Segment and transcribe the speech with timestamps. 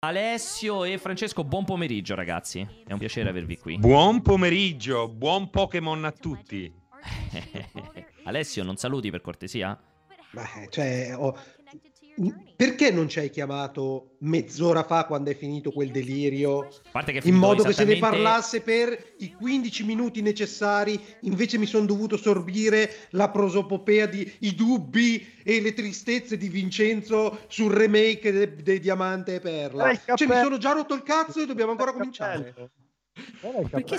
[0.00, 2.64] Alessio e Francesco, buon pomeriggio ragazzi.
[2.86, 3.78] È un piacere avervi qui.
[3.78, 6.72] Buon pomeriggio, buon Pokémon a tutti.
[8.22, 9.76] Alessio, non saluti per cortesia?
[10.30, 11.36] Beh, cioè, ho...
[12.56, 16.68] perché non ci hai chiamato mezz'ora fa quando è finito quel delirio?
[17.22, 22.16] in modo che se ne parlasse per i 15 minuti necessari, invece mi sono dovuto
[22.16, 28.80] sorbire la prosopopea di i dubbi e le tristezze di Vincenzo sul remake dei de
[28.80, 29.94] Diamante e Perla.
[29.94, 32.54] Cioè, mi sono già rotto il cazzo e dobbiamo ancora cominciare.
[33.70, 33.96] Perché,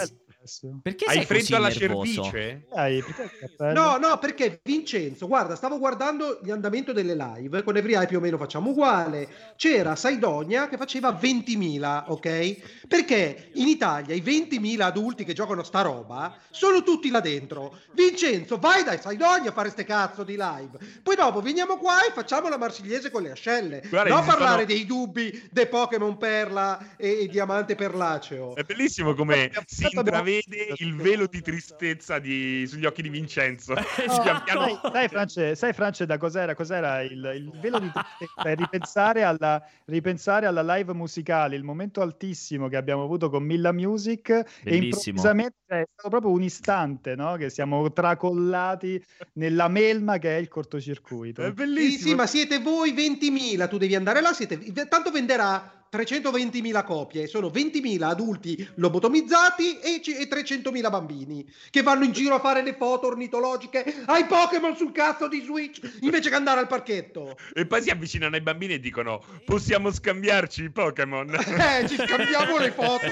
[0.81, 2.23] perché Hai freddo alla nervoso?
[2.23, 2.65] cervice?
[3.73, 8.21] no, no, perché Vincenzo, guarda, stavo guardando l'andamento delle live, con Every Eye più o
[8.21, 9.27] meno facciamo uguale.
[9.57, 12.87] C'era Saidonia che faceva 20.000, ok?
[12.87, 17.77] Perché in Italia i 20.000 adulti che giocano sta roba sono tutti là dentro.
[17.93, 20.77] Vincenzo, vai dai Saidonia a fare ste cazzo di live.
[21.03, 23.83] Poi dopo veniamo qua e facciamo la marsigliese con le ascelle.
[23.89, 28.55] Guarda, non parlare dei dubbi dei Pokémon Perla e, e Diamante Perlaceo.
[28.55, 30.28] È bellissimo come si intravede
[30.77, 33.73] il velo di tristezza di- sugli occhi di Vincenzo.
[34.23, 36.55] Pian piano- Sai, sai, France, sai France da cos'era?
[36.55, 38.49] Cos'era il, il velo di tristezza?
[38.49, 43.71] È ripensare alla, ripensare alla live musicale, il momento altissimo che abbiamo avuto con Milla
[43.71, 45.17] Music e Bellissimo.
[45.17, 47.35] improvvisamente cioè, è stato proprio un istante, no?
[47.35, 51.41] Che siamo tracollati nella melma che è il cortocircuito.
[51.41, 52.09] È Sì, bellissimo.
[52.09, 54.59] sì, ma siete voi 20.000, tu devi andare là, siete...
[54.87, 62.03] tanto venderà 320.000 copie, sono 20.000 adulti lobotomizzati e, ci- e 300.000 bambini che vanno
[62.03, 66.35] in giro a fare le foto ornitologiche ai Pokémon sul cazzo di Switch invece che
[66.35, 67.37] andare al parchetto.
[67.53, 71.27] E poi si avvicinano ai bambini e dicono: Possiamo scambiarci i Pokémon.
[71.69, 73.05] Eh, ci scambiamo le foto.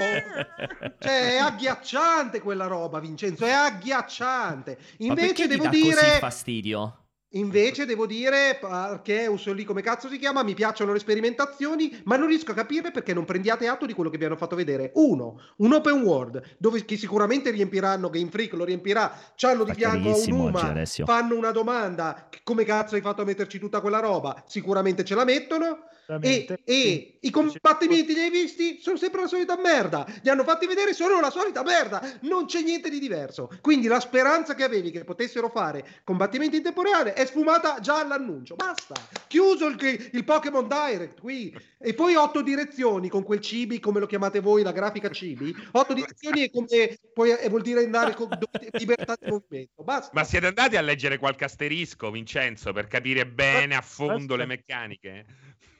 [1.00, 4.78] Cioè, è agghiacciante quella roba, Vincenzo, è agghiacciante.
[4.98, 5.94] Invece devo dire...
[5.96, 7.07] così fastidio?
[7.32, 12.28] Invece devo dire, perché lì come cazzo si chiama, mi piacciono le sperimentazioni, ma non
[12.28, 14.92] riesco a capire perché non prendiate atto di quello che vi hanno fatto vedere.
[14.96, 19.76] Uno, un open world, dove che sicuramente riempiranno, Game Freak lo riempirà, c'hanno di Ma
[19.76, 24.44] fianco a Unuma, fanno una domanda, come cazzo hai fatto a metterci tutta quella roba?
[24.48, 25.80] Sicuramente ce la mettono.
[26.22, 28.80] E, e i combattimenti li hai visti?
[28.80, 30.06] Sono sempre la solita merda.
[30.22, 32.02] Li hanno fatti vedere, sono la solita merda.
[32.22, 33.50] Non c'è niente di diverso.
[33.62, 38.00] Quindi la speranza che avevi che potessero fare combattimenti in tempo reale è sfumata già
[38.00, 38.56] all'annuncio.
[38.56, 38.96] Basta.
[39.28, 41.54] Chiuso il, il Pokémon Direct qui.
[41.80, 45.54] E poi otto direzioni con quel cibi, come lo chiamate voi, la grafica cibi.
[45.72, 48.30] Otto direzioni e come poi e vuol dire andare con
[48.72, 49.84] libertà di movimento.
[49.84, 50.12] Basta.
[50.14, 55.26] Ma siete andati a leggere qualche asterisco, Vincenzo, per capire bene a fondo le meccaniche?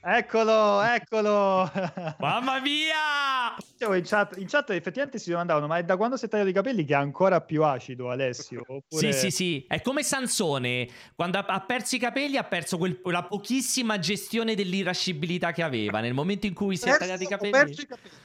[0.02, 1.70] Eccolo, eccolo.
[2.20, 3.56] Mamma mia!
[3.96, 6.54] In chat, in chat effettivamente si domandavano, ma è da quando si è tagliato i
[6.54, 8.64] capelli che è ancora più acido Alessio?
[8.66, 9.12] Sì, Oppure...
[9.14, 13.24] sì, sì, è come Sansone, quando ha, ha perso i capelli ha perso quel- la
[13.24, 17.30] pochissima gestione dell'irascibilità che aveva nel momento in cui si è Perso- tagliati i ho
[17.30, 17.52] capelli.
[17.52, 18.16] perso i capelli.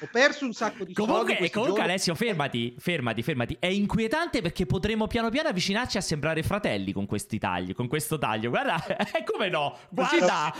[0.00, 1.10] Ho perso un sacco di soldi.
[1.10, 1.90] Comunque, questi comunque giorni.
[1.92, 3.56] Alessio, fermati, fermati, fermati.
[3.58, 8.16] È inquietante perché potremo piano piano avvicinarci a sembrare fratelli con questi tagli, con questo
[8.16, 8.50] taglio.
[8.50, 9.76] Guarda, eh, come no?
[9.90, 10.54] Guarda!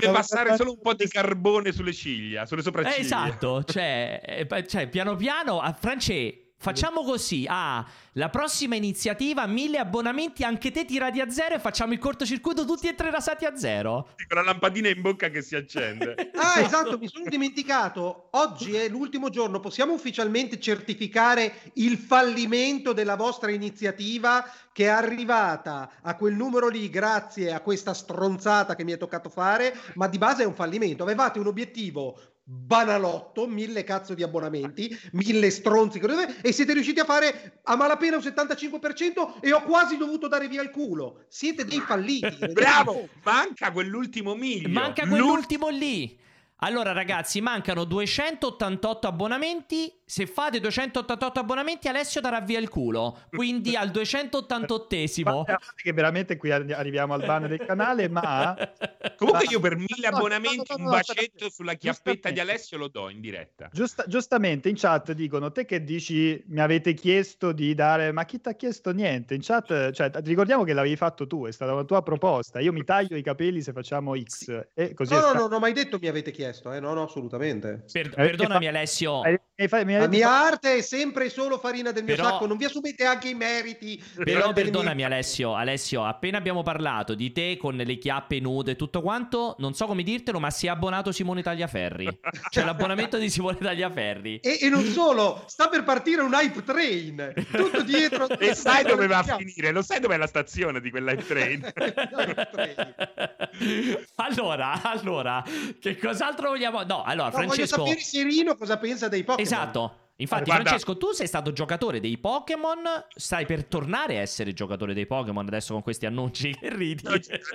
[0.00, 2.98] Deve passare solo un po' di carbone sulle ciglia, sulle Eh, sopracciglia.
[2.98, 9.76] esatto, cioè, eh, cioè, piano piano, a France, facciamo così, ah, la prossima iniziativa, mille
[9.76, 13.54] abbonamenti, anche te tirati a zero e facciamo il cortocircuito tutti e tre rasati a
[13.54, 14.14] zero.
[14.26, 16.32] Con la lampadina in bocca che si accende.
[16.44, 18.28] Ah, esatto, mi sono dimenticato.
[18.32, 19.60] Oggi è l'ultimo giorno.
[19.60, 26.90] Possiamo ufficialmente certificare il fallimento della vostra iniziativa che è arrivata a quel numero lì
[26.90, 31.02] grazie a questa stronzata che mi è toccato fare, ma di base è un fallimento.
[31.02, 35.98] Avevate un obiettivo banalotto, mille cazzo di abbonamenti, mille stronzi
[36.42, 40.62] e siete riusciti a fare a malapena un 75% e ho quasi dovuto dare via
[40.62, 41.24] il culo.
[41.28, 42.46] Siete dei falliti.
[42.52, 43.08] Bravo!
[43.22, 44.68] Manca quell'ultimo miglio.
[44.68, 46.18] Manca L'ul- quell'ultimo lì.
[46.64, 49.92] Allora, ragazzi, mancano 288 abbonamenti.
[50.06, 53.20] Se fate 288 abbonamenti, Alessio darà via il culo.
[53.30, 55.22] Quindi al 288esimo.
[55.44, 58.54] Guarda che veramente qui arri- arriviamo al ban del canale, ma
[59.16, 62.40] Comunque Ma- io per mille No, abbonamenti no, no, un bacetto sulla chiappetta di.
[62.40, 63.68] Alessio lo do in diretta.
[63.72, 68.40] giusta- giustamente in chat dicono te che dici mi avete chiesto di dare, ma chi
[68.40, 69.34] ti ha chiesto niente?
[69.34, 72.60] In chat, cioè, ricordiamo che l'avevi fatto tu, è stata una tua proposta.
[72.60, 75.52] Io mi taglio i capelli se facciamo X e così No, è no, no, non
[75.54, 76.80] ho mai detto mi avete chiesto, eh?
[76.80, 77.84] No, no, assolutamente.
[77.90, 79.22] Per- Eh, perdonami, fa- Alessio.
[79.56, 83.28] La mia arte è sempre solo farina del mio Però- sacco, non vi assumete anche
[83.28, 84.02] i meriti.
[84.22, 88.76] Però perdonami mie- Alessio, Alessio, appena abbiamo parlato di te con le chiappe nude e
[88.76, 92.18] tutto quanto, non so come dirtelo, ma si è abbonato Simone Tagliaferri.
[92.50, 94.40] C'è l'abbonamento di Simone Tagliaferri.
[94.40, 98.26] E, e non solo, sta per partire un hype train, tutto dietro.
[98.44, 99.70] E sai dove va a finire?
[99.70, 101.62] Lo sai dov'è la stazione di quella train?
[104.16, 105.42] allora, allora,
[105.80, 106.82] che cos'altro Cos'altro vogliamo?
[106.84, 107.84] No, allora, No, voglio Francesco.
[107.86, 109.40] sapere Serino cosa pensa dei Pokémon.
[109.44, 109.98] Esatto.
[110.16, 112.82] Infatti, Guarda- Francesco, tu sei stato giocatore dei Pokémon.
[113.12, 117.02] Stai per tornare a essere giocatore dei Pokémon adesso con questi annunci che ridi.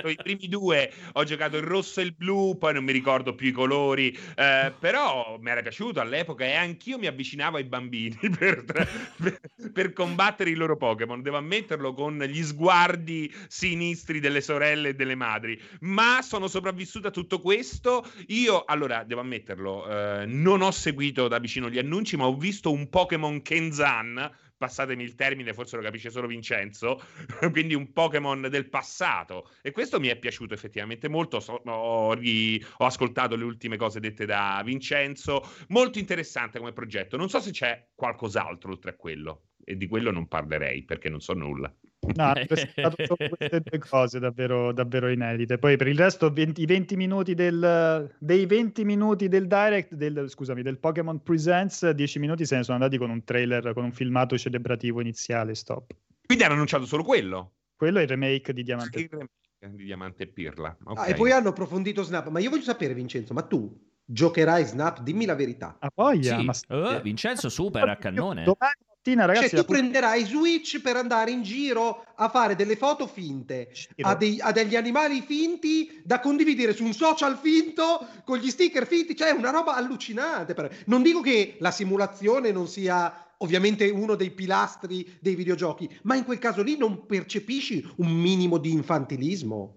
[0.06, 3.48] I primi due, ho giocato il rosso e il blu, poi non mi ricordo più
[3.48, 8.66] i colori, eh, però mi era piaciuto all'epoca e anch'io mi avvicinavo ai bambini per,
[8.66, 9.40] per-
[9.72, 15.16] per combattere i loro Pokémon, devo ammetterlo con gli sguardi sinistri delle sorelle e delle
[15.16, 19.88] madri, ma sono sopravvissuto a tutto questo, io allora devo ammetterlo,
[20.22, 25.04] eh, non ho seguito da vicino gli annunci, ma ho visto un Pokémon Kenzan passatemi
[25.04, 27.02] il termine, forse lo capisce solo Vincenzo,
[27.52, 29.50] quindi un Pokémon del passato.
[29.62, 31.40] E questo mi è piaciuto effettivamente molto.
[31.40, 35.42] So- ho, ri- ho ascoltato le ultime cose dette da Vincenzo.
[35.70, 37.18] Molto interessante come progetto.
[37.18, 39.49] Non so se c'è qualcos'altro oltre a quello.
[39.70, 41.72] E di quello non parlerei perché non so nulla.
[42.16, 42.34] No,
[43.06, 45.60] solo queste due cose davvero, davvero inedite.
[45.60, 50.28] Poi per il resto, 20 i 20 minuti del, dei 20 minuti del direct, del,
[50.28, 53.92] scusami, del Pokémon Presents, 10 minuti se ne sono andati con un trailer, con un
[53.92, 55.54] filmato celebrativo iniziale.
[55.54, 55.94] Stop.
[56.26, 57.52] Quindi hanno annunciato solo quello.
[57.76, 59.00] Quello è il remake di Diamante.
[59.02, 60.76] Il remake di Diamante e Pirla.
[60.86, 61.10] Ah, Ok.
[61.10, 62.30] e poi hanno approfondito Snap.
[62.30, 63.72] Ma io voglio sapere, Vincenzo, ma tu
[64.04, 65.02] giocherai Snap?
[65.02, 65.78] Dimmi la verità.
[65.80, 66.46] A voglia, Sì.
[66.46, 68.44] ma Eh, Vincenzo super a cannone.
[68.46, 72.76] Domani mattina, ragazzi, cioè, tu la- prenderai Switch per andare in giro a fare delle
[72.76, 78.38] foto finte a, dei- a degli animali finti da condividere su un social finto con
[78.38, 80.54] gli sticker finti, cioè una roba allucinante.
[80.54, 86.16] per- Non dico che la simulazione non sia ovviamente uno dei pilastri dei videogiochi, ma
[86.16, 89.76] in quel caso lì non percepisci un minimo di infantilismo.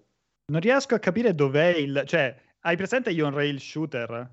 [0.52, 2.02] non riesco a capire dov'è il...
[2.04, 4.30] Cioè, hai presente gli on-rail shooter?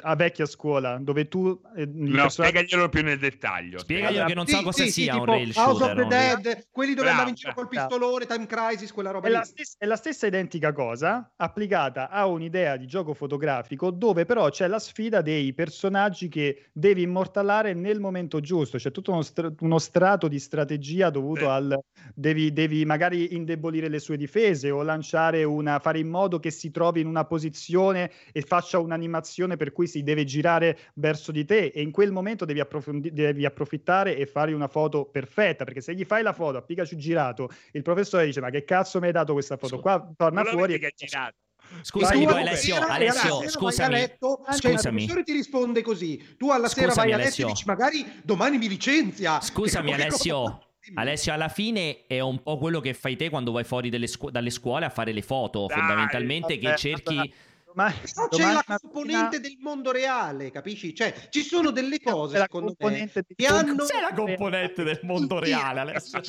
[0.00, 1.60] A vecchia scuola, dove tu...
[1.76, 3.76] eh, No, spiegaglielo più nel dettaglio.
[3.80, 5.94] Spiegaglielo che non so Sì, cosa sì, sì, sia un tipo rail House of shooter.
[5.94, 9.26] the un rail- Dead, quelli dove andavi in giro col pistolone, Time Crisis, quella roba
[9.26, 9.36] È lì.
[9.36, 14.48] la, stessa, è la stessa identica cosa applicata a un'idea di gioco fotografico dove però
[14.48, 19.52] c'è la sfida dei personaggi che devi immortalare nel momento giusto, c'è tutto uno, stra-
[19.58, 21.44] uno strato di strategia dovuto Sì.
[21.50, 21.78] al
[22.14, 26.70] devi, devi magari indebolire le sue difese o lanciare una fare in modo che si
[26.70, 31.66] trovi in una posizione e faccia un'animazione per cui si deve girare verso di te
[31.66, 35.94] e in quel momento devi, approfondi- devi approfittare e fare una foto perfetta perché se
[35.94, 39.12] gli fai la foto a Pikachu girato il professore dice ma che cazzo mi hai
[39.12, 39.82] dato questa foto Scusa.
[39.82, 41.34] qua torna lo fuori e che è girato.
[41.82, 43.92] Scusami, Vai, Alessio, Sera, Alessio, ragazzi, scusami.
[43.94, 44.96] letto, cioè, il Scusami.
[44.96, 46.34] professore ti risponde così.
[46.36, 47.46] Tu alla sera Scusami, vai a letto Alessio.
[47.46, 49.40] e dici magari domani mi licenzia.
[49.40, 50.58] Scusami, Che Alessio.
[50.94, 54.30] Alessio, alla fine è un po' quello che fai te quando vai fuori delle scu-
[54.30, 57.16] dalle scuole a fare le foto, Dai, fondamentalmente che vabbè, cerchi...
[57.16, 57.30] vabbè.
[57.74, 60.94] Domani- Però c'è la mattina- componente del mondo reale, capisci?
[60.94, 65.00] Cioè, ci sono delle cose, secondo me, componente di- che hanno, Cos'è la componente del
[65.02, 66.20] mondo reale, Alessio?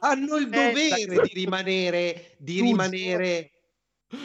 [0.00, 3.50] Hanno il Eh, dovere di rimanere, di rimanere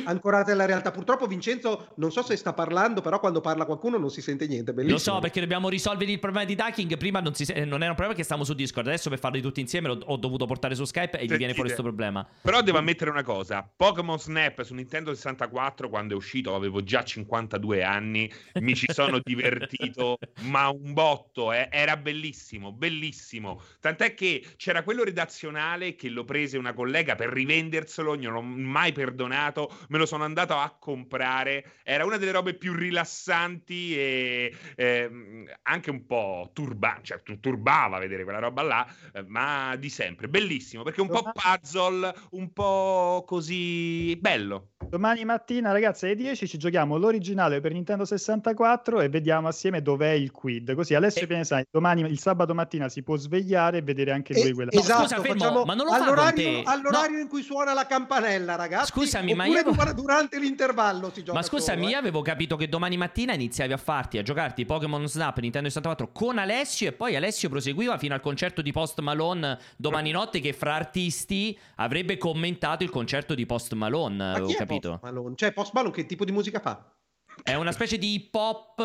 [0.06, 0.92] ancorate alla realtà.
[0.92, 4.74] Purtroppo Vincenzo, non so se sta parlando, però quando parla qualcuno non si sente niente.
[4.74, 4.98] Bellissimo.
[4.98, 6.98] Lo so perché dobbiamo risolvere il problema di Ducking.
[6.98, 8.88] Prima non, si non era un problema che stavamo su Discord.
[8.88, 11.70] Adesso per farli tutti insieme l'ho- ho dovuto portare su Skype e gli viene fuori
[11.70, 12.28] questo problema.
[12.42, 17.04] Però devo ammettere una cosa: Pokémon Snap su Nintendo 64, quando è uscito, avevo già
[17.04, 18.32] 52 anni.
[18.60, 21.52] Mi ci sono divertito, ma un botto.
[21.54, 21.68] eh.
[21.72, 23.62] Era bellissimo, bellissimo.
[23.80, 28.16] Tant'è che c'era quello redazionale che lo prese una collega per rivenderselo.
[28.16, 29.72] Non l'ho mai perdonato.
[29.88, 31.64] Me lo sono andato a comprare.
[31.84, 37.98] Era una delle robe più rilassanti e ehm, anche un po' turba- cioè, tu- turbava
[38.00, 40.28] vedere quella roba là, eh, ma di sempre.
[40.28, 44.70] Bellissimo perché un po' puzzle, un po' così bello.
[44.90, 50.12] Domani mattina, ragazzi, alle 10 ci giochiamo l'originale per Nintendo 64 e vediamo assieme dov'è
[50.12, 50.74] il quid.
[50.74, 51.28] Così Alessio Eh.
[51.28, 54.72] Pianesani domani, il sabato mattina, si può svegliare e vedere anche lui Eh, quella.
[54.72, 58.92] esatto, scusa, fermo, facciamo ma non lo all'orario, all'orario in cui suona la campanella, ragazzi.
[58.92, 62.00] Scusami, ma oppure io- dura- durante l'intervallo si gioca Ma scusami, solo, io eh.
[62.00, 66.38] avevo capito che domani mattina iniziavi a farti, a giocarti Pokémon Snap Nintendo 64 con
[66.38, 70.76] Alessio e poi Alessio proseguiva fino al concerto di Post Malone domani notte che fra
[70.76, 74.90] artisti avrebbe commentato il concerto di Post Malone, Ma avevo chi è capito.
[74.90, 75.36] Post Malone?
[75.36, 76.94] Cioè, Post Malone che tipo di musica fa?
[77.42, 78.84] È una specie di hip hop eh,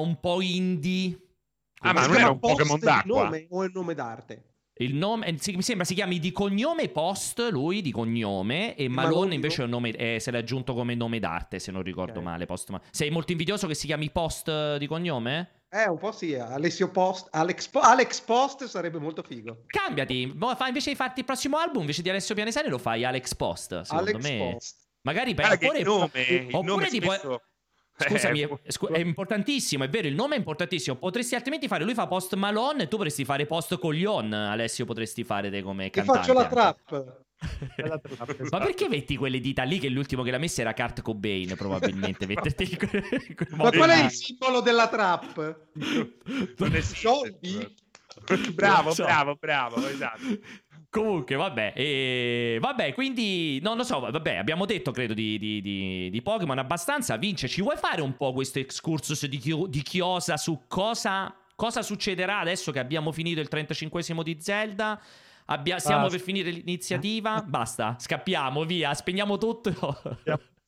[0.00, 1.18] un po' indie.
[1.80, 3.24] Ah, ma non era un Pokémon d'acqua?
[3.24, 4.53] nome o è il nome d'arte?
[4.78, 8.88] Il nome, eh, si- mi sembra si chiami di cognome Post, lui di cognome, e
[8.88, 11.82] Malone Malone invece è un nome, eh, se l'è aggiunto come nome d'arte, se non
[11.82, 12.24] ricordo Ok.
[12.24, 12.46] male.
[12.46, 15.62] Post Ma- Sei molto invidioso che si chiami Post eh, di cognome?
[15.70, 19.62] Eh, un po' sì, Alessio Post, Alex, Po- Alex Post sarebbe molto figo.
[19.66, 23.34] Cambiati, fa- invece di farti il prossimo album, invece di Alessio Pianesani lo fai Alex
[23.34, 24.50] Post, secondo Alex me.
[24.52, 24.76] Post.
[25.02, 27.42] Magari per, che oppure, il nome, il oppure nome tipo- spesso-
[27.96, 30.96] Scusami, Eh, è, scu- è importantissimo, è vero, il nome è importantissimo.
[30.96, 35.22] Potresti altrimenti fare, lui fa Post Malone e tu potresti fare Post Coglion, Alessio potresti
[35.24, 36.20] fare te come Che cantante.
[36.20, 37.22] faccio la trap.
[37.76, 38.64] Trappa, Ma esatto.
[38.64, 42.76] perché metti quelle dita lì che l'ultimo che l'ha messa era Kurt Cobain probabilmente metterti
[42.76, 45.58] que- in quel Ma qual è il simbolo della trap?
[46.80, 47.74] Soldi?
[48.54, 50.22] bravo, bravo, bravo, esatto.
[50.94, 52.58] Comunque, vabbè, e...
[52.60, 57.16] vabbè, quindi non lo so, vabbè, abbiamo detto credo di, di, di, di Pokémon abbastanza.
[57.16, 62.38] Vince, ci vuoi fare un po' questo excursus di, di Chiosa su cosa, cosa succederà
[62.38, 65.02] adesso che abbiamo finito il 35esimo di Zelda?
[65.46, 66.16] Abbia- stiamo Basta.
[66.16, 67.42] per finire l'iniziativa?
[67.42, 69.72] Basta, scappiamo, via, spegniamo tutto.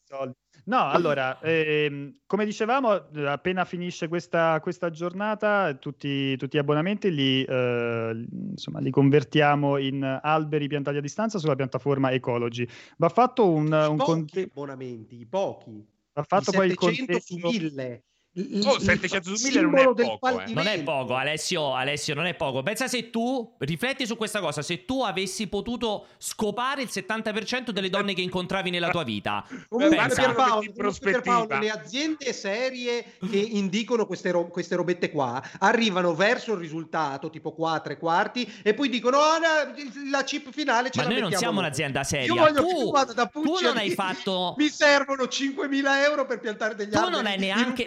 [0.02, 0.34] Soldi.
[0.68, 7.14] No, allora, ehm, come dicevamo, eh, appena finisce questa, questa giornata, tutti, tutti gli abbonamenti
[7.14, 12.66] li, eh, insomma, li convertiamo in alberi piantati a distanza sulla piattaforma Ecology.
[12.96, 15.86] Va fatto un, un conte- abbonamenti, pochi.
[16.12, 17.64] va fatto I poi il 700 su conteggio.
[17.64, 18.02] 1000.
[18.38, 20.52] Il- Oh, il 700 su 1000 non è poco, eh.
[20.52, 22.62] Non è poco, Alessio, Alessio, non è poco.
[22.62, 27.88] Pensa se tu, rifletti su questa cosa, se tu avessi potuto scopare il 70% delle
[27.88, 29.42] donne che incontravi nella tua vita.
[29.70, 30.22] Comunque, Pensa.
[30.22, 30.72] Pierpaolo.
[31.00, 37.30] Pierpaolo, le aziende serie che indicano queste, ro- queste robette qua arrivano verso il risultato,
[37.30, 39.74] tipo qua, tre quarti, e poi dicono: "Ah, la,
[40.10, 41.64] la chip finale ce Ma la noi non siamo noi".
[41.64, 42.26] un'azienda seria.
[42.26, 46.26] Io voglio che Tu- tu vada da tu non hai fatto- Mi servono 5.000 euro
[46.26, 47.14] per piantare degli Tu alberi.
[47.16, 47.84] non hai neanche.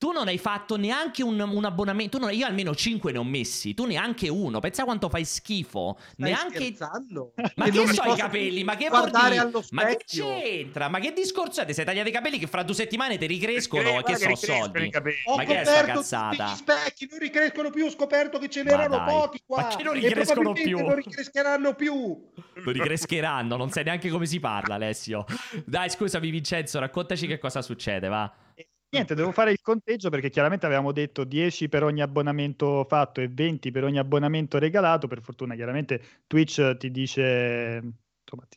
[0.00, 2.16] Tu non hai fatto neanche un, un abbonamento.
[2.16, 3.74] tu non- io almeno 5 ne ho messi.
[3.74, 4.58] Tu neanche uno.
[4.58, 5.98] Pensa quanto fai schifo.
[6.12, 6.54] Stai neanche.
[6.56, 7.34] scherzando?
[7.56, 8.64] Ma Che che so i capelli?
[8.64, 9.42] Ma che guardare dire?
[9.42, 10.88] allo Ma che c'entra?
[10.88, 11.66] Ma che discorso è?
[11.66, 13.82] Ti sei tagliato i capelli che fra due settimane ti ricrescono?
[13.90, 14.84] Guarda che so ricrescono soldi?
[14.86, 15.16] i capelli.
[15.26, 16.50] Ho Ma che è sta cazzata?
[16.50, 17.84] gli specchi, non ricrescono più.
[17.84, 19.60] Ho scoperto che ce n'erano pochi qua.
[19.64, 20.78] ma che non e ricrescono più?
[20.78, 22.26] Non ricrescheranno più.
[22.54, 25.26] Lo ricrescheranno, non sai neanche come si parla, Alessio.
[25.66, 28.32] Dai, scusami, Vincenzo, raccontaci che cosa succede, va.
[28.92, 33.28] Niente, devo fare il conteggio perché chiaramente avevamo detto 10 per ogni abbonamento fatto e
[33.28, 35.06] 20 per ogni abbonamento regalato.
[35.06, 37.80] Per fortuna, chiaramente Twitch ti dice,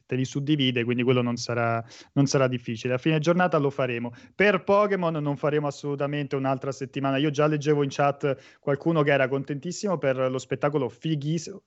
[0.08, 2.96] te li suddivide, quindi quello non sarà, non sarà difficile.
[2.96, 4.12] A fine giornata lo faremo.
[4.34, 7.18] Per Pokémon non faremo assolutamente un'altra settimana.
[7.18, 11.62] Io già leggevo in chat qualcuno che era contentissimo per lo spettacolo fighissimo.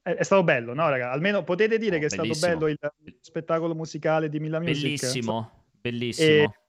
[0.00, 1.10] È, è stato bello, no, raga?
[1.10, 2.52] Almeno potete dire Oh, che è stato bellissimo.
[2.52, 5.00] bello il, il spettacolo musicale di Mila Music.
[5.00, 6.28] Bellissimo, bellissimo.
[6.28, 6.61] E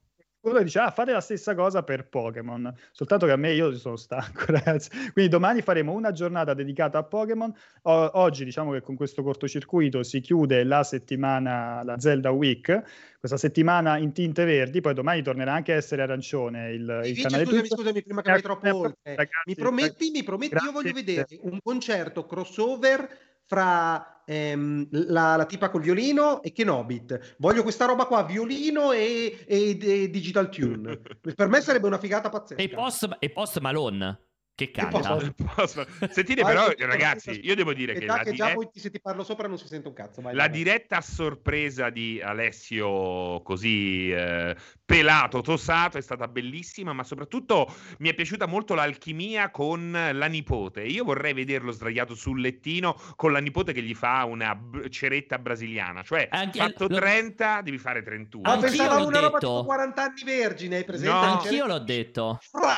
[0.44, 2.74] uno dice, ah, fate la stessa cosa per Pokémon.
[2.92, 4.90] Soltanto che a me io sono stanco, ragazzi.
[5.12, 7.54] Quindi domani faremo una giornata dedicata a Pokémon.
[7.84, 12.84] O- oggi diciamo che con questo cortocircuito si chiude la settimana, la Zelda Week,
[13.20, 17.46] questa settimana in tinte verdi, poi domani tornerà anche a essere arancione il, il canale
[17.46, 19.16] scusami, scusami, prima che vai troppo oltre.
[19.16, 25.46] Ragazzi, Mi prometti, mi prometti, io voglio vedere un concerto crossover fra ehm, la, la
[25.46, 27.36] tipa col violino e Kenobit.
[27.38, 31.00] Voglio questa roba qua, violino e, e- e digital tune.
[31.36, 32.62] per me sarebbe una figata pazzesca.
[32.62, 34.20] E post, e post Malone,
[34.56, 35.18] che canta.
[35.56, 39.02] Posso- Sentite Vai, però, ragazzi, io devo dire che già, la, che poi se ti
[39.02, 40.22] parlo sopra non si sente un cazzo.
[40.22, 40.52] Vai, la vai.
[40.52, 44.56] diretta a sorpresa di Alessio così eh,
[44.98, 50.82] pelato, tossato, è stata bellissima, ma soprattutto mi è piaciuta molto l'alchimia con la nipote.
[50.84, 55.40] Io vorrei vederlo sdraiato sul lettino con la nipote che gli fa una b- ceretta
[55.40, 58.44] brasiliana, cioè Anche- fatto lo- 30 devi fare 31.
[58.44, 59.48] Ma Anch'io pensavo una roba detto.
[59.50, 61.12] tipo 40 anni vergine, hai presente?
[61.12, 61.20] No.
[61.22, 62.38] Anch'io l'ho detto.
[62.42, 62.76] Fra!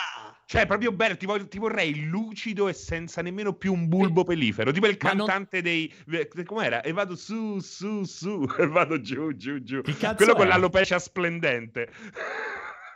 [0.48, 4.24] Cioè, è proprio bello, ti, voglio- ti vorrei lucido e senza nemmeno più un bulbo
[4.24, 5.92] pelifero, tipo il Ma non- cantante dei...
[6.12, 6.82] eh, Com'era?
[6.82, 9.82] E vado su, su, su, e vado giù, giù, giù.
[10.16, 10.50] Quello con è?
[10.50, 11.90] l'alopecia splendente.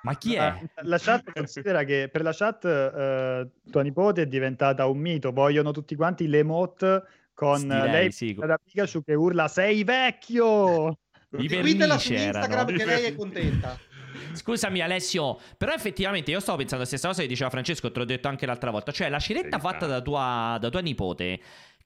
[0.02, 0.54] Ma chi è?
[0.84, 5.32] La chat considera che per la chat eh, tua nipote è diventata un mito.
[5.32, 8.34] Vogliono tutti quanti l'emote con Sti eh, lei, sì.
[8.34, 10.98] da Pikachu che urla sei vecchio.
[11.38, 12.78] I Seguitela su Instagram erano.
[12.78, 13.78] che lei è contenta.
[14.34, 18.06] Scusami Alessio, però effettivamente io stavo pensando la stessa cosa che diceva Francesco, te l'ho
[18.06, 21.40] detto anche l'altra volta, cioè la ceretta Sì, fatta da tua, da tua nipote,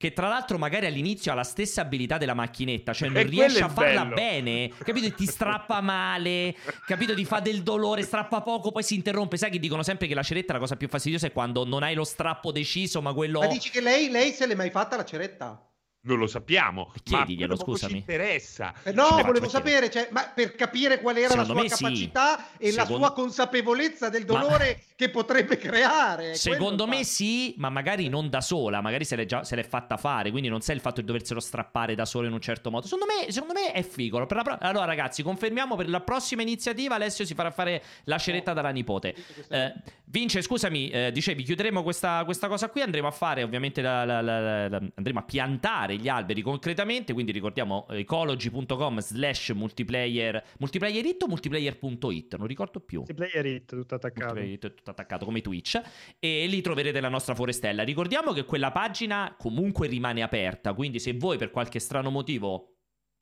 [0.03, 3.63] che tra l'altro magari all'inizio ha la stessa abilità della macchinetta, cioè non E riesce
[3.63, 4.15] a è farla bello.
[4.15, 5.05] bene, capito?
[5.05, 6.53] E ti strappa male,
[6.86, 7.13] capito?
[7.13, 9.38] Ti fa del dolore, strappa poco, poi si interrompe.
[9.38, 11.95] Sai che dicono sempre che la ceretta la cosa più fastidiosa è quando non hai
[11.95, 13.39] lo strappo deciso, ma quello...
[13.39, 15.69] Ma dici che lei, lei se l'è mai fatta la ceretta?
[16.05, 16.91] Non lo sappiamo.
[16.93, 18.00] Ma Chiediglielo, poco ci scusami.
[18.00, 18.74] interessa.
[18.83, 21.69] Eh, no, Ci volevo sapere, cioè, ma per capire qual era Secondo la sua me
[21.69, 21.83] sì.
[22.12, 26.36] capacità e la Secondo- sua consapevolezza del Ma- dolore che potrebbe creare.
[26.36, 27.03] Secondo me fa.
[27.03, 30.50] sì, ma magari non da sola, magari se l'è, già, se l'è fatta fare, quindi
[30.50, 32.86] non sai il fatto di doverselo strappare da solo in un certo modo.
[32.86, 34.25] Secondo me, secondo me è figo.
[34.25, 38.17] Per la pro- allora ragazzi, confermiamo per la prossima iniziativa Alessio si farà fare la
[38.17, 39.15] ceretta dalla nipote.
[39.50, 39.74] Eh,
[40.13, 44.22] Vince, scusami, eh, dicevi, chiuderemo questa, questa cosa qui, andremo a fare ovviamente, la- la-
[44.22, 51.24] la- andremo a piantare gli alberi concretamente, quindi ricordiamo eh, ecology.com slash multiplayer, multiplayer it
[51.24, 53.00] o multiplayer.it, non ricordo più.
[53.00, 54.34] Multiplayer hit, tutto attaccato.
[54.36, 55.82] Multiplayer It, tutto attaccato come Twitch
[56.20, 57.82] e lì troverete la nostra forestella.
[57.82, 62.73] Ricordiamo che quella pagina comunque rimane aperta, quindi se voi per qualche strano motivo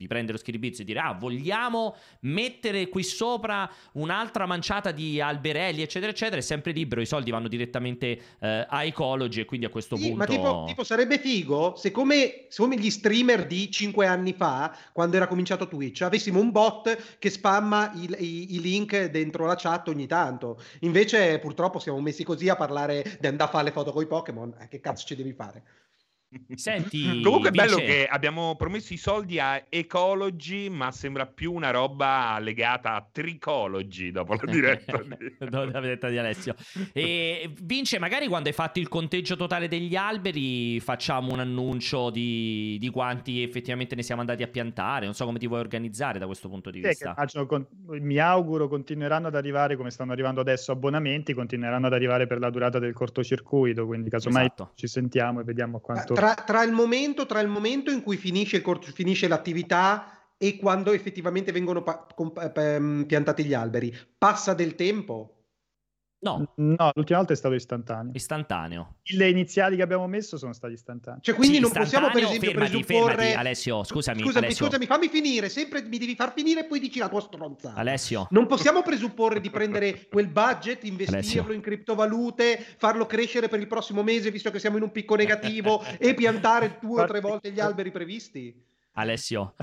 [0.02, 5.82] di prendere lo schiribizzo e dire ah vogliamo mettere qui sopra un'altra manciata di alberelli
[5.82, 9.68] eccetera eccetera è sempre libero i soldi vanno direttamente eh, a Ecology e quindi a
[9.70, 13.70] questo Sì, punto ma tipo, tipo sarebbe figo se come, se come gli streamer di
[13.70, 18.60] 5 anni fa, quando era cominciato Twitch, avessimo un bot che spamma i, i- i
[18.60, 20.60] link dentro la chat ogni tanto.
[20.80, 24.06] Invece purtroppo siamo messi così a parlare di andare a fare le foto con i
[24.06, 24.54] Pokémon.
[24.60, 25.62] Eh, che cazzo ci devi fare?
[26.54, 31.70] Senti, Comunque è bello che abbiamo promesso i soldi a Ecology, ma sembra più una
[31.70, 34.98] roba legata a Tricology dopo la diretta.
[35.02, 35.10] di-
[35.52, 36.54] Dopo la diretta di Alessio.
[36.92, 42.76] E Vince, magari quando hai fatto il conteggio totale degli alberi facciamo un annuncio di,
[42.80, 45.04] di quanti effettivamente ne siamo andati a piantare.
[45.04, 47.14] Non so come ti vuoi organizzare da questo punto di Sì, vista.
[47.46, 52.38] con- mi auguro continueranno ad arrivare come stanno arrivando adesso abbonamenti, continueranno ad arrivare per
[52.38, 54.72] la durata del cortocircuito, quindi casomai Esatto.
[54.74, 56.14] ci sentiamo e vediamo quanto...
[56.22, 60.92] Tra, tra il momento, tra il momento in cui finisce, corto- finisce l'attività e quando
[60.92, 65.41] effettivamente vengono pa- com- ehm, piantati gli alberi, passa del tempo?
[66.22, 68.12] No, No, l'ultima volta è stato istantaneo.
[68.14, 68.94] istantaneo.
[69.02, 71.20] Le iniziali che abbiamo messo sono stati istantanei.
[71.20, 73.14] Cioè, quindi Sì, non possiamo per esempio fermati, presupporre...
[73.16, 74.64] fermati, Alessio, scusami, scusami, Alessio.
[74.66, 77.74] scusami, fammi finire, sempre mi devi far finire e poi dici la tua stronzata.
[77.78, 78.28] Alessio.
[78.30, 81.52] Non possiamo presupporre di prendere quel budget, investirlo Alessio.
[81.52, 85.82] in criptovalute, farlo crescere per il prossimo mese, visto che siamo in un picco negativo,
[85.98, 88.70] e piantare due o tre volte gli alberi previsti.
[88.94, 89.54] Alessio,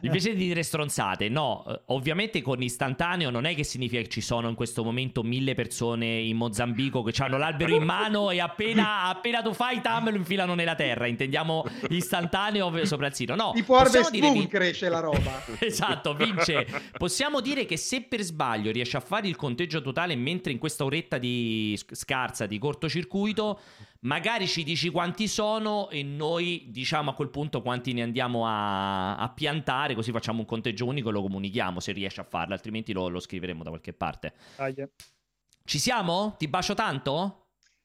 [0.00, 4.22] invece di dire stronzate, no, eh, ovviamente con istantaneo non è che significa che ci
[4.22, 9.02] sono in questo momento mille persone in Mozambico che hanno l'albero in mano e appena,
[9.02, 13.34] appena tu fai tam lo infilano nella terra, intendiamo istantaneo sopra il sito.
[13.34, 15.42] No, Tipo Harvest dire Vin- cresce la roba.
[15.60, 16.66] Esatto, vince.
[16.96, 20.84] Possiamo dire che se per sbaglio riesci a fare il conteggio totale mentre in questa
[20.84, 23.58] oretta di sc- scarsa di cortocircuito,
[24.04, 29.16] magari ci dici quanti sono e noi diciamo a quel punto quanti ne andiamo a,
[29.16, 32.92] a piantare, così facciamo un conteggio unico e lo comunichiamo se riesci a farlo, altrimenti
[32.92, 34.32] lo, lo scriveremo da qualche parte.
[34.56, 34.90] Dai, eh.
[35.64, 36.34] Ci siamo?
[36.38, 37.44] Ti bacio tanto?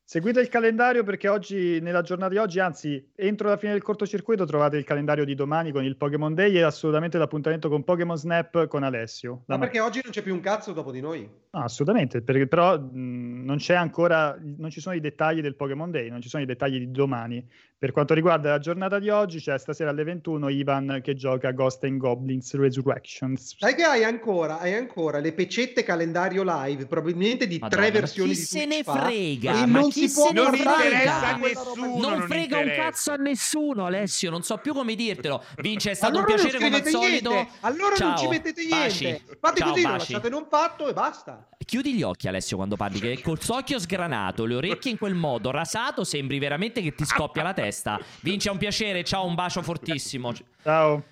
[0.10, 4.44] Seguite il calendario perché oggi, nella giornata di oggi, anzi, entro la fine del cortocircuito
[4.44, 8.66] trovate il calendario di domani con il Pokémon Day e assolutamente l'appuntamento con Pokémon Snap
[8.66, 9.44] con Alessio.
[9.46, 11.30] Ma perché oggi non c'è più un cazzo dopo di noi?
[11.52, 15.90] No, assolutamente, perché però mh, non c'è ancora, non ci sono i dettagli del Pokémon
[15.90, 17.44] Day, non ci sono i dettagli di domani.
[17.76, 21.52] Per quanto riguarda la giornata di oggi, c'è stasera alle 21 Ivan che gioca a
[21.54, 23.56] Ghost and Goblins Resurrections.
[23.58, 28.00] Sai che hai ancora, hai ancora le pecette calendario live, probabilmente di Madonna, tre ma
[28.00, 29.64] versioni chi di se ne frega?
[29.64, 31.86] e Ma non chi si può se ne Non interessa a nessuno.
[31.86, 32.84] non non frega un interessa.
[32.84, 34.30] cazzo a nessuno, Alessio.
[34.30, 35.44] Non so più come dirtelo.
[35.62, 37.30] Vince, è stato Allora un piacere come al solito.
[37.32, 38.30] niente, allora non ci Ciao.
[38.30, 39.04] mettete Baci.
[39.06, 39.38] niente.
[39.40, 39.98] Fate Ciao, così, lo baci.
[40.12, 41.39] lasciate non fatto e basta.
[41.66, 43.00] Chiudi gli occhi, Alessio, quando parli.
[43.00, 47.44] Che col socchio sgranato, le orecchie in quel modo, rasato, sembri veramente che ti scoppia
[47.44, 48.00] la testa.
[48.22, 49.04] Vince, è un piacere.
[49.04, 50.34] Ciao, un bacio fortissimo.
[50.64, 51.04] Ciao.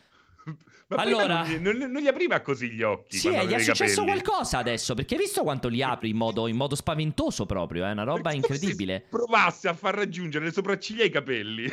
[0.90, 3.18] Ma Allora- non, non, non gli apriva così gli occhi.
[3.18, 4.22] Sì, eh, gli è successo capelli.
[4.22, 4.94] qualcosa adesso.
[4.94, 7.86] Perché hai visto quanto li apri in modo, in modo spaventoso proprio?
[7.86, 9.00] È una roba Perché incredibile.
[9.04, 11.70] Se provasse a far raggiungere le sopracciglia ai capelli.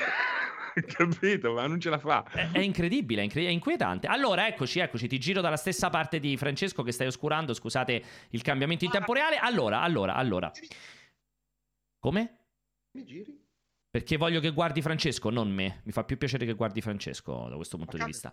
[0.87, 1.53] Capito?
[1.53, 2.25] Ma non ce la fa.
[2.25, 4.07] È, è incredibile, è, incre- è inquietante.
[4.07, 8.43] Allora, eccoci, eccoci, ti giro dalla stessa parte di Francesco che stai oscurando, scusate il
[8.43, 9.37] cambiamento in tempo reale.
[9.37, 10.51] Allora, allora, allora.
[11.99, 12.39] Come?
[12.93, 13.43] Mi giri?
[13.91, 15.81] Perché voglio che guardi Francesco, non me.
[15.85, 18.33] Mi fa più piacere che guardi Francesco da questo punto di vista.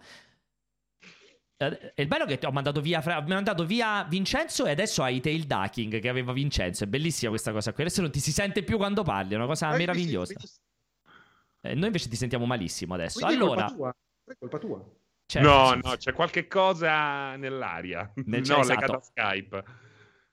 [1.95, 5.19] Il bello è che ti ho mandato via, Fra- mandato via Vincenzo e adesso hai
[5.21, 6.83] tail ducking che aveva Vincenzo.
[6.85, 7.83] È bellissima questa cosa qui.
[7.83, 10.33] Adesso non ti si sente più quando parli, è una cosa Eh, meravigliosa.
[10.33, 10.51] quindi-
[11.61, 13.19] Eh, noi invece ti sentiamo malissimo adesso.
[13.19, 13.95] quindi è Allora, colpa tua.
[14.25, 14.85] È colpa tua.
[15.25, 15.97] certo, no, sì, no, sì.
[15.97, 18.11] c'è qualche cosa nell'aria.
[18.25, 18.67] Nel- no, esatto.
[18.67, 19.63] legata a Skype.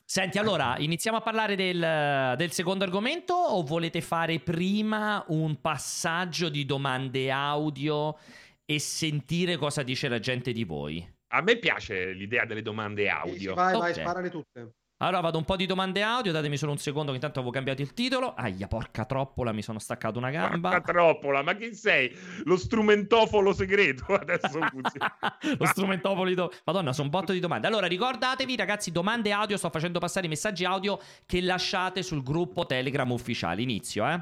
[0.05, 6.49] Senti, allora, iniziamo a parlare del, del secondo argomento o volete fare prima un passaggio
[6.49, 8.17] di domande audio
[8.64, 11.07] e sentire cosa dice la gente di voi?
[11.31, 13.51] A me piace l'idea delle domande audio.
[13.51, 14.01] sì, vai, vai, Ok.
[14.01, 14.73] sparale tutte.
[15.01, 17.83] Allora vado un po' di domande audio, datemi solo un secondo che intanto avevo cambiato
[17.83, 18.35] il titolo.
[18.35, 20.71] Aia, porca troppola, mi sono staccato una gamba.
[20.71, 22.13] Porca troppola, ma chi sei?
[22.45, 25.17] Lo strumentofolo segreto adesso funziona.
[25.57, 26.53] Lo strumentopoli do...
[26.65, 27.69] Madonna, sono un botto di domande.
[27.69, 29.57] Allora, ricordatevi, ragazzi, domande audio.
[29.57, 33.63] Sto facendo passare i messaggi audio che lasciate sul gruppo Telegram ufficiale.
[33.63, 34.21] Inizio, eh.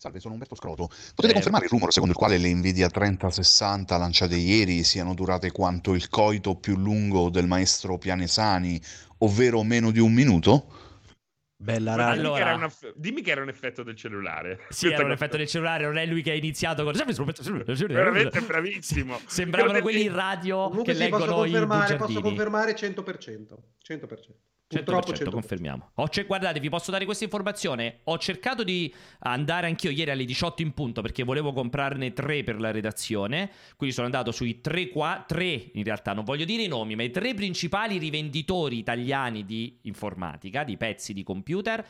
[0.00, 0.88] Salve, sono Umberto Scroto.
[1.14, 1.32] Potete Eh.
[1.34, 6.08] confermare il rumore secondo il quale le Nvidia 3060 lanciate ieri siano durate quanto il
[6.08, 8.80] coito più lungo del maestro Pianesani,
[9.18, 10.88] ovvero meno di un minuto?
[11.54, 12.12] Bella raga.
[12.14, 14.60] dimmi, Allora- che era un aff- dimmi che era un effetto del cellulare.
[14.70, 16.94] Sì, era un effetto del cellulare, non è lui che ha iniziato con...
[17.86, 19.20] Veramente bravissimo.
[19.28, 22.22] Sembravano quelli in radio Comunque che sì, posso leggono confermare, posso bugiardini.
[22.22, 23.54] confermare 100%.
[23.86, 24.34] 100%.
[24.70, 25.90] Purtroppo 100%, confermiamo.
[25.94, 27.98] Ho cer- guardate, vi posso dare questa informazione.
[28.04, 32.60] Ho cercato di andare anch'io ieri alle 18 in punto perché volevo comprarne tre per
[32.60, 33.50] la redazione.
[33.76, 37.02] Quindi sono andato sui tre, qua- tre in realtà, non voglio dire i nomi, ma
[37.02, 41.84] i tre principali rivenditori italiani di informatica, di pezzi di computer.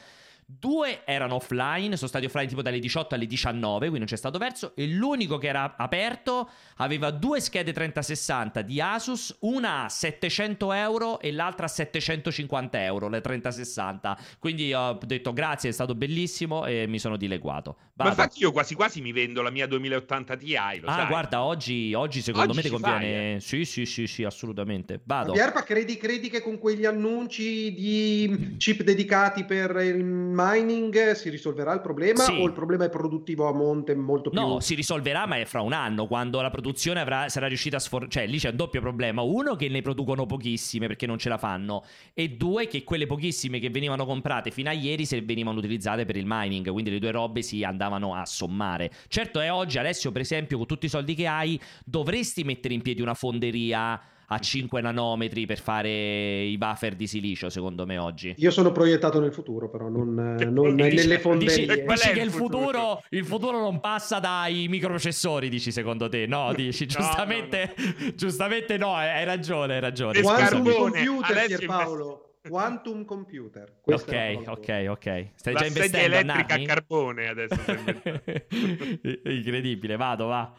[0.58, 4.36] Due erano offline, sono stati offline tipo dalle 18 alle 19, quindi non c'è stato
[4.38, 4.72] verso.
[4.74, 11.20] E l'unico che era aperto aveva due schede 3060 di Asus, una a 700 euro
[11.20, 14.18] e l'altra a 750 euro, le 3060.
[14.40, 17.76] Quindi ho detto grazie, è stato bellissimo e mi sono dileguato.
[17.94, 18.08] Ma Vado.
[18.22, 21.06] infatti io quasi quasi mi vendo la mia 2080 Ti, lo Ah, sai.
[21.06, 22.98] guarda, oggi, oggi secondo Oggi me ti conviene.
[22.98, 23.40] fai, eh.
[23.40, 25.00] Sì, sì, sì, sì, assolutamente.
[25.04, 25.32] Vado.
[25.32, 30.02] Vierpa, credi, credi che con quegli annunci di chip dedicati per il
[30.40, 32.33] mining si risolverà il problema Sì.
[32.40, 34.40] o il problema è produttivo a monte molto più...
[34.40, 37.81] No, si risolverà, ma è fra un anno, quando la produzione avrà- sarà riuscita a
[37.81, 38.09] sfor...
[38.09, 39.22] Cioè, lì c'è un doppio problema.
[39.22, 41.85] Uno, che ne producono pochissime perché non ce la fanno.
[42.14, 46.16] E due, che quelle pochissime che venivano comprate fino a ieri se venivano utilizzate per
[46.16, 46.70] il mining.
[46.70, 48.90] Quindi le due robe si andavano a sommare.
[49.09, 52.83] Certo è oggi, Alessio, per esempio, con tutti i soldi che hai, dovresti mettere in
[52.83, 54.00] piedi una fonderia
[54.33, 58.35] a 5 nanometri per fare i buffer di silicio, secondo me, oggi.
[58.38, 61.66] Io sono proiettato nel futuro, però non, non dici- nelle Dici, fonderie.
[61.85, 62.66] Dici il che il futuro?
[62.66, 66.27] futuro, il futuro non passa dai microprocessori, dici secondo te?
[66.27, 67.75] No, dici No, giustamente,
[68.14, 70.21] giustamente no, hai hai ragione, hai ragione.
[70.23, 72.25] Quantum computer, Alessio Pierpaolo.
[72.49, 73.81] Quantum computer.
[73.85, 75.29] La Ok, ok, ok.
[75.35, 77.61] Stai la già sedia investendo a elettrica a carbone adesso.
[79.29, 80.51] Incredibile, vado, va.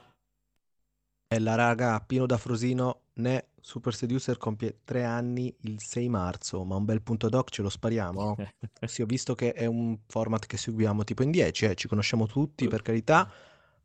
[1.32, 6.76] Bella raga, Pino da Frosino, ne Super Seducer compie tre anni il 6 marzo, ma
[6.76, 8.36] un bel punto doc ce lo spariamo?
[8.86, 12.28] Sì, ho visto che è un format che seguiamo tipo in 10, eh, ci conosciamo
[12.28, 13.32] tutti per carità,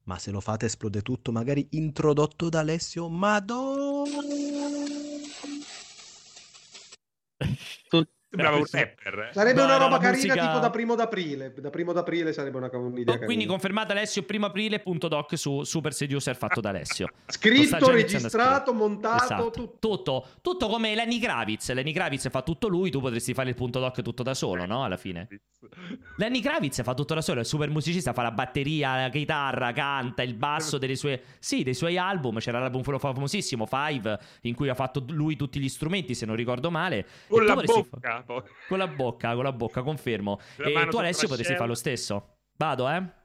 [0.05, 4.11] ma se lo fate esplode tutto, magari introdotto da Alessio Madonna.
[8.37, 9.19] Sembrava un rapper.
[9.31, 9.33] eh.
[9.33, 11.55] Sarebbe No, una roba carina musica- tipo da primo d'aprile.
[11.57, 13.25] Da primo d'aprile sarebbe una, un'idea carina.
[13.25, 17.09] quindi confermato Alessio, primo aprile, punto doc su Super Seducer fatto da Alessio.
[17.27, 19.51] Scritto, registrato, montato, Esatto.
[19.51, 19.77] tutto.
[19.79, 20.27] tutto.
[20.43, 21.73] Tutto come Lenny Kravitz.
[21.73, 24.85] Lenny Kravitz fa tutto lui, tu potresti fare il punto doc tutto da solo, no?
[24.85, 25.27] Alla fine.
[26.17, 30.23] Lenny Kravitz fa tutto da solo, è super musicista, fa la batteria, la chitarra, canta
[30.23, 34.69] il basso delle sue Sì, dei suoi album, c'era l'album quello famosissimo Five in cui
[34.69, 37.07] ha fatto lui tutti gli strumenti, se non ricordo male.
[37.29, 38.51] Con la potresti fa- bocca.
[38.69, 40.41] Con la bocca, con la bocca, confermo.
[40.57, 42.39] La e tu Alessio potresti fare lo stesso.
[42.57, 43.25] Vado, eh?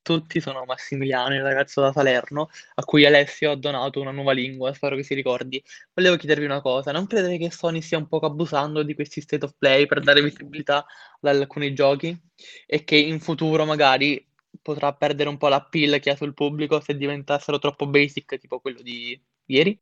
[0.00, 4.72] Tutti sono Massimiliano, il ragazzo da Salerno, a cui Alessio ha donato una nuova lingua,
[4.72, 5.62] spero che si ricordi.
[5.92, 9.44] Volevo chiedervi una cosa, non credete che Sony stia un poco abusando di questi state
[9.44, 10.86] of play per dare visibilità
[11.20, 12.18] ad alcuni giochi
[12.66, 14.24] e che in futuro magari
[14.62, 18.80] potrà perdere un po' l'appeal che ha sul pubblico se diventassero troppo basic, tipo quello
[18.80, 19.78] di ieri?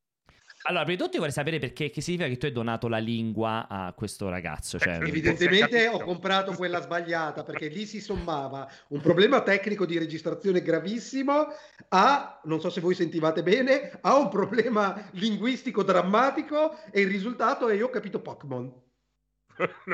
[0.68, 2.98] Allora, prima di tutto io vorrei sapere perché che significa che tu hai donato la
[2.98, 4.78] lingua a questo ragazzo.
[4.78, 9.96] Cioè, Perché Evidentemente ho comprato quella sbagliata perché lì si sommava un problema tecnico di
[9.96, 11.46] registrazione gravissimo
[11.90, 17.68] a, non so se voi sentivate bene, a un problema linguistico drammatico e il risultato
[17.68, 18.85] è io ho capito Pokémon.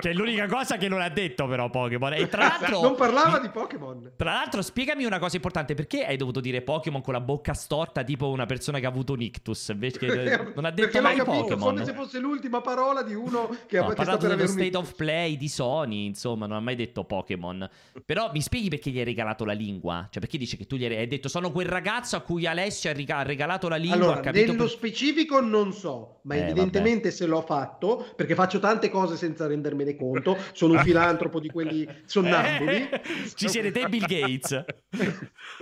[0.01, 2.12] Che è l'unica cosa che non ha detto però Pokémon.
[2.14, 2.81] E tra l'altro...
[2.81, 4.12] Non parlava di Pokémon.
[4.16, 8.03] Tra l'altro, spiegami una cosa importante: perché hai dovuto dire Pokémon con la bocca storta,
[8.03, 9.68] tipo una persona che ha avuto un ictus?
[9.68, 11.75] Invece che non ha detto mai capito Pokémon.
[11.75, 14.81] come se fosse l'ultima parola di uno che, No, ha parlato dello state ictus.
[14.83, 17.68] of play di Sony, insomma, non ha mai detto Pokémon.
[18.05, 20.07] Però mi spieghi perché gli hai regalato la lingua?
[20.11, 22.90] Cioè, perché dice che tu gli hai, hai detto sono quel ragazzo a cui Alessio
[22.90, 27.42] ha regalato la lingua, Allora, nello per- specifico non so, ma Eh, evidentemente se l'ho
[27.42, 32.88] fatto, perché faccio tante cose senza rendermene conto, sono un filantropo di quelli sonnambuli.
[32.88, 33.03] Eh,
[33.35, 34.65] Ci siete te Bill Gates.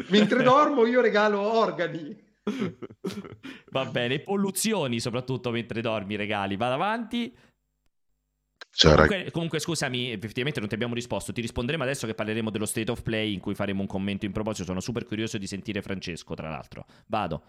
[0.08, 2.28] Mentre dormo io regalo organi.
[3.70, 6.56] Va bene, polluzioni soprattutto mentre dormi, regali.
[6.56, 7.36] Vado avanti.
[8.72, 11.32] Cioè, Comunque, comunque, scusami, effettivamente non ti abbiamo risposto.
[11.32, 14.32] Ti risponderemo adesso che parleremo dello state of play in cui faremo un commento in
[14.32, 14.64] proposito.
[14.64, 16.86] Sono super curioso di sentire Francesco, tra l'altro.
[17.06, 17.42] Vado.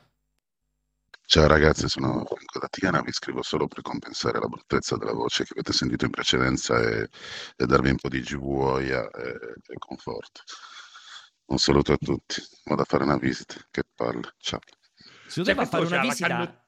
[1.32, 5.46] Ciao ragazzi, sono Franco da Tiana, vi scrivo solo per compensare la bruttezza della voce
[5.46, 7.08] che avete sentito in precedenza e,
[7.56, 10.42] e darvi un po' di givuoia e, e conforto.
[11.46, 14.60] Un saluto a tutti, vado a fare una visita, che palle, ciao.
[15.26, 16.28] Se tu Cioè, fare una visita...
[16.28, 16.60] cannot-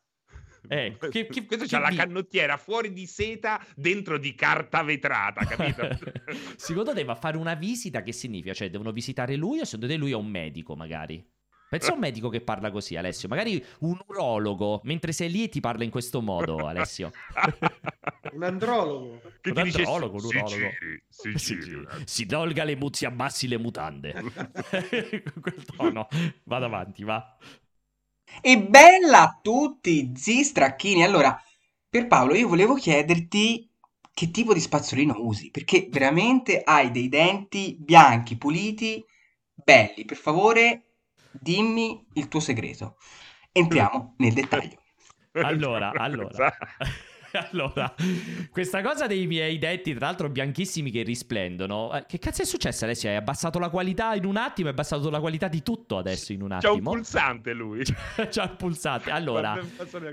[0.69, 5.43] Eh, che- che- questo c'ha la vi- canottiera fuori di seta dentro di carta vetrata,
[5.43, 5.89] capito?
[6.55, 8.53] Secondo te va a fare una visita che significa?
[8.53, 11.32] Cioè, devono visitare lui o secondo te lui è un medico, magari?
[11.73, 13.27] Pensa a un medico che parla così, Alessio.
[13.27, 17.11] Magari un urologo, mentre sei lì e ti parla in questo modo, Alessio.
[18.33, 19.21] Un andrologo.
[19.41, 20.77] che Un ti dice andrologo, un si urologo.
[20.79, 21.87] giri, si Si, giri.
[22.05, 24.13] si tolga le muzzi, abbassi le mutande.
[25.41, 26.07] Quel tono.
[26.43, 27.37] Vado avanti, va.
[28.41, 31.03] E bella a tutti, zi stracchini.
[31.03, 31.41] Allora,
[31.89, 33.69] per Paolo, io volevo chiederti
[34.13, 35.49] che tipo di spazzolino usi?
[35.51, 39.03] Perché veramente hai dei denti bianchi, puliti,
[39.53, 40.05] belli.
[40.05, 40.92] Per favore,
[41.33, 42.97] dimmi il tuo segreto.
[43.51, 44.81] Entriamo nel dettaglio.
[45.41, 46.55] Allora, allora.
[47.51, 47.93] allora,
[48.51, 51.93] questa cosa dei miei denti, tra l'altro bianchissimi che risplendono.
[51.93, 53.09] eh, che cazzo è successo Alessio?
[53.09, 56.41] Hai abbassato la qualità in un attimo, hai abbassato la qualità di tutto adesso in
[56.41, 56.91] un C'ha un attimo.
[56.91, 57.83] pulsante lui.
[58.29, 59.09] C'ha il pulsante.
[59.11, 59.59] Allora,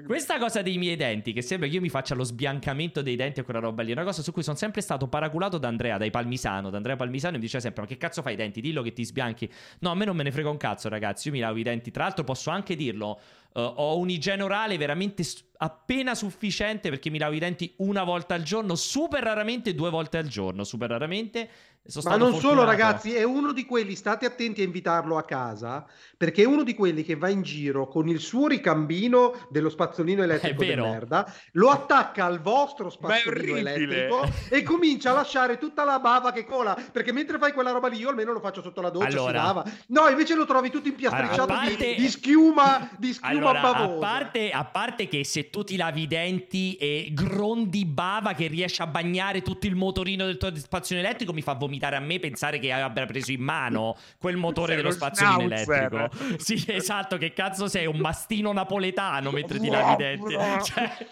[0.07, 3.41] questa cosa dei miei denti, che sembra che io mi faccia lo sbiancamento dei denti
[3.41, 5.99] e quella roba lì, è una cosa su cui sono sempre stato paraculato da Andrea,
[5.99, 6.71] dai Palmisano.
[6.71, 8.61] Da Andrea Palmisano mi diceva sempre: Ma che cazzo fai i denti?
[8.61, 9.51] Dillo che ti sbianchi.
[9.81, 11.29] No, a me non me ne frega un cazzo, ragazzi.
[11.29, 11.91] Io mi lavo i denti.
[11.91, 13.19] Tra l'altro, posso anche dirlo.
[13.53, 15.25] Eh, ho un'igiene orale veramente
[15.59, 20.19] appena sufficiente perché mi lavo i denti una volta al giorno, super raramente due volte
[20.19, 21.49] al giorno, super raramente.
[21.83, 25.87] Sono Ma non solo, ragazzi, è uno di quelli, state attenti a invitarlo a casa,
[26.17, 30.23] perché è uno di quelli che va in giro con il suo ricambino dello spazzolino
[30.23, 35.99] elettrico di merda, lo attacca al vostro spazzolino elettrico e comincia a lasciare tutta la
[35.99, 38.91] bava che cola, perché mentre fai quella roba lì io almeno lo faccio sotto la
[38.91, 39.29] doccia, Allora.
[39.29, 39.65] si lava.
[39.87, 43.59] No, invece lo trovi tutto impiastricciato Allora, a di- parte- di, schiuma, di schiuma Allora,
[43.59, 44.07] a bavosa.
[44.07, 48.83] parte, a parte che se tu ti lavi i denti e grondi bava che riesci
[48.83, 52.59] a bagnare tutto il motorino del tuo spazzolino elettrico, mi fa vomitare a me pensare
[52.59, 56.11] che abbia preso in mano quel motore Sei dello spazzolino elettrico.
[56.39, 57.87] Sì, esatto, che cazzo sei?
[57.87, 60.37] Un mastino napoletano mentre ti lavi i denti.
[60.65, 61.07] Cioè,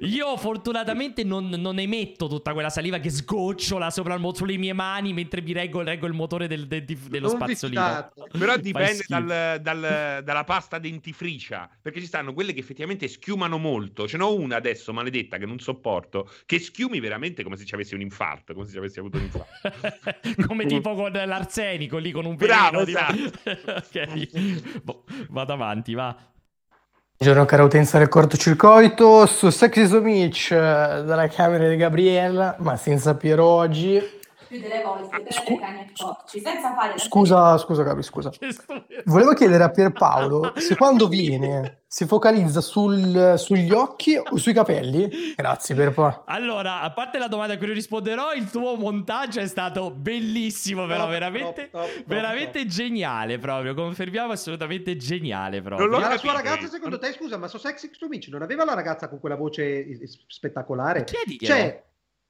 [0.00, 5.12] io fortunatamente non, non emetto tutta quella saliva che sgocciola sopra il sulle mie mani
[5.12, 8.12] mentre mi reggo, reggo il motore del- del- dello Non spazzolino.
[8.38, 11.68] Però dipende dal- dal- dalla pasta dentifricia.
[11.80, 14.06] Perché ci stanno quelle che effettivamente schiumano molto.
[14.06, 16.30] Ce n'ho una adesso, maledetta, che non sopporto.
[16.46, 18.54] Che schiumi veramente come se ci avessi un infarto.
[18.54, 19.50] Come se ci avessi avuto un infarto.
[20.46, 23.08] Come tipo con l'arsenico lì con un Bravo, veleno.
[23.14, 24.82] tipo- ok.
[24.82, 26.16] Boh, vado avanti, va.
[27.16, 32.76] Buongiorno cara utenza del cortocircuito, su Sexy So Mitch eh, dalla camera di Gabriella, ma
[32.76, 34.00] senza Piero oggi.
[34.52, 38.30] Più delle volte per Scu- cani e porci, senza fare Scusa, scusa Gabri, scusa.
[39.06, 45.34] Volevo chiedere a Pierpaolo se quando viene si focalizza sul- sugli occhi o sui capelli?
[45.34, 46.24] Grazie Pierpaolo.
[46.26, 51.04] Allora, a parte la domanda a cui risponderò, il tuo montaggio è stato bellissimo, però
[51.04, 53.72] Top, veramente, top, top, top, veramente geniale proprio.
[53.72, 55.88] Confermiamo assolutamente geniale proprio.
[55.88, 59.08] Non la sua ragazza, secondo te, scusa, ma so Sexy Amici non aveva la ragazza
[59.08, 59.86] con quella voce
[60.26, 61.04] spettacolare?
[61.04, 61.54] Chiediglielo.
[61.54, 61.82] Cioè,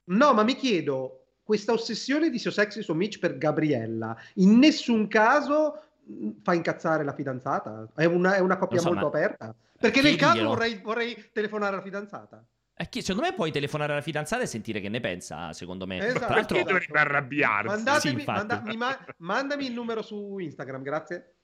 [0.04, 1.21] no, ma mi chiedo,
[1.52, 7.88] questa ossessione di So Mitch per Gabriella, in nessun caso mh, fa incazzare la fidanzata?
[7.94, 9.54] È una, è una coppia so, molto ma- aperta?
[9.78, 10.54] Perché nel caso Chiediglielo.
[10.54, 12.42] vorrei, vorrei telefonare alla fidanzata.
[12.74, 15.98] Eh, chi- secondo me puoi telefonare alla fidanzata e sentire che ne pensa, secondo me.
[15.98, 16.24] Esatto.
[16.24, 17.66] Tra l'altro, Perché dovrebbe arrabbiarsi?
[17.66, 21.34] Mandatemi, sì, manda- ma- mandami il numero su Instagram, grazie.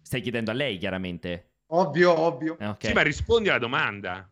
[0.00, 1.54] stai chiedendo a lei, chiaramente.
[1.72, 2.56] Ovvio, ovvio.
[2.60, 2.86] Eh, ok.
[2.86, 4.30] Sì, ma rispondi alla domanda.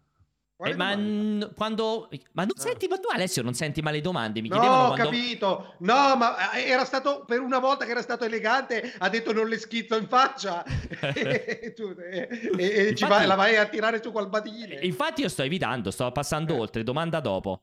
[0.62, 2.08] Eh, ma, n- quando.
[2.32, 2.60] Ma non Ah.
[2.60, 4.40] senti, ma tu Alessio non senti mai le domande?
[4.42, 5.04] Mi No, chiedevano ho quando.
[5.10, 5.74] capito.
[5.78, 9.48] No, ma eh, era stato per una volta che era stato elegante, ha detto non
[9.48, 10.62] le schizzo in faccia
[11.14, 14.80] e, tu- e- e- e ci Infatti- vai- la vai a tirare su col badile.
[14.82, 16.58] Infatti, io sto evitando, sto passando Eh.
[16.58, 16.82] oltre.
[16.82, 17.62] Domanda dopo.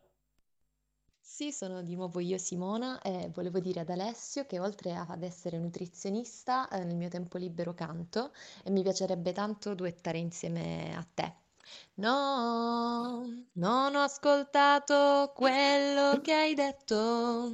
[1.20, 5.60] Sì, sono di nuovo io Simona e volevo dire ad Alessio che oltre ad essere
[5.60, 8.32] nutrizionista, eh, nel mio tempo libero canto
[8.64, 11.32] e mi piacerebbe tanto duettare insieme a te.
[11.96, 17.52] No, non ho ascoltato quello che hai detto,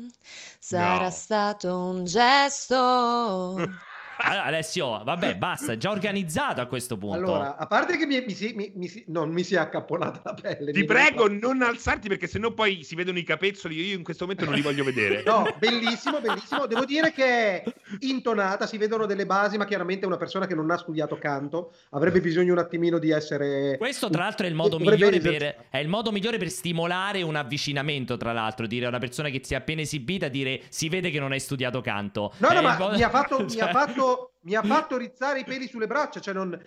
[0.60, 1.10] sarà No.
[1.10, 3.56] stato un gesto.
[4.18, 7.18] Allora, Alessio, vabbè, basta, è già organizzato a questo punto.
[7.18, 10.22] Allora, a parte che mi, mi si, mi- mi si- non mi si è accappolata
[10.24, 10.72] la pelle.
[10.72, 13.76] Ti prego, non alzarti perché sennò poi si vedono i capezzoli.
[13.90, 15.24] Io in questo momento non li voglio vedere.
[15.26, 16.66] No, bellissimo, bellissimo.
[16.68, 17.64] Devo dire che è
[18.00, 22.22] intonata, si vedono delle basi, ma chiaramente una persona che non ha studiato canto avrebbe
[22.22, 23.78] bisogno un attimino di essere...
[23.78, 27.36] Questo, tra l'altro, è il modo migliore per, è il modo migliore per stimolare un
[27.36, 28.18] avvicinamento.
[28.18, 31.20] Tra l'altro, dire a una persona che si è appena esibita, dire si vede che
[31.20, 32.34] non hai studiato canto.
[32.38, 34.98] No, È no, ma modo- mi ha fatto, mi ha fatto, と mi ha fatto
[34.98, 36.60] rizzare i peli sulle braccia, cioè non,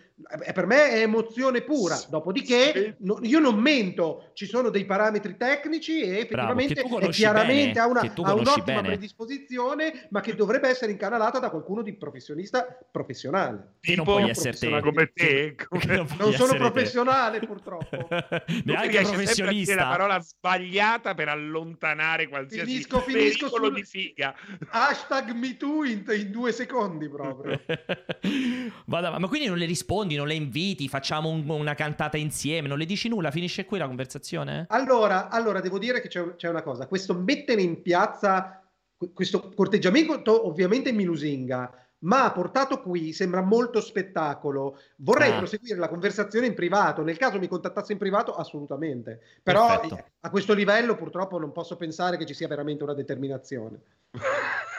[0.54, 1.98] per me è emozione pura.
[2.08, 7.72] Dopodiché, no- io non mento, ci sono dei parametri tecnici e effettivamente è conosci chiaramente
[7.72, 8.88] bene, ha, una, ha un'ottima bene.
[8.88, 13.74] predisposizione, ma che dovrebbe essere incanalata da qualcuno di professionista professionale.
[13.80, 14.80] Che non puoi essere te.
[14.80, 15.54] come te.
[15.54, 16.56] Che come- non Non sono essere te.
[16.58, 18.08] professionale, purtroppo.
[18.64, 19.88] Neanche riesci sempre a dire la professionista.
[19.88, 24.34] parola sbagliata per allontanare qualsiasi Finisco- finisco sul- di figa.
[24.70, 27.60] Hashtag MeToo in, in due secondi proprio.
[28.86, 32.78] Vada, ma quindi non le rispondi, non le inviti, facciamo un- una cantata insieme, non
[32.78, 34.66] le dici nulla, finisce qui la conversazione?
[34.68, 38.62] Allora, allora, devo dire che c'è, c'è una cosa, questo mettere in piazza
[38.96, 44.78] que- questo corteggiamento ovviamente mi lusinga, ma portato qui sembra molto spettacolo.
[44.96, 45.38] Vorrei Ah.
[45.38, 47.02] proseguire la conversazione in privato.
[47.02, 49.20] Nel caso mi contattasse in privato, assolutamente.
[49.42, 49.96] Però Perfetto.
[49.96, 53.80] eh, a questo livello purtroppo non posso pensare che ci sia veramente una determinazione.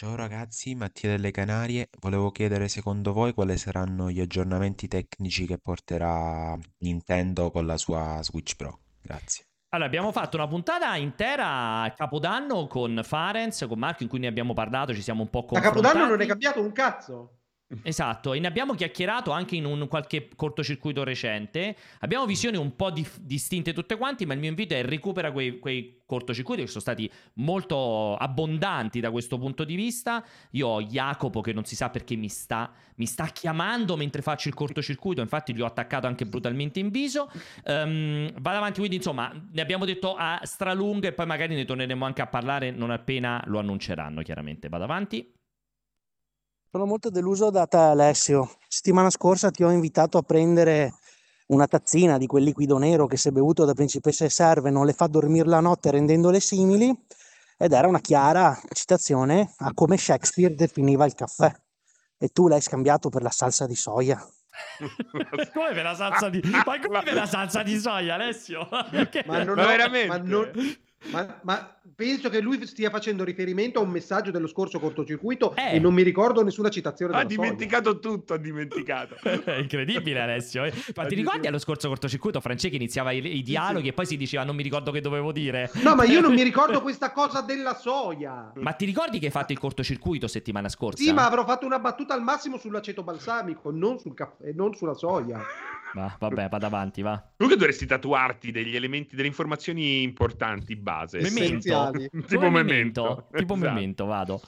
[0.00, 1.90] Ciao ragazzi, Mattia delle Canarie.
[2.00, 8.18] Volevo chiedere secondo voi quali saranno gli aggiornamenti tecnici che porterà Nintendo con la sua
[8.22, 8.78] Switch Pro?
[9.02, 9.44] Grazie.
[9.68, 14.28] Allora, abbiamo fatto una puntata intera a Capodanno con Farenz, con Marco, in cui ne
[14.28, 15.82] abbiamo parlato, ci siamo un po' confrontati.
[15.82, 17.39] Capodanno non è cambiato un cazzo.
[17.82, 21.76] Esatto, e ne abbiamo chiacchierato anche in un qualche cortocircuito recente.
[22.00, 25.60] Abbiamo visioni un po' dif- distinte tutte quanti, ma il mio invito è recupera quei,
[25.60, 30.24] quei cortocircuiti che sono stati molto abbondanti da questo punto di vista.
[30.50, 34.48] Io ho Jacopo che non si sa perché mi sta, mi sta chiamando mentre faccio
[34.48, 37.30] il cortocircuito, infatti gli ho attaccato anche brutalmente in viso.
[37.64, 42.04] Ehm, vado avanti, quindi insomma, ne abbiamo detto a stralunghe e poi magari ne torneremo
[42.04, 44.68] anche a parlare non appena lo annunceranno, chiaramente.
[44.68, 45.38] Vado avanti.
[46.72, 48.48] Sono molto deluso da te Alessio.
[48.68, 50.94] Settimana scorsa ti ho invitato a prendere
[51.46, 55.08] una tazzina di quel liquido nero che se bevuto da principesse serve non le fa
[55.08, 56.96] dormire la notte rendendole simili
[57.58, 61.52] ed era una chiara citazione a come Shakespeare definiva il caffè.
[62.16, 64.24] E tu l'hai scambiato per la salsa di soia.
[65.52, 69.42] come per la salsa di ma come per la salsa di soia Alessio Perché- Ma,
[69.42, 70.06] non Ma ho- veramente?
[70.06, 70.52] ma non-
[71.10, 75.76] ma- ma penso che lui stia facendo riferimento a un messaggio dello scorso cortocircuito Eh.
[75.76, 79.16] e non mi ricordo nessuna citazione Ha dimenticato tutto, ha dimenticato.
[79.22, 80.72] È incredibile Alessio eh.
[80.94, 84.44] ma ti ricordi allo scorso cortocircuito Franceschi iniziava i, i dialoghi e poi si diceva
[84.44, 87.74] non mi ricordo che dovevo dire No, ma io non mi ricordo questa cosa della
[87.74, 88.52] soia.
[88.56, 91.02] ma ti ricordi che hai fatto il cortocircuito settimana scorsa?
[91.02, 94.94] Sì, ma avrò fatto una battuta al massimo sull'aceto balsamico, non sul caffè, non sulla
[94.94, 95.40] soia.
[95.92, 101.20] Va, vabbè vado avanti va Comunque dovresti tatuarti degli elementi, delle informazioni importanti base.
[101.20, 101.90] Memento.
[102.26, 103.28] Tipo Come memento.
[103.32, 103.72] tipo Esatto.
[103.72, 104.40] memento vado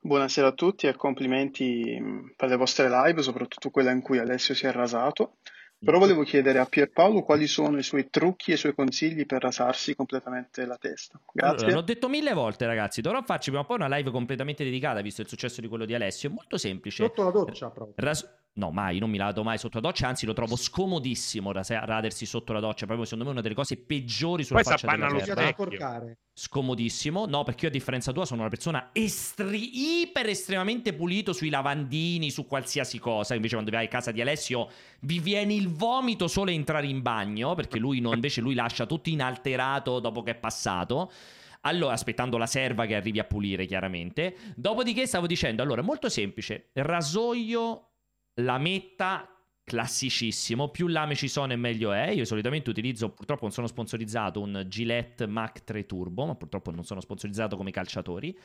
[0.00, 4.54] Buonasera a tutti e complimenti mh, per le vostre live, soprattutto quella in cui Alessio
[4.54, 5.36] si è rasato.
[5.84, 9.42] Però volevo chiedere a Pierpaolo quali sono i suoi trucchi e i suoi consigli per
[9.42, 11.20] rasarsi completamente la testa.
[11.30, 11.66] Grazie.
[11.66, 13.02] Allora, l'ho detto mille volte, ragazzi.
[13.02, 15.94] Dovrò farci prima o poi una live completamente dedicata, visto il successo di quello di
[15.94, 16.30] Alessio.
[16.30, 17.04] È molto semplice.
[17.04, 17.94] Sotto la doccia proprio.
[17.96, 22.24] Ras- No, mai, non mi lavo mai sotto la doccia, anzi lo trovo scomodissimo radersi
[22.24, 25.08] sotto la doccia, proprio secondo me è una delle cose peggiori sulla Poi faccia della
[25.08, 26.16] lo terra.
[26.32, 31.48] Scomodissimo, no, perché io a differenza tua sono una persona estri- iper estremamente pulito sui
[31.48, 33.34] lavandini, su qualsiasi cosa.
[33.34, 34.68] Invece quando vai a casa di Alessio
[35.00, 38.86] vi viene il vomito solo a entrare in bagno, perché lui no, invece lui lascia
[38.86, 41.10] tutto inalterato dopo che è passato.
[41.62, 44.36] Allora, aspettando la serva che arrivi a pulire, chiaramente.
[44.54, 47.93] Dopodiché stavo dicendo, allora, molto semplice, rasoio,
[48.34, 49.28] lametta,
[49.64, 52.08] classicissimo, più lame ci sono e meglio è.
[52.10, 56.84] Io solitamente utilizzo, purtroppo non sono sponsorizzato, un Gillette Mach 3 Turbo, ma purtroppo non
[56.84, 58.38] sono sponsorizzato come i calciatori.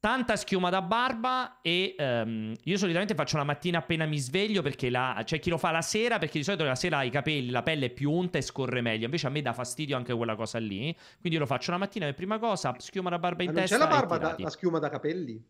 [0.00, 4.88] Tanta schiuma da barba e ehm, io solitamente faccio la mattina appena mi sveglio perché
[4.88, 7.62] la, c'è chi lo fa la sera perché di solito la sera i capelli, la
[7.62, 9.04] pelle è più unta e scorre meglio.
[9.04, 10.96] Invece a me dà fastidio anche quella cosa lì.
[11.20, 13.76] Quindi io lo faccio la mattina per prima cosa, schiuma da barba in Ma testa
[13.76, 15.44] c'è la barba, da, la schiuma da capelli?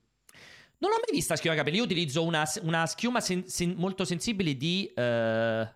[0.80, 1.76] Non ho mai vista schiuma capelli.
[1.76, 5.68] Io utilizzo una, una schiuma sen- sen- molto sensibile di eh,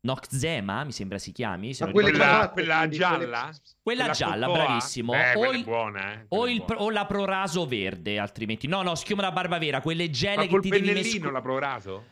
[0.00, 1.74] Noxzema, mi sembra si chiami.
[1.74, 1.88] se.
[1.90, 3.16] Quella, quella quindi gialla?
[3.16, 3.52] quelle-
[3.82, 4.64] Quella gialla, cocoa?
[4.64, 5.12] bravissimo.
[5.12, 6.24] Beh, O quella è il- buona, eh.
[6.28, 8.66] O, quella il, o la proraso verde, altrimenti.
[8.66, 11.32] No, no, schiuma da barba vera, quelle gele Ma che col ti devi pennellino mescolare.
[11.32, 12.04] la proraso?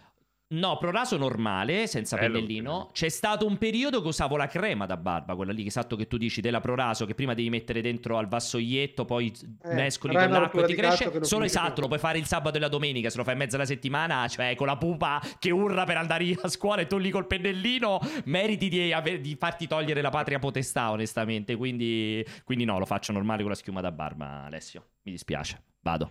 [0.48, 2.90] No, proraso normale, senza Bello pennellino.
[2.92, 6.16] C'è stato un periodo che usavo la crema da barba, quella lì esatto che tu
[6.16, 9.32] dici della proraso, che prima devi mettere dentro al vassoietto, poi
[9.64, 11.10] mescoli però è con l'acqua e ti cresce.
[11.10, 13.40] che Solo esatto, lo puoi fare il sabato e la domenica, se lo fai in
[13.40, 16.96] mezzo alla settimana, cioè con la pupa che urla per andare a scuola e tu
[16.98, 21.56] lì col pennellino, meriti di, di farti togliere la patria potestà, onestamente.
[21.56, 24.90] Quindi, quindi no, lo faccio normale con la schiuma da barba, Alessio.
[25.02, 25.60] Mi dispiace.
[25.80, 26.08] Vado.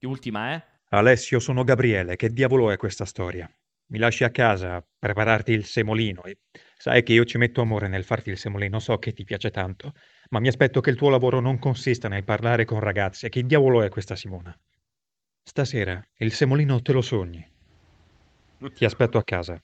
[0.00, 0.62] Ultima, eh?
[0.88, 2.16] Alessio, sono Gabriele.
[2.16, 3.48] Che diavolo è questa storia?
[3.88, 6.38] Mi lasci a casa a prepararti il semolino e
[6.76, 9.92] sai che io ci metto amore nel farti il semolino, so che ti piace tanto,
[10.30, 13.28] ma mi aspetto che il tuo lavoro non consista nel parlare con ragazze.
[13.28, 14.56] Che diavolo è questa Simona?
[15.42, 17.48] Stasera il semolino te lo sogni.
[18.74, 19.62] Ti aspetto a casa.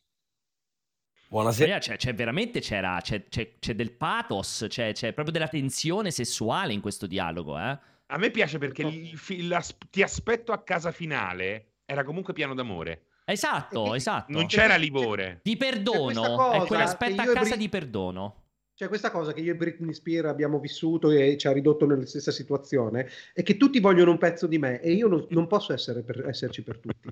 [1.29, 1.79] Buonasera.
[1.79, 6.73] C'è, c'è veramente c'era, c'è, c'è- c'è del pathos, c'è, c'è proprio della tensione sessuale
[6.75, 7.79] in questo dialogo, eh?
[8.13, 12.55] A me piace perché il fi- la ti aspetto a casa finale era comunque pieno
[12.55, 13.07] d'amore.
[13.25, 14.31] Esatto, esatto.
[14.33, 15.41] Non c'era livore.
[15.43, 18.42] Di perdono, è quell'aspetta che a io casa Bri- di perdono.
[18.75, 22.07] C'è questa cosa che io e Britney Spears abbiamo vissuto e ci ha ridotto nella
[22.07, 25.73] stessa situazione, è che tutti vogliono un pezzo di me e io non, non posso
[25.73, 27.09] essere per- esserci per tutti.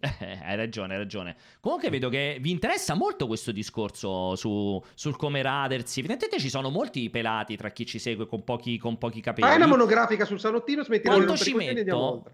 [0.00, 1.36] Eh, hai ragione, hai ragione.
[1.60, 6.00] Comunque vedo che vi interessa molto questo discorso su, sul come radersi.
[6.00, 9.46] Evidentemente ci sono molti pelati tra chi ci segue con pochi, con pochi capelli.
[9.46, 12.24] Fai una monografica sul salottino, smetti di rompere ci metto?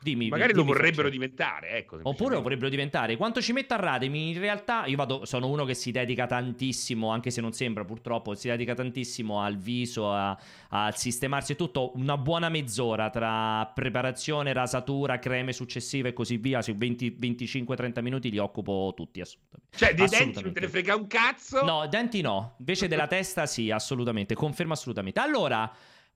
[0.00, 1.26] Dimmi, Magari lo dimmi, vorrebbero Francesco.
[1.26, 1.98] diventare, ecco.
[2.02, 3.16] Oppure lo vorrebbero diventare.
[3.16, 4.30] Quanto ci mette a Rademi?
[4.30, 8.34] In realtà io vado, sono uno che si dedica tantissimo, anche se non sembra purtroppo,
[8.34, 10.38] si dedica tantissimo al viso, a,
[10.70, 11.92] a sistemarsi e tutto.
[11.96, 16.62] Una buona mezz'ora tra preparazione, rasatura, creme successive e così via.
[16.62, 19.76] Su 20 25-30 minuti li occupo tutti assolutamente.
[19.76, 21.64] Cioè, dei denti non te ne frega un cazzo.
[21.64, 22.54] No, denti no.
[22.58, 24.34] Invece della testa sì, assolutamente.
[24.34, 25.20] Confermo assolutamente.
[25.20, 25.70] Allora,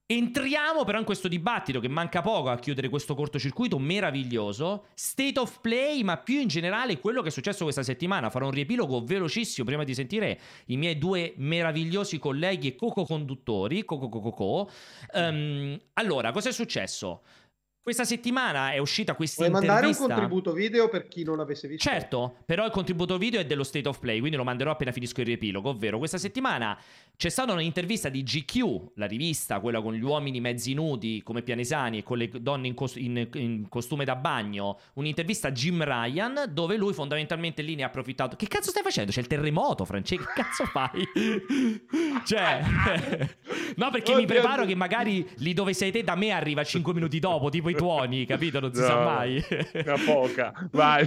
[0.06, 4.86] entriamo però in questo dibattito che manca poco a chiudere questo cortocircuito meraviglioso.
[4.94, 8.30] State of play, ma più in generale quello che è successo questa settimana.
[8.30, 13.84] Farò un riepilogo velocissimo prima di sentire i miei due meravigliosi colleghi e coco-conduttori.
[13.84, 14.70] Coco-coco-co.
[15.12, 17.22] Ehm, allora, cosa è successo?
[17.84, 20.14] Questa settimana è uscita questa Vuoi mandare un intervista.
[20.14, 21.86] contributo video per chi non l'avesse visto?
[21.86, 25.20] Certo, però il contributo video è dello State of Play, quindi lo manderò appena finisco
[25.20, 26.78] il riepilogo, ovvero questa settimana
[27.14, 31.98] c'è stata un'intervista di GQ, la rivista, quella con gli uomini mezzi nudi come pianesani
[31.98, 36.44] e con le donne in, cos- in- in costume da bagno, un'intervista a Jim Ryan
[36.50, 38.34] dove lui fondamentalmente lì ne ha approfittato.
[38.34, 39.12] Che cazzo stai facendo?
[39.12, 41.06] C'è il terremoto, Francesco, che cazzo fai?
[42.24, 42.62] cioè,
[43.76, 44.66] no perché mi Oddio, preparo oddio.
[44.68, 48.26] che magari lì dove sei te da me arriva 5 minuti dopo, tipo i tuoni,
[48.26, 48.60] capito?
[48.60, 49.44] Non si sa No, mai.
[49.74, 50.68] Una poca.
[50.72, 51.06] Vai.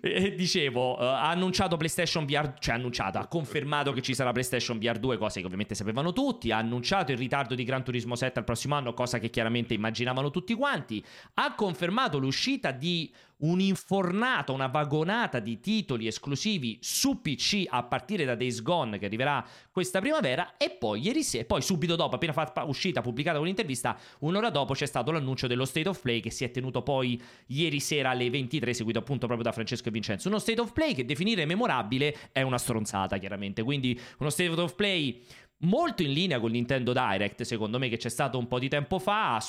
[0.00, 4.14] E, e dicevo, eh, ha annunciato PlayStation VR, cioè ha annunciato, ha confermato che ci
[4.14, 7.84] sarà PlayStation VR 2, cose che ovviamente sapevano tutti, ha annunciato il ritardo di Gran
[7.84, 13.12] Turismo 7 al prossimo anno, cosa che chiaramente immaginavano tutti quanti, ha confermato l'uscita di
[13.40, 19.46] un'infornata, una vagonata di titoli esclusivi su PC a partire da Days Gone che arriverà
[19.70, 24.50] questa primavera e poi ieri sera, poi subito dopo, appena fatta uscita, pubblicata quell'intervista, un'ora
[24.50, 28.10] dopo c'è stato l'annuncio dello State of Play che si è tenuto poi ieri sera
[28.10, 30.28] alle 23, seguito appunto proprio da Francesco e Vincenzo.
[30.28, 34.74] Uno State of Play che definire memorabile è una stronzata chiaramente, quindi uno State of
[34.74, 35.22] Play
[35.62, 38.98] molto in linea con Nintendo Direct, secondo me che c'è stato un po' di tempo
[38.98, 39.42] fa,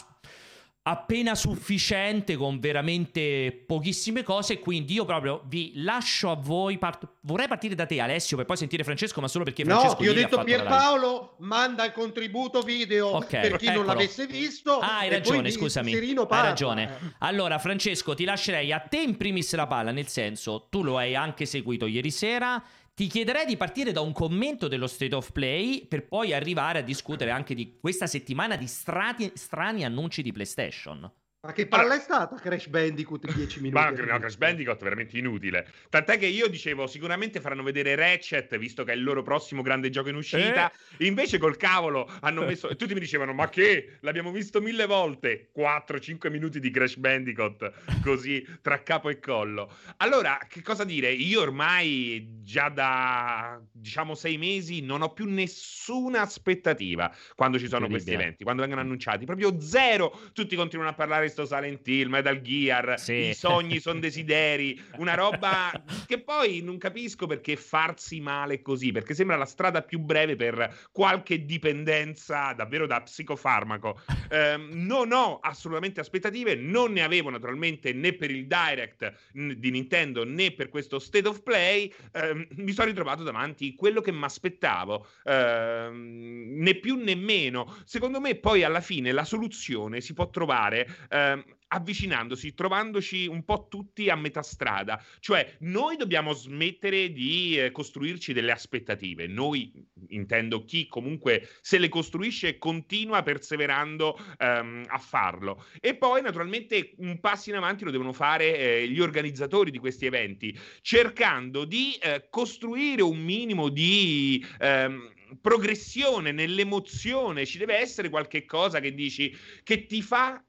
[0.84, 7.48] appena sufficiente con veramente pochissime cose quindi io proprio vi lascio a voi part- vorrei
[7.48, 10.12] partire da te Alessio per poi sentire Francesco ma solo perché No, Francesco ti ho
[10.12, 10.44] ieri ha detto.
[10.44, 13.88] Pierpaolo, manda il contributo video Ok, per chi non eccolo.
[13.90, 14.80] l'avesse visto.
[14.80, 15.94] Ah, hai ragione, scusami.
[15.94, 17.14] Hai ragione.
[17.20, 21.16] Allora, Francesco, ti lascerei a te in primis la palla, nel senso, tu lo hai
[21.16, 22.62] anche seguito ieri sera.
[23.02, 26.84] Ti chiederei di partire da un commento dello State of Play per poi arrivare a
[26.84, 31.12] discutere anche di questa settimana di strati- strani annunci di PlayStation.
[31.44, 33.84] Ma che palla è stata Crash Bandicoot 10 minuti?
[33.84, 35.68] Ma no, Crash Bandicoot è veramente inutile.
[35.90, 39.90] Tant'è che io dicevo, sicuramente faranno vedere Ratchet, visto che è il loro prossimo grande
[39.90, 40.72] gioco in uscita.
[40.98, 42.70] Invece col cavolo hanno messo...
[42.70, 43.98] e tutti mi dicevano, ma che?
[44.02, 45.50] L'abbiamo visto mille volte.
[45.58, 47.74] 4-5 minuti di Crash Bandicoot,
[48.04, 49.74] così, tra capo e collo.
[49.98, 51.12] Allora, che cosa dire?
[51.12, 57.88] Io ormai già da, diciamo, sei mesi non ho più nessuna aspettativa quando ci sono
[57.88, 59.26] questi eventi, quando vengono annunciati.
[59.26, 60.18] Proprio zero.
[60.34, 63.14] Tutti continuano a parlare di sto Silent Hill, Metal Gear, Sì.
[63.30, 65.72] i sogni sono desideri, una roba
[66.06, 70.88] che poi non capisco perché farsi male così, perché sembra la strada più breve per
[70.92, 74.00] qualche dipendenza davvero da psicofarmaco.
[74.30, 80.24] Ehm, non ho assolutamente aspettative, non ne avevo naturalmente né per il Direct di Nintendo
[80.24, 81.92] né per questo State of Play.
[82.14, 87.76] Ehm, mi sono ritrovato davanti quello che mi aspettavo, ehm, né più né meno.
[87.86, 91.44] Secondo me poi alla fine la soluzione si può trovare ehm,
[91.74, 95.02] avvicinandosi, trovandoci un po' tutti a metà strada.
[95.20, 99.28] Cioè, noi dobbiamo smettere di eh, costruirci delle aspettative.
[99.28, 99.72] Noi,
[100.10, 105.66] intendo chi comunque se le costruisce e continua perseverando ehm, a farlo.
[105.80, 110.06] E poi, naturalmente, un passo in avanti lo devono fare eh, gli organizzatori di questi
[110.06, 114.46] eventi, cercando di eh, costruire un minimo di...
[114.60, 120.44] ehm, progressione nell'emozione ci deve essere qualche cosa che dici che ti fa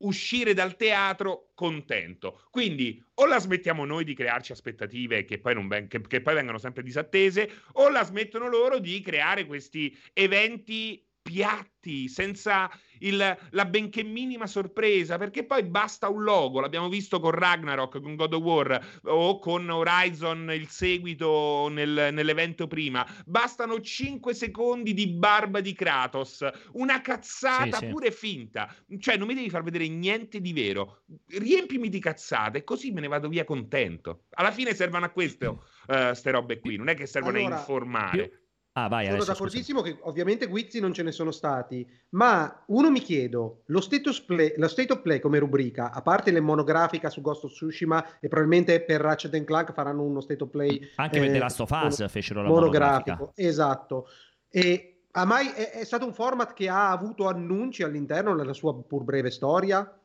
[0.00, 2.46] uscire dal teatro contento.
[2.50, 6.58] Quindi o la smettiamo noi di crearci aspettative che poi, ven- che, che poi vengono
[6.58, 14.02] sempre disattese, o la smettono loro di creare questi eventi piatti, senza il- la benché
[14.02, 19.00] minima sorpresa, perché poi basta un logo, l'abbiamo visto con Ragnarok, con God of War
[19.04, 26.46] o con Horizon, il seguito nel- nell'evento prima, bastano 5 secondi di barba di Kratos,
[26.72, 27.86] una cazzata Sì, sì.
[27.86, 32.90] pure finta, cioè non mi devi far vedere niente di vero, riempimi di cazzate, così
[32.92, 34.24] me ne vado via contento.
[34.30, 37.58] Alla fine servono a questo, eh, ste robe qui, non è che servono Allora, a
[37.58, 38.39] informare.
[38.72, 43.00] Ah, vai Sono d'accordissimo che ovviamente guizzi non ce ne sono stati, ma uno mi
[43.00, 43.82] chiedo, lo
[44.26, 48.20] play, lo state of play come rubrica, a parte le monografica su Ghost of Tsushima
[48.20, 51.38] e probabilmente per Ratchet and Clank faranno uno state of play Anche per eh, The
[51.38, 53.48] Last of Us fecero la monografico, monografica.
[53.48, 54.06] esatto.
[54.48, 59.02] E mai, è, è stato un format che ha avuto annunci all'interno nella sua pur
[59.02, 59.99] breve storia?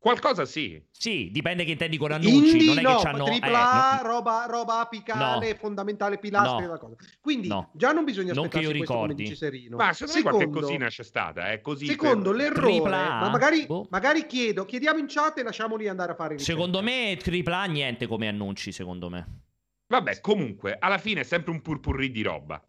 [0.00, 0.80] Qualcosa sì.
[0.92, 2.50] Sì, dipende che intendi con annunci.
[2.52, 3.24] Indie non è no, che c'hanno...
[3.24, 3.52] tripla eh,
[3.98, 6.68] A, roba, roba apicale, fondamentale, pilastri, No.
[6.70, 6.94] una cosa.
[7.20, 7.70] Quindi No.
[7.74, 9.22] già non bisogna Non che io questo come ricordi.
[9.24, 9.76] dice Serino.
[9.76, 11.86] Ma secondo me qualche cosina c'è stata, eh, così.
[11.86, 13.20] Secondo per- l'errore, Tripla A?
[13.20, 13.88] ma magari, Boh.
[13.90, 17.64] magari chiedo, chiediamo in chat e lasciamoli andare a fare il Secondo me tripla A
[17.64, 19.40] niente come annunci, secondo me.
[19.88, 22.62] Vabbè, comunque, alla fine è sempre un purpurri di roba.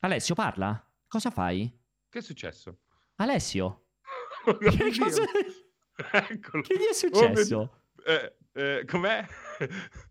[0.00, 0.84] Alessio, parla?
[1.06, 1.72] Cosa fai?
[2.08, 2.78] Che è successo?
[3.16, 3.84] Alessio?
[4.58, 5.22] Che cosa...
[6.12, 6.62] Eccolo.
[6.62, 7.82] Che gli è Oh, successo?
[8.04, 9.24] Eh, eh, com'è?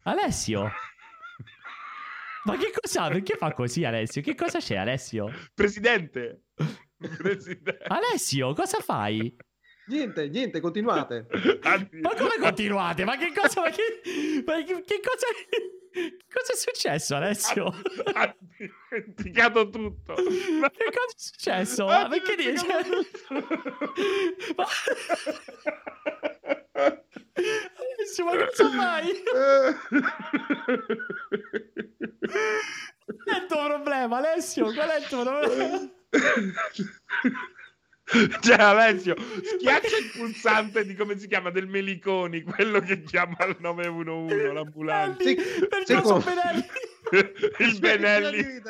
[0.03, 0.69] Alessio?
[2.45, 3.07] Ma che cosa?
[3.09, 4.21] Perché fa così Alessio?
[4.21, 5.31] Che cosa c'è Alessio?
[5.53, 6.43] Presidente.
[7.17, 7.83] Presidente.
[7.88, 9.35] Alessio, cosa fai?
[9.88, 11.27] Niente, niente, continuate.
[12.01, 13.05] Ma come continuate?
[13.05, 13.61] Ma che cosa?
[13.61, 14.01] Ma che,
[14.45, 15.27] ma che, che cosa?
[15.91, 17.73] Che cosa è successo, Alessio?
[18.13, 20.15] Ha dimenticato tutto.
[20.59, 21.85] Ma Che cosa è successo?
[21.85, 22.65] Ma perché dici?
[24.55, 24.65] Ma...
[27.97, 29.23] Alessio, ma cosa fai?
[33.23, 34.73] Qual è il tuo problema, Alessio?
[34.73, 35.89] Qual è il tuo problema?
[38.41, 43.58] Cioè, Alessio, schiaccia il pulsante di come si chiama del Meliconi, quello che chiama al
[43.60, 45.24] 911 l'ambulanza.
[45.24, 46.66] Sì, Per secondo- Benelli?
[47.60, 48.62] il Benelli.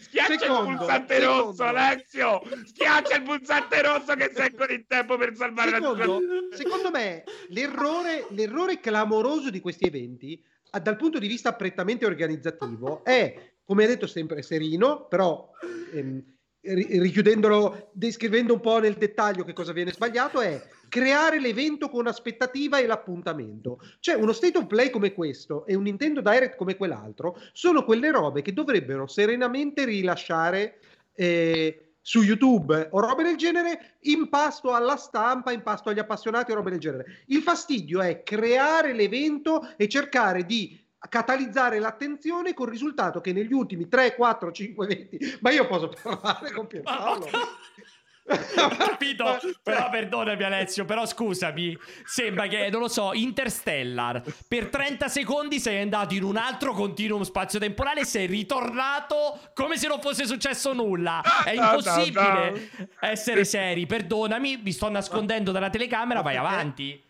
[0.00, 1.42] Schiaccia Secondo, il pulsante secondo.
[1.44, 2.42] rosso, Alessio!
[2.64, 7.24] Schiaccia il pulsante rosso che sei ancora in tempo per salvare Secondo, la secondo me
[7.48, 10.40] l'errore, l'errore clamoroso di questi eventi,
[10.82, 15.50] dal punto di vista prettamente organizzativo, è, come ha detto sempre Serino, però
[15.92, 16.22] ehm,
[16.62, 22.78] richiudendolo, descrivendo un po' nel dettaglio che cosa viene sbagliato, è creare l'evento con aspettativa
[22.78, 23.80] e l'appuntamento.
[24.00, 28.10] Cioè uno state of play come questo e un Nintendo Direct come quell'altro sono quelle
[28.10, 30.80] robe che dovrebbero serenamente rilasciare
[31.14, 36.50] eh, su YouTube o robe del genere in pasto alla stampa, in pasto agli appassionati
[36.50, 37.22] o robe del genere.
[37.26, 43.52] Il fastidio è creare l'evento e cercare di catalizzare l'attenzione con il risultato che negli
[43.52, 47.28] ultimi 3, 4, 5 eventi, ma io posso parlare con Pierpaolo.
[48.30, 55.08] Ho capito, però perdonami Alessio, però scusami, sembra che, non lo so, Interstellar, per 30
[55.08, 60.26] secondi sei andato in un altro continuum spazio-temporale e sei ritornato come se non fosse
[60.26, 61.22] successo nulla.
[61.44, 62.70] È No, no, impossibile
[63.00, 67.02] essere seri, perdonami, mi sto nascondendo dalla telecamera, vai avanti.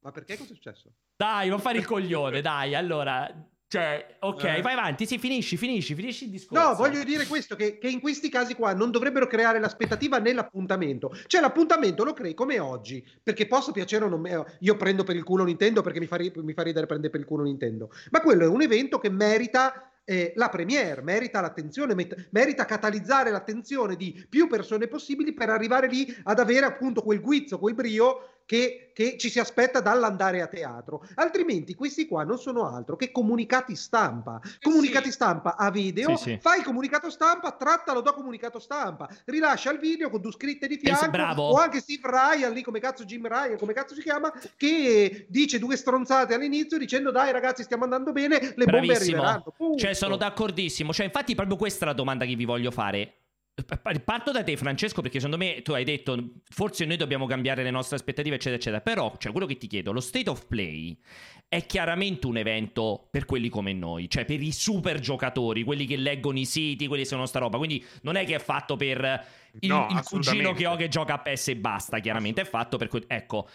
[0.00, 0.90] Ma perché cosa è successo?
[1.16, 3.28] Dai, non fare il coglione, dai, allora...
[3.66, 4.60] Cioè, ok, Eh.
[4.62, 6.68] vai avanti, sì, finisci, finisci, finisci il discorso.
[6.68, 11.12] No, voglio dire questo, che, che in questi casi qua non dovrebbero creare l'aspettativa nell'appuntamento.
[11.26, 14.20] Cioè l'appuntamento lo crei come oggi, perché possa piacere o non...
[14.20, 17.10] me- Io prendo per il culo Nintendo perché mi fa, ri- mi fa ridere prendere
[17.10, 17.90] per il culo Nintendo.
[18.10, 19.90] Ma quello è un evento che merita...
[20.04, 25.88] eh, la premiere merita l'attenzione, met- merita catalizzare l'attenzione di più persone possibili per arrivare
[25.88, 30.46] lì ad avere appunto quel guizzo, quel brio che, che ci si aspetta dall'andare a
[30.46, 31.04] teatro.
[31.14, 34.40] Altrimenti questi qua non sono altro che comunicati stampa.
[34.60, 36.38] Comunicati stampa a video, Sì, sì.
[36.40, 41.08] fai comunicato stampa, trattalo da comunicato stampa, rilascia il video con due scritte di fianco
[41.10, 41.42] bravo.
[41.48, 45.58] o anche Steve Ryan lì come cazzo Jim Ryan, come cazzo si chiama, che dice
[45.58, 48.96] due stronzate all'inizio dicendo dai ragazzi stiamo andando bene, le bombe Bravissimo.
[49.22, 49.52] arriveranno.
[49.56, 49.78] Punto.
[49.78, 50.92] Cioè, sono d'accordissimo.
[50.92, 53.23] Cioè, infatti, proprio questa è la domanda che vi voglio fare.
[54.04, 57.70] Parto da te, Francesco, perché secondo me tu hai detto forse noi dobbiamo cambiare le
[57.70, 58.80] nostre aspettative, eccetera, eccetera.
[58.80, 60.98] Però, cioè, quello che ti chiedo, lo state of play
[61.48, 65.96] è chiaramente un evento per quelli come noi, cioè per i super giocatori, quelli che
[65.96, 67.58] leggono i siti, quelli che sono sta roba.
[67.58, 69.24] Quindi non è che è fatto per
[69.60, 72.76] il, No, il cugino che ho che gioca a PS e basta, chiaramente è fatto
[72.76, 73.04] per quel...
[73.06, 73.48] Ecco,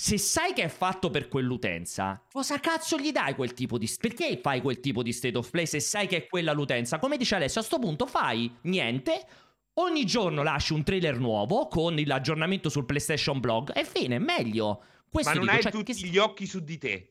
[0.00, 3.86] se sai che è fatto per quell'utenza, cosa cazzo gli dai quel tipo di...
[4.00, 6.98] Perché fai quel tipo di state of play se sai che è quella l'utenza?
[6.98, 9.26] Come dice Alessio, a sto punto fai niente...
[9.74, 14.82] Ogni giorno lasci un trailer nuovo con l'aggiornamento sul PlayStation Blog e fine, meglio.
[15.08, 17.09] Questo Ma non dico, hai cioè, tutti che- gli occhi su di te.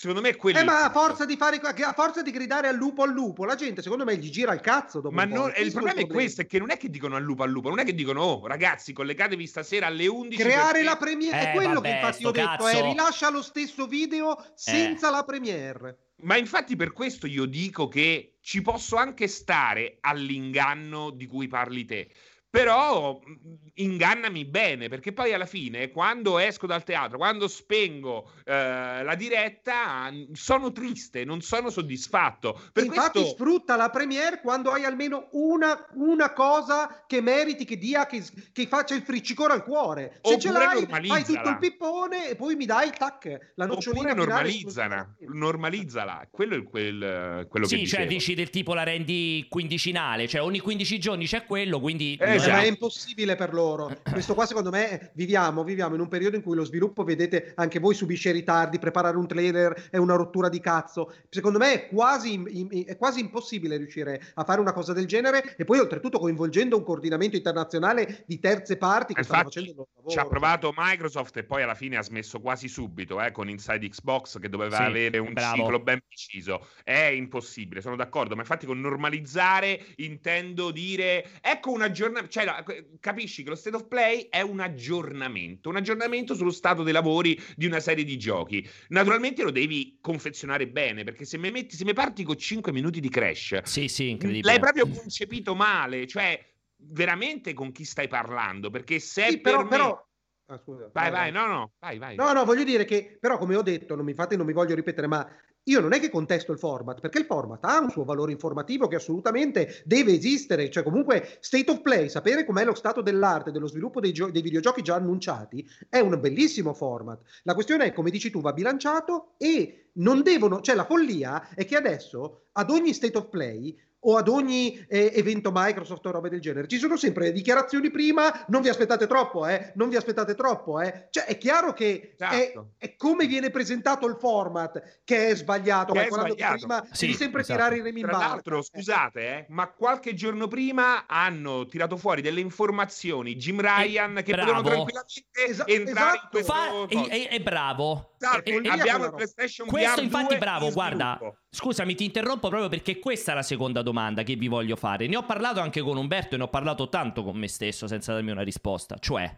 [0.00, 0.58] Secondo me è quello.
[0.58, 3.54] Eh, ma a forza di fare a forza di gridare al lupo al lupo, la
[3.54, 6.46] gente secondo me gli gira il cazzo dopo Ma non- il problema è questo: è
[6.46, 8.94] che non è che dicono al lupo al lupo, non è che dicono, oh ragazzi,
[8.94, 10.40] collegatevi stasera alle 11.
[10.42, 13.42] creare perché- la premiere è Eh, quello vabbè, che infatti ho detto è rilascia lo
[13.42, 14.44] stesso video Eh.
[14.54, 21.10] senza la premiere Ma infatti per questo io dico che ci posso anche stare all'inganno
[21.10, 22.08] di cui parli te.
[22.50, 29.02] Però mh, ingannami bene, perché poi alla fine, quando esco dal teatro, quando spengo eh,
[29.04, 32.60] la diretta, sono triste, non sono soddisfatto.
[32.72, 33.36] Per infatti questo...
[33.36, 38.66] sfrutta la premiere quando hai almeno una, una cosa che meriti che dia che, che
[38.66, 42.56] faccia il friccicore al cuore se ce Oppure l'hai fai tutto il pippone e poi
[42.56, 46.28] mi dai tac la nocciolina Oppure normalizzala, normalizzala.
[46.30, 48.08] Quello è quel, quello che Sì, cioè dicevo.
[48.08, 52.56] dici del tipo la rendi quindicinale, cioè ogni 15 giorni c'è quello, quindi Esatto.
[52.56, 53.90] Ma è impossibile per loro.
[54.10, 57.78] Questo qua, secondo me, viviamo, viviamo in un periodo in cui lo sviluppo, vedete, anche
[57.78, 61.12] voi subisce ritardi, preparare un trailer è una rottura di cazzo.
[61.28, 62.42] Secondo me è quasi,
[62.86, 66.84] è quasi impossibile riuscire a fare una cosa del genere e poi oltretutto coinvolgendo un
[66.84, 70.12] coordinamento internazionale di terze parti che stanno Infatti, facendo il loro lavoro.
[70.12, 73.88] Ci ha provato Microsoft e poi alla fine ha smesso quasi subito eh, con Inside
[73.88, 75.56] Xbox che doveva Sì, avere un bravo.
[75.56, 76.66] ciclo ben preciso.
[76.82, 82.64] È impossibile, sono d'accordo, ma infatti con normalizzare intendo dire ecco un aggiornamento, cioè la-
[82.98, 87.38] capisci che lo state of play è un aggiornamento, un aggiornamento sullo stato dei lavori
[87.56, 88.66] di una serie di giochi.
[88.88, 93.00] Naturalmente lo devi confezionare bene, perché se mi metti se mi parti con 5 minuti
[93.00, 94.50] di crash, Sì, sì, incredibile.
[94.52, 96.42] l'hai proprio concepito male, cioè
[96.82, 100.08] veramente con chi stai parlando, perché se Sì, per però, me- però...
[100.46, 102.16] Ah, scusa, Vai, vai, no, no, vai, vai.
[102.16, 104.74] No, no, voglio dire che, però, come ho detto, non mi fate, non mi voglio
[104.74, 105.24] ripetere, ma
[105.70, 108.88] io non è che contesto il format, perché il format ha un suo valore informativo
[108.88, 113.68] che assolutamente deve esistere, cioè comunque state of play, sapere com'è lo stato dell'arte, dello
[113.68, 117.20] sviluppo dei, gio- dei videogiochi già annunciati, è un bellissimo format.
[117.44, 121.64] La questione è, come dici tu, va bilanciato e non devono, cioè la follia è
[121.64, 126.28] che adesso ad ogni state of play o ad ogni eh, evento Microsoft o robe
[126.30, 126.66] del genere.
[126.66, 130.80] Ci sono sempre le dichiarazioni prima, non vi aspettate troppo, eh, non vi aspettate troppo,
[130.80, 131.08] eh.
[131.10, 132.70] Cioè è chiaro che è, Esatto.
[132.78, 136.56] è come viene presentato il format che è sbagliato, Che è che sbagliato.
[136.56, 137.58] prima Sì, devi sempre esatto.
[137.58, 142.22] tirare i remi in Tra l'altro, scusate, eh, ma qualche giorno prima hanno tirato fuori
[142.22, 144.52] delle informazioni Jim Ryan che bravo.
[144.62, 146.28] potevano tranquillamente Esa- entrare in esatto.
[146.30, 148.14] questo Fa- è, è- è bravo.
[148.18, 149.16] Esatto, E- e- abbiamo il roba.
[149.16, 151.38] PlayStation Questo VR infatti 2 bravo, in guarda, sviluppo.
[151.50, 155.06] Scusami ti interrompo proprio perché questa è la seconda domanda che vi voglio fare.
[155.06, 158.12] Ne ho parlato anche con Umberto e ne ho parlato tanto con me stesso senza
[158.12, 159.36] darmi una risposta, cioè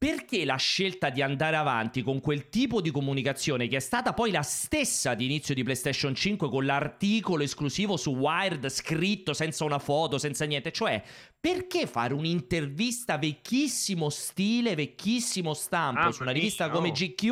[0.00, 4.30] perché la scelta di andare avanti con quel tipo di comunicazione che è stata poi
[4.30, 9.78] la stessa di inizio di PlayStation 5 con l'articolo esclusivo su Wired scritto senza una
[9.78, 11.02] foto, senza niente, cioè
[11.38, 16.92] perché fare un'intervista vecchissimo stile, vecchissimo stampo Mamma su una rivista mia, come.
[16.92, 17.28] GQ,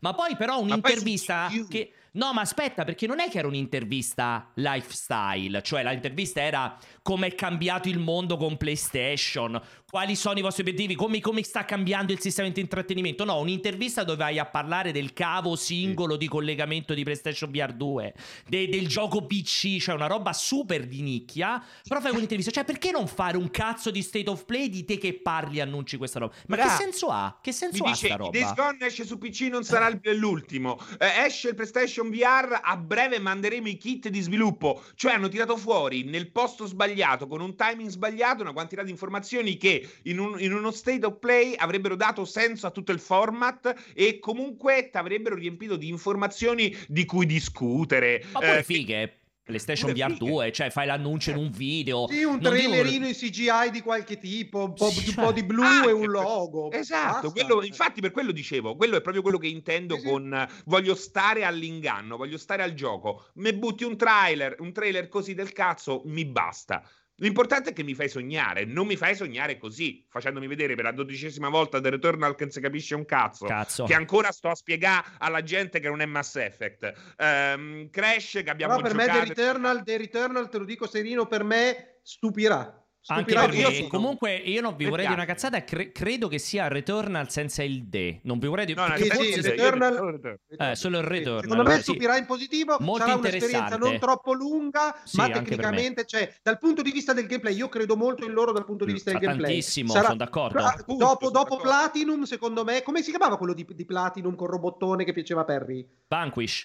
[0.00, 1.68] ma poi però poi un'intervista GQ.
[1.68, 7.28] che No, ma aspetta, perché non è che era un'intervista lifestyle, cioè l'intervista era come
[7.28, 9.58] è cambiato il mondo con PlayStation,
[9.88, 13.24] quali sono i vostri obiettivi, come, come sta cambiando il sistema di intrattenimento.
[13.24, 18.14] No, un'intervista dove vai a parlare del cavo singolo di collegamento di PlayStation VR 2,
[18.46, 21.64] de- del gioco PC, cioè una roba super di nicchia.
[21.86, 24.98] Però fai un'intervista, cioè perché non fare un cazzo di state of play di te
[24.98, 26.34] che parli e annunci questa roba?
[26.46, 26.70] Ma Bravo.
[26.70, 27.38] che senso ha?
[27.40, 28.30] Che senso ha dice, sta roba?
[28.30, 30.78] Days Gone esce su PC, non sarà l'ultimo.
[30.98, 34.82] Eh, esce il PlayStation VR, a breve manderemo i kit di sviluppo.
[34.94, 39.56] Cioè hanno tirato fuori nel posto sbagliato, con un timing sbagliato, una quantità di informazioni
[39.56, 43.74] che in, un- in uno state of play avrebbero dato senso a tutto il format
[43.94, 48.24] e comunque ti avrebbero riempito di informazioni di cui discutere.
[48.32, 49.16] Ma pure Eh, fighe.
[49.60, 50.30] PlayStation VR fighe.
[50.30, 52.06] 2, cioè fai l'annuncio in un video.
[52.08, 55.24] Sì, un Non dico- trailerino in CGI di qualche tipo, un po', Sì, un cioè,
[55.24, 56.70] po' di blu anche e un logo.
[56.72, 60.06] Esatto, quello- infatti per quello dicevo, quello è proprio quello che intendo Sì, sì.
[60.08, 63.26] con eh, voglio stare all'inganno, voglio stare al gioco.
[63.34, 66.82] Me butti un trailer, un trailer così del cazzo, mi basta.
[67.16, 70.92] L'importante è che mi fai sognare, non mi fai sognare così, facendomi vedere per la
[70.92, 73.46] dodicesima volta The Returnal che non si capisce un cazzo.
[73.46, 73.84] Cazzo.
[73.84, 76.92] Che ancora sto a spiegare alla gente che non è Mass Effect.
[77.18, 79.32] Ehm, Crash che abbiamo Però per me giocato.
[79.32, 82.81] The Returnal, The Returnal, te lo dico serino, per me stupirà.
[83.06, 86.38] Anche perché io sono- comunque io non vi vorrei dire una cazzata, cre- credo che
[86.38, 88.20] sia Returnal senza il D.
[88.22, 91.10] Non vi vorrei dire No, no, perché sì, forse sì, Returnal- Eh, solo il Sì,
[91.10, 91.42] Returnal.
[91.42, 91.82] Secondo me sì.
[91.82, 96.82] stupirà in positivo, Molto sarà un'esperienza non troppo lunga, Sì, ma tecnicamente, cioè, dal punto
[96.82, 99.50] di vista del gameplay, io credo molto in loro dal punto di vista del gameplay.
[99.50, 100.58] tantissimo, Sarà- sono d'accordo.
[100.58, 101.62] Ah, Appunto, dopo, sono dopo d'accordo.
[101.62, 105.44] Platinum, secondo me, come si chiamava quello di, di Platinum con robottone che piaceva a
[105.44, 105.86] Perry?
[106.08, 106.62] Vanquish.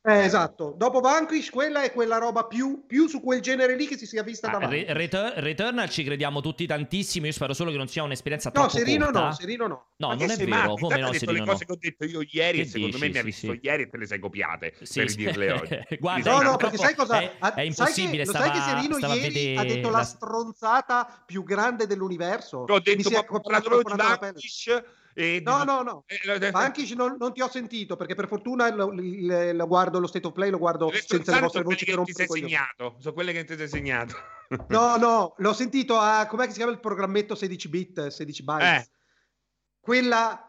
[0.00, 3.98] Eh, esatto, dopo Vanquish, quella è quella roba più, più su quel genere lì che
[3.98, 4.84] si sia vista Ah, davanti.
[4.84, 7.26] Re- Retur- Returnal ci crediamo tutti tantissimo.
[7.26, 9.20] Io spero solo che non sia un'esperienza no, troppo Serino corta.
[9.24, 9.86] no, Serino no.
[9.96, 10.48] No, Ma non è vero.
[10.48, 10.80] matti?
[10.80, 11.44] Come no, Serino le no.
[11.44, 12.98] cose che ho detto io ieri Che e secondo dici?
[13.00, 13.58] me mi ha visto sì.
[13.60, 15.16] ieri e te le sei copiate Sì, per sì.
[15.16, 15.78] dirle oggi.
[15.98, 17.20] Guarda, No, no, perché sai cosa?
[17.20, 18.24] È, ha- è impossibile.
[18.24, 20.04] Sai che, lo sai che stava- Serino stava a ieri vedere ha detto la- la
[20.04, 22.58] stronzata più grande dell'universo.
[22.58, 23.68] Ho Mi detto si è corporata
[24.06, 24.38] la pelle.
[25.18, 26.04] E di- No, no, no.
[26.06, 30.06] eh, Vanquish non, non ti ho sentito perché per fortuna lo, lo- lo guardo lo
[30.06, 32.96] state of play, lo guardo senza le vostre voci che che ti sei segnato.
[33.00, 34.14] Sono quelle che ti sei segnato.
[34.68, 38.66] No, no, l'ho sentito a com'è che si chiama il programmetto 16 bit, 16 bytes.
[38.86, 38.88] Eh.
[39.80, 40.42] Quella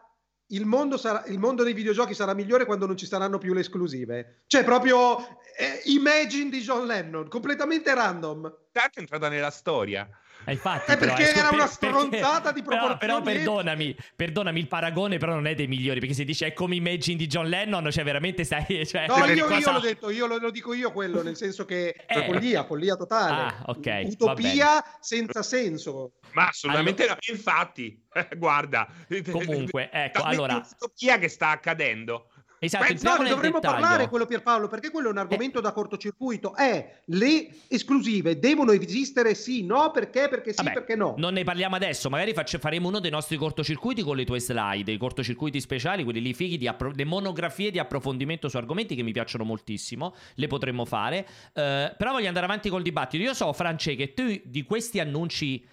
[0.52, 3.60] il mondo, sarà, il mondo dei videogiochi sarà migliore quando non ci saranno più le
[3.60, 4.44] esclusive.
[4.46, 5.18] Cioè, proprio
[5.56, 8.42] eh, Imagine di John Lennon, completamente random.
[8.72, 10.08] tanto è entrata nella storia.
[10.44, 13.36] Eh, infatti, Eh, però, perché eh, era per- una perché- stronzata di però, però proporzioni
[13.36, 17.16] perdonami, perdonami, il paragone però non è dei migliori, perché se dice è come Imagine
[17.18, 18.64] di John Lennon, cioè veramente stai...
[18.90, 21.64] Cioè, No, io, cosa- io l'ho detto, io lo, lo dico io quello, nel senso
[21.64, 22.24] che cioè, Eh.
[22.26, 23.42] follia, follia totale.
[23.54, 26.12] Ah, ok, Utopia senza senso.
[26.32, 27.16] Ma assolutamente no.
[27.28, 28.02] Infatti,
[28.36, 28.88] guarda,
[29.30, 30.54] Comunque, ecco, allora...
[30.54, 32.29] un'utopia che sta accadendo.
[32.62, 33.80] Esatto, No, entriamo ne dovremmo dettaglio.
[33.80, 36.54] parlare quello Pierpaolo, perché quello è un argomento da cortocircuito.
[36.54, 41.14] È le esclusive devono esistere sì, no, perché, perché sì, Vabbè, perché no.
[41.16, 44.92] Non ne parliamo adesso, magari faccia- faremo uno dei nostri cortocircuiti con le tue slide,
[44.92, 49.02] i cortocircuiti speciali, quelli lì fighi, di appro- le monografie di approfondimento su argomenti che
[49.02, 51.26] mi piacciono moltissimo, le potremmo fare.
[51.54, 53.22] Eh, però voglio andare avanti col dibattito.
[53.22, 55.64] Io so, France, che tu di questi annunci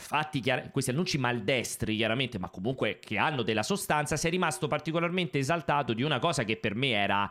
[0.00, 5.38] fatti, chiar- questi annunci maldestri chiaramente, ma comunque che hanno della sostanza, sei rimasto particolarmente
[5.38, 7.30] esaltato di una cosa che per me era...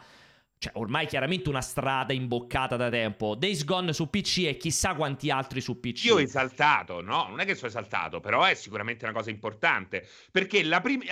[0.62, 3.34] Cioè, ormai chiaramente una strada imboccata da tempo.
[3.36, 6.04] Days Gone su PC e chissà quanti altri su PC.
[6.04, 10.06] Io esaltato, no, non è che sono esaltato, però è sicuramente una cosa importante.
[10.30, 11.06] Perché la prima.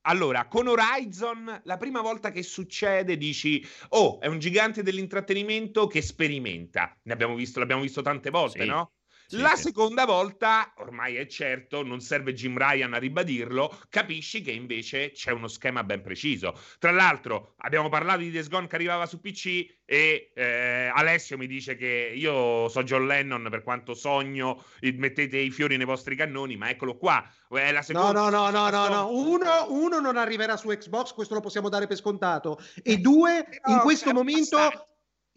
[0.00, 6.00] Allora, con Horizon, la prima volta che succede, dici: Oh, è un gigante dell'intrattenimento che
[6.00, 6.96] sperimenta.
[7.02, 8.66] Ne abbiamo visto, l'abbiamo visto tante volte, Sì.
[8.66, 8.92] no?
[9.26, 9.62] Sì, la sì.
[9.62, 15.32] seconda volta, ormai è certo, non serve Jim Ryan a ribadirlo, capisci che invece c'è
[15.32, 16.58] uno schema ben preciso.
[16.78, 21.46] Tra l'altro, abbiamo parlato di Days Gone che arrivava su PC e eh, Alessio mi
[21.46, 26.14] dice che io so John Lennon per quanto sogno, eh, mettete i fiori nei vostri
[26.14, 27.28] cannoni, ma eccolo qua.
[27.48, 28.12] È la No, seconda...
[28.12, 29.10] no, no, no, no, no.
[29.10, 32.58] Uno, uno non arriverà su Xbox, questo lo possiamo dare per scontato.
[32.82, 34.58] E due, in questo momento,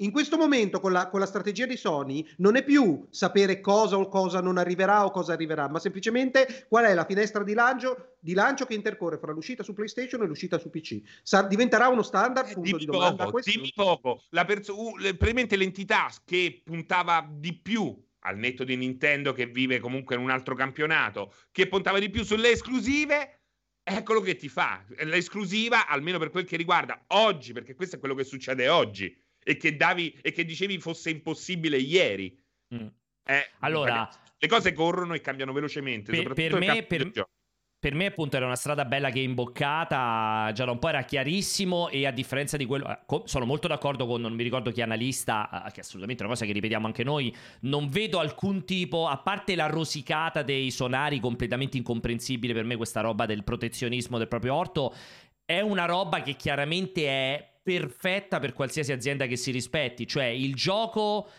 [0.02, 3.98] in questo momento con la, con la strategia di Sony, non è più sapere cosa
[3.98, 8.16] o cosa non arriverà o cosa arriverà, ma semplicemente qual è la finestra di lancio,
[8.20, 11.02] di lancio che intercorre fra l'uscita su PlayStation e l'uscita su PC.
[11.24, 13.16] Sa- diventerà uno standard, punto Dimmi di domanda.
[13.18, 14.24] poco, Questo- dimmi poco.
[14.30, 19.80] La perso- uh, probabilmente l'entità che puntava di più al netto di Nintendo che vive
[19.80, 23.42] comunque in un altro campionato, che puntava di più sulle esclusive,
[23.84, 24.84] eccolo che ti fa.
[25.04, 29.14] L'esclusiva, almeno per quel che riguarda oggi, perché questo è quello che succede oggi
[29.50, 32.38] e che, davi, e che dicevi fosse impossibile ieri.
[32.76, 32.88] Mm.
[33.24, 36.12] Eh, Allora, le cose corrono e cambiano velocemente.
[36.12, 37.12] Per- per me- per-.
[37.82, 40.52] Per me, appunto, era una strada bella che è imboccata.
[40.54, 41.88] Già da un po' era chiarissimo.
[41.90, 45.50] E a differenza di quello, eh, sono molto d'accordo con non mi ricordo chi analista,
[45.72, 47.34] che è assolutamente una cosa che ripetiamo anche noi.
[47.62, 53.00] Non vedo alcun tipo, a parte la rosicata dei sonari completamente incomprensibile per me, questa
[53.00, 54.94] roba del protezionismo del proprio orto.
[55.46, 60.08] È una roba che chiaramente è perfetta per qualsiasi azienda che si rispetti.
[60.08, 61.30] Cioè, il gioco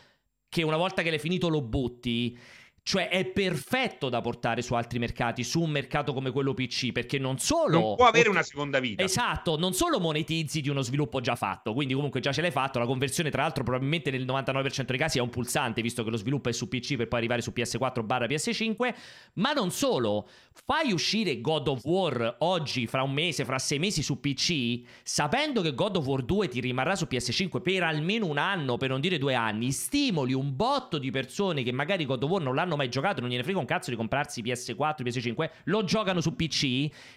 [0.49, 2.39] che una volta che l'hai finito lo butti.
[2.83, 7.19] Cioè è perfetto da portare su altri mercati, su un mercato come quello PC, perché
[7.19, 7.79] non solo...
[7.79, 9.03] Non può avere una seconda vita.
[9.03, 12.79] Esatto, non solo monetizzi di uno sviluppo già fatto, quindi comunque già ce l'hai fatto,
[12.79, 16.17] la conversione tra l'altro probabilmente nel 99% dei casi è un pulsante, visto che lo
[16.17, 18.95] sviluppo è su PC per poi arrivare su PS4 barra PS5,
[19.35, 20.29] ma non solo,
[20.65, 25.61] fai uscire God of War oggi, fra un mese, fra sei mesi su PC, sapendo
[25.61, 29.01] che God of War 2 ti rimarrà su PS5 per almeno un anno, per non
[29.01, 32.70] dire due anni, stimoli un botto di persone che magari God of War non l'hanno
[32.77, 36.63] mai giocato, non gliene frega un cazzo di comprarsi PS4, PS5, lo giocano su PC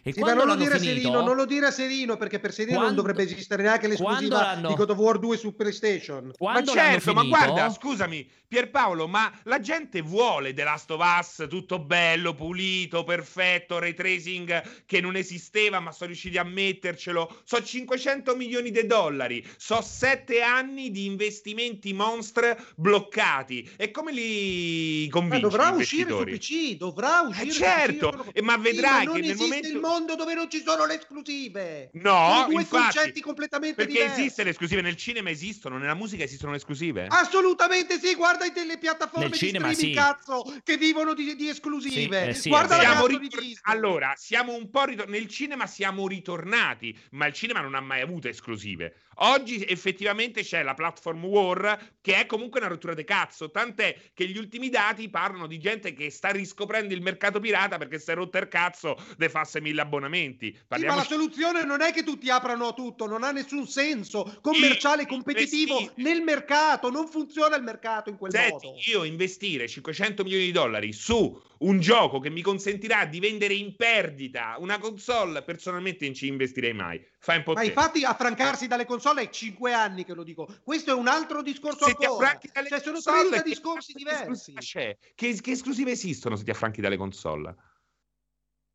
[0.04, 1.00] e Sì, ma quando non lo l'hanno dire a finito...
[1.02, 4.42] Serino, non lo dire a Serino, perché per Serino non Quando- dovrebbe esistere neanche l'esclusiva
[4.42, 6.26] l'hanno- di God of War 2 su PlayStation.
[6.26, 11.02] Ma Quando l'hanno certo, ma guarda, scusami, Pierpaolo, ma la gente vuole The Last of
[11.02, 17.42] Us tutto bello, pulito, perfetto, ray tracing che non esisteva, ma sono riusciti a mettercelo.
[17.44, 23.68] So 500 milioni di dollari, so 7 anni di investimenti monstre bloccati.
[23.76, 25.43] E come li convinci?
[25.50, 26.24] Dovrà uscire su?
[26.24, 29.46] PC, dovrà uscire Eh, su certo, PC, sono- eh, ma vedrai non che nel esiste
[29.48, 31.90] momento- il mondo dove non ci sono le esclusive.
[31.94, 34.20] No, sono due infatti, concetti completamente perché diversi.
[34.22, 37.08] esiste le esclusive nel cinema esistono, nella musica esistono le esclusive?
[37.10, 40.04] Assolutamente sì, guarda delle piattaforme Nel di cinema streaming, sì.
[40.04, 42.24] cazzo, che vivono di, di esclusive.
[42.24, 42.82] Sì, eh sì, guarda la.
[42.84, 43.60] Siamo di ritor- Disney.
[43.64, 48.02] allora, siamo un po' ritor- nel cinema siamo ritornati, ma il cinema non ha mai
[48.02, 48.96] avuto esclusive.
[49.16, 54.28] Oggi effettivamente c'è la platform war che è comunque una rottura di cazzo, tant'è che
[54.28, 58.16] gli ultimi dati parlano di gente che sta riscoprendo il mercato pirata perché si è
[58.16, 60.48] rotto il cazzo de fasse mille abbonamenti.
[60.48, 64.40] Sì, ma Parliamo la soluzione non è che tutti aprano tutto, non ha nessun senso
[64.42, 68.80] commerciale, competitivo nel mercato, non funziona il mercato in quel Senti, modo.
[68.86, 73.76] io investire 500 milioni di dollari su un gioco che mi consentirà di vendere in
[73.76, 77.04] perdita una console, personalmente non ci investirei mai.
[77.20, 80.48] Fai un po' Ma infatti affrancarsi dalle console è 5 anni che lo dico.
[80.64, 82.38] Questo è un altro discorso Se ti ancora.
[82.40, 84.54] Cioè, sono console, 30 che discorsi diversi.
[84.54, 84.98] c'è?
[85.16, 87.56] Che, che esclusive esistono se ti affranchi dalle console?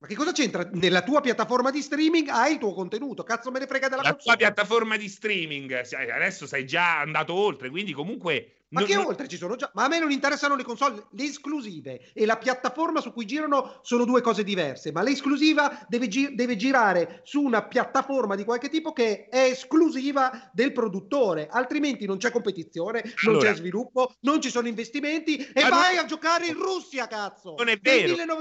[0.00, 0.68] Ma che cosa c'entra?
[0.74, 3.24] Nella tua piattaforma di streaming hai il tuo contenuto.
[3.24, 4.36] Cazzo me ne frega della La console.
[4.36, 9.06] tua piattaforma di streaming, adesso sei già andato oltre, quindi comunque Ma Non- che non-
[9.06, 12.36] oltre ci sono già, ma a me non interessano le console, le esclusive e la
[12.36, 17.40] piattaforma su cui girano sono due cose diverse, ma l'esclusiva deve, gi- deve girare su
[17.40, 23.36] una piattaforma di qualche tipo che è esclusiva del produttore, altrimenti non c'è competizione, non
[23.36, 27.06] Allora- c'è sviluppo, non ci sono investimenti e Ma vai non- a giocare in Russia,
[27.06, 27.54] cazzo!
[27.56, 27.96] Non è Nel vero.
[27.96, 28.36] Non vero.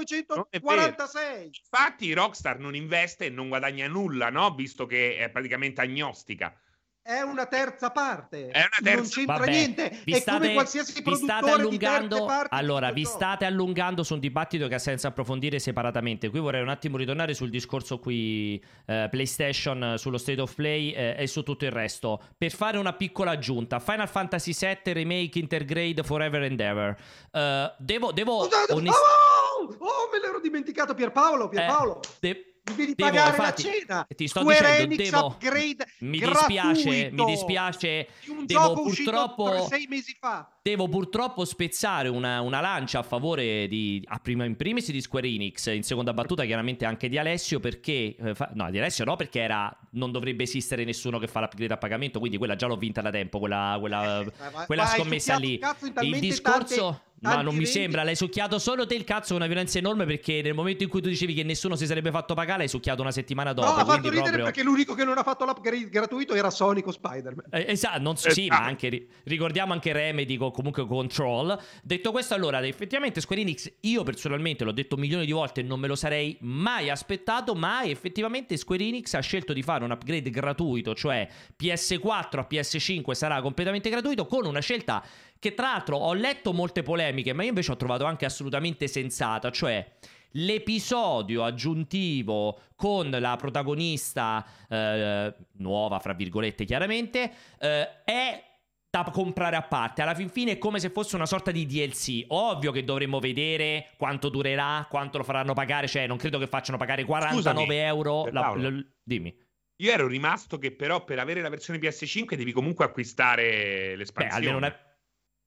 [0.50, 1.50] 1946!
[1.70, 4.54] Infatti Rockstar non investe e non guadagna nulla, no?
[4.54, 6.54] Visto che è praticamente agnostica.
[7.08, 10.52] È una terza parte, È una terza- non c'entra Vabbè, niente, vi è state- come
[10.52, 12.54] qualsiasi vi produttore state di terze allungando parti.
[12.54, 16.28] allora vi state allungando su un dibattito che ha senso approfondire separatamente.
[16.28, 20.90] Qui vorrei un attimo ritornare sul discorso qui eh, PlayStation eh, sullo State of Play
[20.90, 22.20] eh, e su tutto il resto.
[22.36, 26.94] Per fare una piccola aggiunta Final Fantasy VII Remake Intergrade Forever and Ever.
[27.32, 28.94] Eh, devo, devo onest-
[29.60, 32.00] Oh, oh, me l'ero dimenticato Pierpaolo, Pierpaolo.
[32.02, 34.06] Eh, de- devi devo, pagare infatti, la cena.
[34.14, 38.82] ti sto Square dicendo, Enix devo- upgrade mi dispiace mi dispiace di un devo gioco
[38.82, 40.50] purtroppo sei mesi fa.
[40.62, 45.26] Devo purtroppo spezzare una, una lancia a favore di, a prima, in primis di Square
[45.26, 49.16] Enix, in seconda battuta chiaramente anche di Alessio perché, eh, fa- no di Alessio no
[49.16, 52.76] perché era, non dovrebbe esistere nessuno che fa l'upgrade a pagamento, quindi quella già l'ho
[52.76, 55.58] vinta da tempo, quella, quella, vai- quella vai, hai scommessa lì.
[56.02, 57.02] il discorso...
[57.20, 60.42] tanti non mi sembra, l'hai succhiato solo te il cazzo, è una violenza enorme perché
[60.42, 63.10] nel momento in cui tu dicevi che nessuno si sarebbe fatto pagare, hai succhiato una
[63.10, 63.68] settimana dopo.
[63.68, 64.44] No, ha fatto quindi ridere proprio...
[64.44, 67.46] perché l'unico che non ha fatto l'upgrade gratuito era Sonic o Spider-Man.
[67.50, 71.58] Eh, esatto, non so, sì, ma anche ri- ricordiamo anche Remedy con comunque Control.
[71.82, 75.80] Detto questo, allora, effettivamente Square Enix, io personalmente l'ho detto milioni di volte e non
[75.80, 80.30] me lo sarei mai aspettato, ma effettivamente Square Enix ha scelto di fare un upgrade
[80.30, 81.28] gratuito, cioè
[81.60, 85.04] PS4 a PS5 sarà completamente gratuito con una scelta
[85.38, 89.50] che tra l'altro ho letto molte polemiche, ma io invece ho trovato anche assolutamente sensata,
[89.50, 89.86] cioè
[90.32, 98.44] l'episodio aggiuntivo con la protagonista eh, nuova, fra virgolette, chiaramente, eh, è
[98.90, 100.00] da comprare a parte.
[100.02, 102.24] Alla fin fine è come se fosse una sorta di DLC.
[102.28, 105.86] Ovvio che dovremmo vedere quanto durerà, quanto lo faranno pagare.
[105.86, 108.26] Cioè, non credo che facciano pagare 49 Scusami, euro.
[108.26, 108.68] eh, la- Paolo.
[108.70, 109.34] l- dimmi.
[109.80, 114.34] Io ero rimasto che però per avere la versione PS5 devi comunque acquistare Beh, l'espansione.
[114.48, 114.76] almeno una.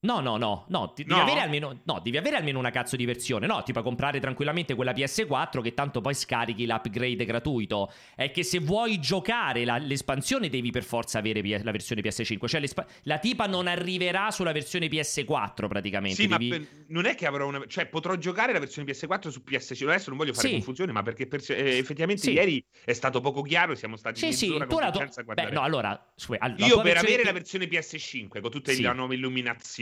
[0.04, 1.22] No, no, no, no, devi No?
[1.22, 3.46] avere almeno, no, devi avere almeno una cazzo di versione.
[3.46, 7.92] No, ti puoi comprare tranquillamente quella PS4 che tanto poi scarichi l'upgrade gratuito.
[8.16, 12.48] È che se vuoi giocare la- l'espansione devi per forza avere la versione PS5.
[12.48, 12.64] Cioè
[13.04, 16.20] la tipa non arriverà sulla versione PS4 praticamente.
[16.20, 17.64] Sì, ma devi- per- non è che avrò una.
[17.68, 19.94] cioè, potrò giocare la versione PS4 su PS5.
[19.94, 20.54] Adesso non voglio fare Sì.
[20.56, 22.32] confusione, ma perché per- eh, effettivamente Sì.
[22.32, 23.76] ieri è stato poco chiaro.
[23.76, 24.90] Siamo stati Sì, sì, tu la.
[24.90, 28.82] Beh, no, allora, su- all- Io per avere la versione PS5 con tutta Sì.
[28.82, 29.14] la nuova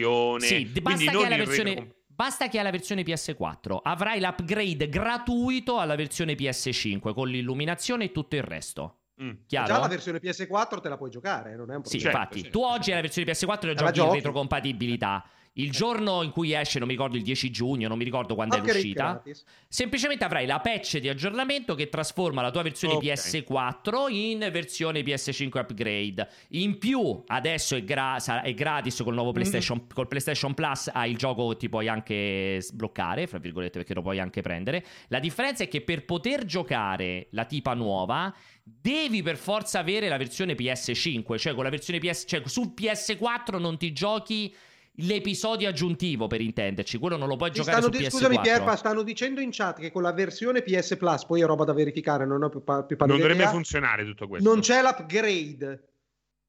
[0.09, 3.79] illuminazione, Sì, basta che, la versione, retro- basta che hai la versione PS4.
[3.83, 8.95] Avrai l'upgrade gratuito alla versione PS5 con l'illuminazione e tutto il resto.
[9.21, 9.31] Mm.
[9.47, 9.67] Chiaro?
[9.67, 12.23] Già la versione PS4 te la puoi giocare, non è un Sì, problema.
[12.23, 14.15] infatti, tu oggi hai la versione PS4 e la giochi in giochi.
[14.15, 15.25] retrocompatibilità.
[15.59, 18.55] Il giorno in cui esce, non mi ricordo il 10 giugno, non mi ricordo quando
[18.55, 19.21] è Upgrade l'uscita.
[19.67, 23.03] Semplicemente avrai la patch di aggiornamento che trasforma la tua versione Ok.
[23.03, 26.27] PS4 in versione PS5 upgrade.
[26.49, 29.15] In più, adesso è, gra- è gratis col Mm.
[29.15, 30.89] nuovo PlayStation, col PlayStation Plus.
[30.93, 34.85] Hai il gioco che ti puoi anche sbloccare, fra virgolette, perché lo puoi anche prendere.
[35.09, 38.33] La differenza è che per poter giocare la tipa nuova.
[38.63, 43.59] Devi per forza avere la versione PS5, cioè con la versione PS, cioè su PS4
[43.59, 44.55] non ti giochi
[45.01, 48.09] l'episodio aggiuntivo per intenderci, quello non lo puoi giocare stanno su di- PS4.
[48.09, 51.63] scusami Pierpa, stanno dicendo in chat che con la versione PS Plus, poi è roba
[51.63, 54.47] da verificare, non ho più, pa- più Non dovrebbe idea, funzionare tutto questo.
[54.49, 55.83] non c'è l'upgrade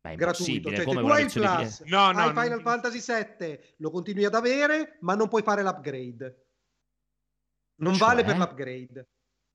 [0.03, 0.71] Beh, è gratuito.
[0.75, 1.81] Cioè, come tu hai il Plus, PS.
[1.85, 3.01] No, no, hai non- Final Fantasy
[3.39, 6.47] VII, lo continui ad avere, ma non puoi fare l'upgrade.
[7.81, 8.07] Non Cioè?
[8.07, 9.09] vale per l'upgrade.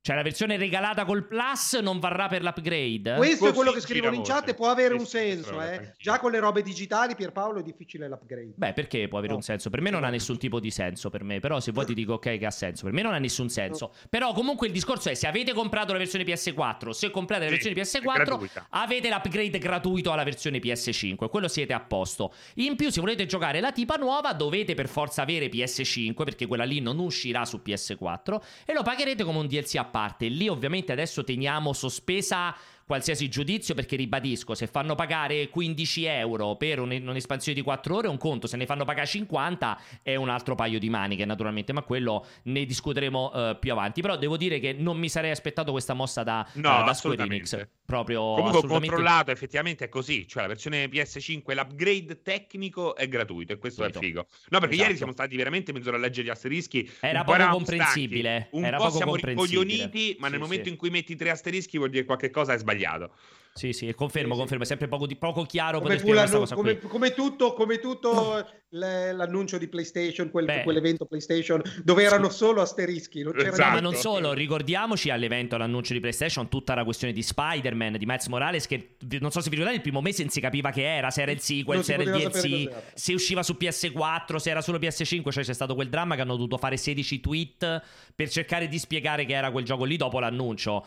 [0.06, 3.16] Cioè la versione regalata col Plus non varrà per l'upgrade?
[3.16, 4.32] Questo è Così quello che scrivono in voce.
[4.34, 5.60] chat e può avere un senso.
[5.60, 5.94] Eh.
[5.98, 8.54] Già con le robe digitali, Pierpaolo, è difficile l'upgrade.
[8.56, 9.40] Beh, perché può avere No.
[9.40, 9.72] un senso?
[9.72, 11.40] Per me non ha nessun tipo di senso, per me.
[11.40, 12.84] Però se vuoi ti dico ok che ha senso.
[12.84, 13.94] Per me non ha nessun senso.
[14.08, 17.74] Però comunque il discorso è se avete comprato la versione PS4, se comprate la Sì,
[17.74, 18.68] versione è PS4, gratuita.
[18.70, 21.30] avete l'upgrade gratuito alla versione PS5.
[21.30, 22.32] Quello siete a posto.
[22.58, 26.64] In più, se volete giocare la tipa nuova, dovete per forza avere PS5, perché quella
[26.64, 28.40] lì non uscirà su PS4.
[28.68, 30.28] E lo pagherete come un DLC a parte.
[30.28, 32.54] Lì ovviamente adesso teniamo sospesa
[32.86, 38.08] qualsiasi giudizio perché ribadisco se fanno pagare 15 euro per un- un'espansione di 4 ore
[38.08, 41.74] è un conto se ne fanno pagare 50 è un altro paio di maniche naturalmente
[41.74, 45.72] ma quello ne discuteremo eh, più avanti però devo dire che non mi sarei aspettato
[45.72, 47.24] questa mossa da, No, eh, da Square.
[47.24, 50.28] Enix proprio Comunque assolutamente controllato, effettivamente è così.
[50.28, 54.00] Cioè, la versione PS5, l'upgrade tecnico è gratuito e questo Capito.
[54.00, 54.26] è figo.
[54.50, 54.88] No, perché Esatto.
[54.88, 56.90] ieri siamo stati veramente mezz'ora a leggere gli asterischi.
[57.00, 60.64] Era poco eravamo comprensibile, stanchi, Un era po' poco siamo ricoglioniti, ma nel Sì, momento
[60.66, 60.70] sì.
[60.72, 62.75] in cui metti tre asterischi vuol dire qualche cosa è sbagliato.
[62.78, 63.12] Sbagliato.
[63.58, 66.90] Sì, sì, confermo, confermo, è sempre poco, di- poco chiaro Come, come- qui.
[66.90, 68.46] come tutto, come tutto
[68.76, 70.64] le- l'annuncio di PlayStation, quel- Beh.
[70.64, 73.24] quell'evento PlayStation dove erano solo asterischi.
[73.24, 73.72] Non c'era No, Esatto.
[73.72, 78.28] ma non solo, ricordiamoci all'evento, all'annuncio di PlayStation, tutta la questione di Spider-Man, di Miles
[78.28, 81.10] Morales, che non so se vi ricordate, il primo mese non si capiva che era,
[81.10, 84.60] se era il sequel, Non se era il DLC, se usciva su PS4, se era
[84.60, 87.82] solo PS5, cioè c'è stato quel dramma che hanno dovuto fare 16 tweet
[88.14, 90.86] per cercare di spiegare che era quel gioco lì dopo l'annuncio.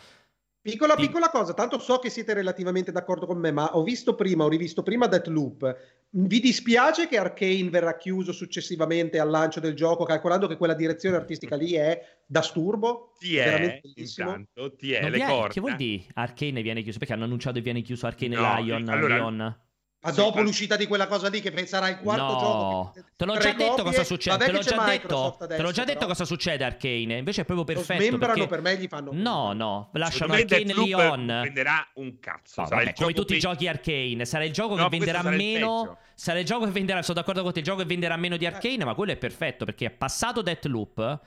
[0.71, 4.45] Piccola, piccola cosa, tanto so che siete relativamente d'accordo con me, ma ho visto prima,
[4.45, 5.77] ho rivisto prima Deathloop.
[6.11, 11.17] Vi dispiace che Arkane verrà chiuso successivamente al lancio del gioco, calcolando che quella direzione
[11.17, 13.13] artistica lì è da sturbo?
[13.19, 16.99] Ti è, intanto, ti è, Non le viene- che vuol dire Arcane viene chiuso?
[16.99, 19.61] Perché hanno annunciato che viene chiuso Arcane No, Lion, allora- Leon?
[20.01, 22.91] Ma dopo l'uscita di quella cosa lì, che sarà il quarto No, gioco.
[22.95, 24.45] che- te l'ho già detto cosa succede.
[24.45, 27.17] Te l'ho già detto, Microsoft te l'ho adesso, già detto cosa succede Arcane.
[27.19, 28.03] Invece è proprio Lo perfetto.
[28.05, 28.49] smembrano perché...
[28.49, 29.11] per me gli fanno.
[29.13, 31.25] No, no, lasciano Arcane Leon.
[31.25, 32.61] non venderà un cazzo.
[32.61, 34.83] No, sarà vabbè, il come gioco tutti i pe- giochi Arcane, sarà il gioco No,
[34.85, 35.81] che venderà sarà il meno.
[35.83, 35.99] peggio.
[36.15, 37.03] Sarà il gioco che venderà.
[37.03, 37.59] Sono d'accordo con te.
[37.59, 41.21] Il gioco che venderà meno di Arcane, ma quello è perfetto perché è passato Deathloop.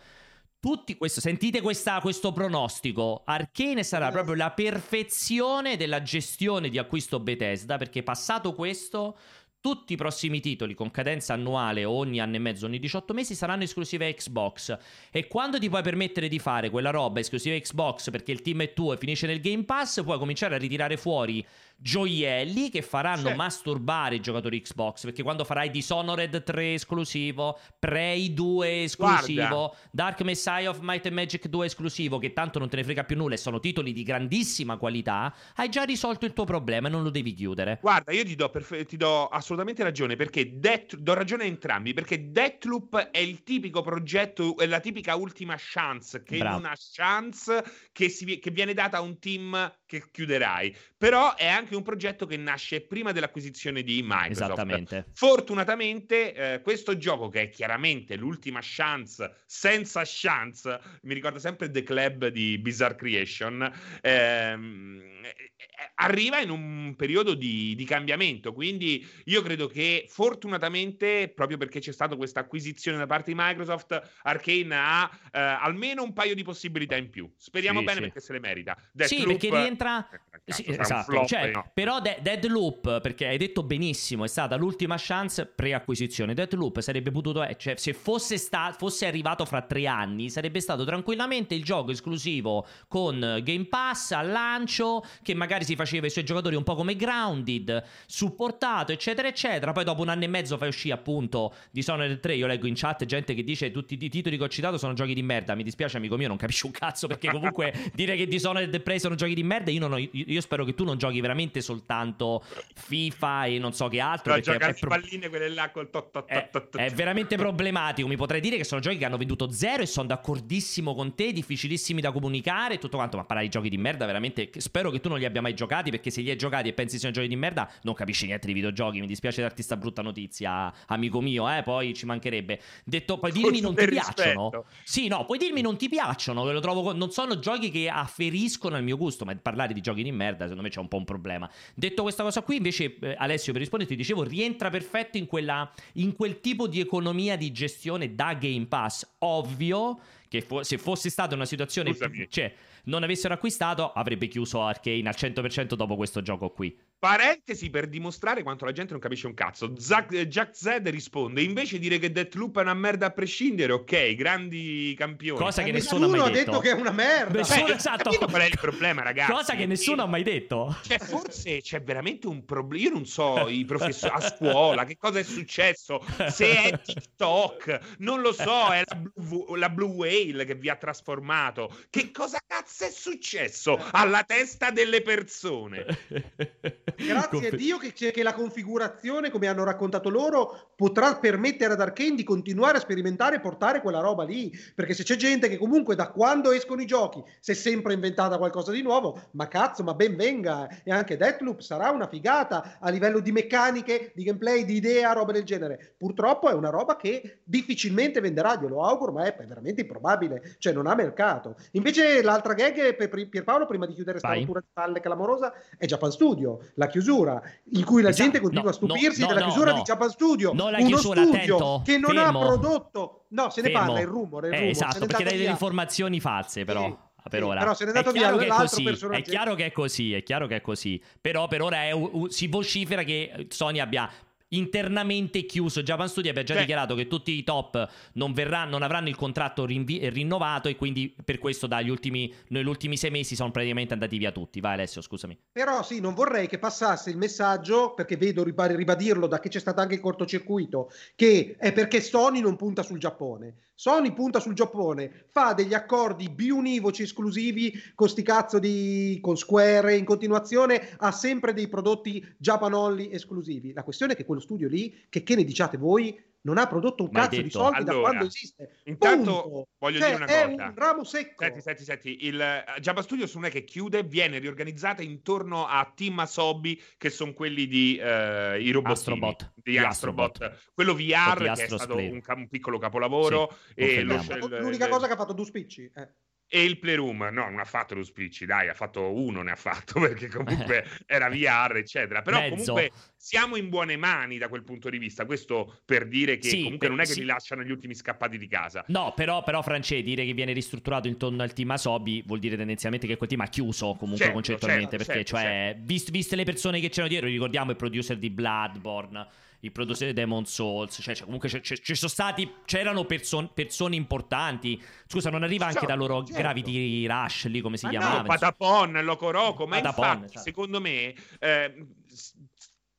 [0.62, 3.24] Tutti questo, sentite questa- questo pronostico.
[3.26, 7.78] Arcane sarà proprio la perfezione della gestione di acquisto Bethesda.
[7.78, 9.18] Perché passato questo.
[9.60, 13.64] Tutti i prossimi titoli con cadenza annuale ogni anno e mezzo, ogni 18 mesi saranno
[13.64, 14.78] esclusive Xbox.
[15.12, 18.74] E quando ti puoi permettere di fare quella roba esclusiva Xbox perché il team è
[18.74, 21.46] tuo e finisce nel Game Pass, puoi cominciare a ritirare fuori
[21.82, 23.36] gioielli che faranno Sì.
[23.36, 25.04] masturbare i giocatori Xbox.
[25.04, 31.48] Perché quando farai Dishonored 3 esclusivo, Prey 2 esclusivo, Dark Messiah of Might and Magic
[31.48, 34.78] 2 esclusivo, che tanto non te ne frega più nulla e sono titoli di grandissima
[34.78, 37.80] qualità, hai già risolto il tuo problema e non lo devi chiudere.
[37.82, 41.94] Guarda, io ti do, perfe- ti do assolutamente ragione perché Death- do ragione a entrambi
[41.94, 46.58] perché Deathloop è il tipico progetto, è la tipica ultima chance che Bravo.
[46.58, 50.74] non ha chance che, si che viene data a un team che chiuderai.
[50.98, 54.32] Però è anche un progetto che nasce prima dell'acquisizione di Microsoft.
[54.32, 55.06] Esattamente.
[55.14, 61.84] Fortunatamente, eh, questo gioco, che è chiaramente l'ultima chance, senza chance, mi ricorda sempre The
[61.84, 63.70] Club di Bizarre Creation,
[64.02, 65.51] ehm, eh,
[65.96, 68.54] arriva in un periodo di, di cambiamento.
[68.54, 74.02] Quindi io credo che fortunatamente, proprio perché c'è stata questa acquisizione da parte di Microsoft,
[74.24, 77.32] Arkane ha eh, almeno un paio di possibilità in più.
[77.38, 78.04] Speriamo Sì, bene sì.
[78.06, 78.76] perché se le merita.
[78.78, 80.08] Sì, Deathloop- perché rientra.
[80.10, 81.70] cazzo, Sì, esatto, flop, cioè, no.
[81.74, 86.34] però De- Deadloop, perché hai detto benissimo, è stata l'ultima chance pre-acquisizione.
[86.34, 90.84] Deadloop sarebbe potuto, eh, cioè, se fosse, sta- fosse arrivato fra tre anni, sarebbe stato
[90.84, 96.10] tranquillamente il gioco esclusivo con eh, Game Pass al lancio, che magari si faceva i
[96.10, 99.72] suoi giocatori un po' come Grounded, supportato, eccetera, eccetera.
[99.72, 102.36] Poi dopo un anno e mezzo fai uscire appunto Dishonored 3.
[102.36, 105.14] Io leggo in chat gente che dice tutti i titoli che ho citato sono giochi
[105.14, 105.56] di merda.
[105.56, 109.00] Mi dispiace, amico mio, non capisci un cazzo perché comunque dire che Dishonored e Prey
[109.00, 112.44] sono giochi di merda, io, non ho- io- spero che tu non giochi veramente soltanto
[112.74, 114.34] FIFA e non so che altro.
[114.34, 116.82] Però perché gioca è pro- palline quelle là col tot tot è, tot tot.
[116.82, 118.08] è veramente problematico.
[118.08, 121.32] Mi potrei dire che sono giochi che hanno venduto zero e sono d'accordissimo con te,
[121.32, 123.18] difficilissimi da comunicare e tutto quanto.
[123.18, 124.50] Ma parlare di giochi di merda, veramente.
[124.58, 125.90] Spero che tu non li abbia mai giocati.
[125.90, 128.54] Perché se li hai giocati e pensi siano giochi di merda, non capisci niente di
[128.54, 129.00] videogiochi.
[129.00, 131.50] Mi dispiace darti sta brutta notizia, amico mio.
[131.50, 132.60] Eh, poi ci mancherebbe.
[132.84, 134.66] Detto, puoi dirmi Con non ti piacciono?
[134.84, 136.46] Sì, no, puoi dirmi non ti piacciono.
[136.46, 136.94] Che lo trovo.
[136.94, 139.26] Non sono giochi che afferiscono al mio gusto.
[139.26, 141.50] Ma parlare di giochi di merda, secondo me c'è un po' un problema.
[141.76, 145.72] Detto questa cosa qui, invece, eh, Alessio, per rispondere, ti dicevo, rientra perfetto in, quella,
[145.94, 149.08] in quel tipo di economia di gestione da Game Pass.
[149.20, 150.00] Ovvio
[150.32, 152.28] che fo- se fosse stata una situazione, Scusami.
[152.30, 152.54] cioè,
[152.86, 156.78] non avessero acquistato, avrebbe chiuso Arcane al 100% dopo questo gioco qui.
[157.02, 159.74] Parentesi per dimostrare quanto la gente non capisce un cazzo.
[159.76, 164.14] Zack- eh, Jack Z risponde: invece dire che Deathloop è una merda a prescindere, ok,
[164.14, 165.40] grandi campioni.
[165.40, 166.52] Cosa che Ma nessuno ha mai detto.
[166.52, 167.40] detto che è una merda.
[167.40, 168.10] Nessuno- Cioè, esatto.
[168.18, 169.32] qual è il problema, ragazzi?
[169.32, 170.78] Cosa che nessuno ha mai detto.
[170.84, 172.84] Cioè, forse c'è veramente un problema.
[172.84, 176.06] Io non so i professori a scuola che cosa è successo.
[176.30, 178.68] Se è TikTok, non lo so.
[178.72, 181.76] È la Blue, la Blue Whale che vi ha trasformato.
[181.90, 185.86] Che cosa cazzo è successo alla testa delle persone?
[186.96, 191.82] Grazie a Dio che, c'è- che la configurazione, come hanno raccontato loro, potrà permettere ad
[191.82, 194.52] Arkane di continuare a sperimentare e portare quella roba lì.
[194.76, 198.38] Perché se c'è gente che comunque da quando escono i giochi si è sempre inventata
[198.38, 200.68] qualcosa di nuovo, ma cazzo, ma ben venga.
[200.84, 205.32] E anche Deathloop sarà una figata a livello di meccaniche, di gameplay, di idea, roba
[205.32, 205.96] del genere.
[205.98, 210.56] Purtroppo è una roba che difficilmente venderà, glielo auguro, ma è veramente improbabile.
[210.60, 211.56] Cioè non ha mercato.
[211.72, 214.40] Invece l'altra gag per Pierpaolo, prima di chiudere sta Vai.
[214.40, 217.42] rottura di palle clamorosa, è Japan Studio, la chiusura,
[217.72, 218.24] in cui la Esatto.
[218.24, 220.88] gente continua No, a stupirsi no, no, della chiusura di Japan Studio, Non la uno
[220.88, 222.40] chiusura, studio attento, che non fermo.
[222.42, 223.86] ha prodotto, no, se ne Fermo.
[223.86, 226.84] parla, il rumore, il Eh, rumore, se esatto, perché dai delle informazioni false, però.
[226.86, 226.98] Sì.
[227.30, 227.60] per Sì, ora.
[227.60, 229.20] però se n'è È andato via l'altro così, personaggio.
[229.20, 231.00] È chiaro che è così, è chiaro che è così.
[231.22, 234.10] Però per ora è un- un- si vocifera che Sony abbia
[234.54, 236.62] internamente chiuso Japan Studio abbia già Beh.
[236.62, 241.14] dichiarato che tutti i top non, verranno, non avranno il contratto rinvi- rinnovato e quindi
[241.24, 245.02] per questo dagli ultimi, negli ultimi sei mesi sono praticamente andati via tutti vai Alessio
[245.02, 249.50] scusami Però sì, non vorrei che passasse il messaggio, perché vedo riba- ribadirlo da che
[249.50, 253.56] c'è stato anche il cortocircuito, che è perché Sony non punta sul Giappone.
[253.82, 259.96] Sony punta sul Giappone, fa degli accordi biunivoci esclusivi con sti cazzo di con Square
[259.96, 263.74] in continuazione, ha sempre dei prodotti Japan only esclusivi.
[263.74, 267.04] La questione è che quello studio lì, che, che ne diciate voi, non ha prodotto
[267.04, 267.60] un Mai cazzo di detto.
[267.60, 268.78] soldi da Allora, quando esiste.
[268.86, 269.68] Intanto Punto.
[269.78, 270.64] voglio Cioè, dire una è cosa.
[270.66, 271.44] un ramo secco.
[271.44, 275.92] Senti, senti, senti, il eh, Jabba Studios non è che chiude, viene riorganizzata intorno a
[275.96, 279.52] Team Asobi, che sono quelli di eh, i robottini, Astrobot.
[279.54, 280.42] di Di Astrobot.
[280.42, 280.72] Astrobot.
[280.74, 284.20] Quello di VR che è stato un, un piccolo capolavoro e, lo,
[284.60, 285.92] L'unica il- cosa che ha fatto due spicci.
[285.94, 286.10] eh.
[286.54, 289.56] E il Playroom, no, non ha fatto lo spicci, dai, ha fatto uno, ne ha
[289.56, 292.22] fatto perché comunque era VR, eccetera.
[292.22, 292.50] Però Mezzo.
[292.74, 295.26] comunque siamo in buone mani da quel punto di vista.
[295.26, 297.20] Questo per dire che Sì, comunque per- non è che sì.
[297.22, 298.84] li lasciano gli ultimi scappati di casa.
[298.88, 303.08] No, però, però Francesco, dire che viene ristrutturato intorno al team Asobi vuol dire tendenzialmente
[303.08, 304.98] che quel team ha chiuso comunque Certo, concettualmente.
[304.98, 308.30] certo, perché, certo, cioè, vist- viste le persone che c'erano dietro, ricordiamo il producer di
[308.30, 309.26] Bloodborne,
[309.62, 314.82] il producer di Demon Souls, cioè, cioè, comunque ci sono stati, c'erano person- persone importanti.
[315.08, 316.42] Scusa, non arriva anche Certo, da loro certo.
[316.42, 318.18] Gravity Rush lì, come si Ma chiamava?
[318.18, 320.42] no, Patapon, Locoroco, ma Patapon, infatti, esatto.
[320.42, 321.86] secondo me, eh,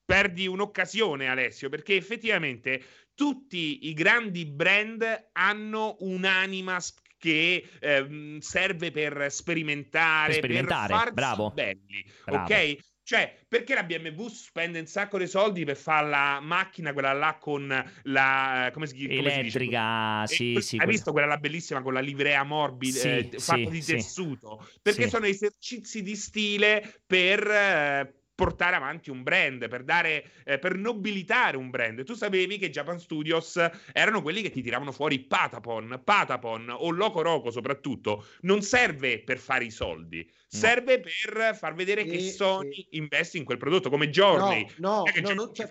[0.05, 2.83] perdi un'occasione, Alessio, perché effettivamente
[3.15, 6.79] tutti i grandi brand hanno un'anima
[7.19, 11.51] che ehm, serve per sperimentare, Per sperimentare, farsi bravo.
[11.51, 12.45] belli, Bravo.
[12.53, 12.77] ok?
[13.13, 17.37] Cioè, perché la BMW spende un sacco di soldi per fare la macchina, quella là
[17.39, 17.69] con
[18.05, 18.71] la...
[18.73, 19.59] come si, come si dice?
[19.59, 20.77] Elettrica, E sì, que- sì.
[20.77, 23.83] Hai quel- visto quella là bellissima con la livrea morbida, Sì, eh, fatta sì, di
[23.85, 24.67] tessuto?
[24.81, 30.75] Perché sono esercizi di stile per eh, portare avanti un brand, per dare, eh, per
[30.77, 32.03] nobilitare un brand.
[32.03, 33.57] Tu sapevi che Japan Studios
[33.93, 38.27] erano quelli che ti tiravano fuori Patapon, Patapon o Loco Roco soprattutto.
[38.41, 43.45] Non serve per fare i soldi, serve per far vedere che Sì, Sony investe in
[43.45, 44.67] quel prodotto, come Journey.
[44.79, 45.65] No, no, che no, non- ci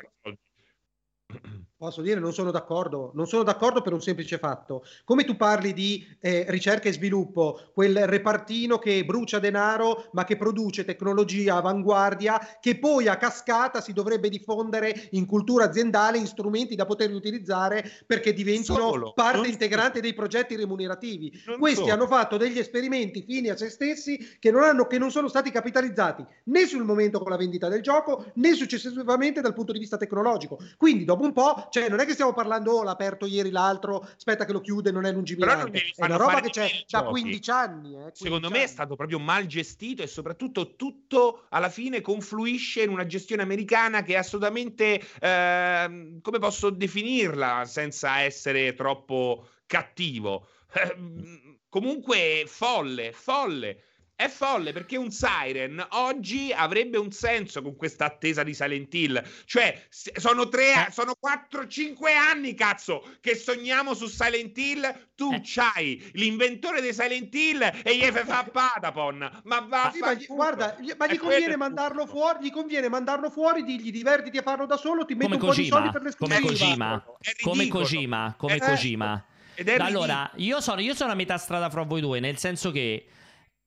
[1.81, 3.09] Posso dire, non sono d'accordo.
[3.15, 4.83] Non sono d'accordo per un semplice fatto.
[5.03, 10.37] Come tu parli di eh, ricerca e sviluppo, quel repartino che brucia denaro, ma che
[10.37, 16.75] produce tecnologia avanguardia, che poi a cascata si dovrebbe diffondere in cultura aziendale, in strumenti
[16.75, 21.41] da poter utilizzare perché diventino Solo, parte non integrante dei progetti remunerativi.
[21.47, 21.93] Non Questi solo.
[21.93, 25.49] hanno fatto degli esperimenti fini a se stessi che non, hanno, che non sono stati
[25.49, 29.97] capitalizzati né sul momento con la vendita del gioco né successivamente dal punto di vista
[29.97, 30.59] tecnologico.
[30.77, 33.99] Quindi dopo un po', cioè non è che stiamo parlando, oh, l'ha aperto ieri l'altro,
[34.01, 35.69] aspetta che lo chiude, non è Però lungimirante.
[35.69, 37.09] devi È una roba che c'è da giochi.
[37.09, 37.95] 15 anni.
[37.97, 38.67] eh, 15 Secondo me è anni.
[38.67, 44.13] stato proprio mal gestito e soprattutto tutto alla fine confluisce in una gestione americana che
[44.13, 50.47] è assolutamente, ehm, come posso definirla senza essere troppo cattivo?
[50.73, 53.83] Ehm, comunque folle, folle.
[54.21, 59.23] È folle perché un Siren oggi avrebbe un senso con questa attesa di Silent Hill.
[59.45, 65.07] Cioè, sono tre, a- sono 4-5 anni, cazzo, che sogniamo su Silent Hill.
[65.15, 69.41] Tu c'hai l'inventore dei Silent Hill e gli fa Patapon.
[69.45, 73.31] Ma va Sì, ma gli, guarda, gli- ma gli conviene mandarlo fuori, gli conviene mandarlo
[73.31, 75.91] fuori, digli divertiti a farlo da solo, ti metto come un po' di soldi Kojima,
[75.91, 76.67] per le come esclusiva.
[76.67, 77.03] Kojima,
[77.41, 77.67] come.
[77.69, 79.25] Kojima, come Eh, Kojima.
[79.55, 82.69] Ed è allora, io sono, io sono a metà strada fra voi due, nel senso
[82.69, 83.07] che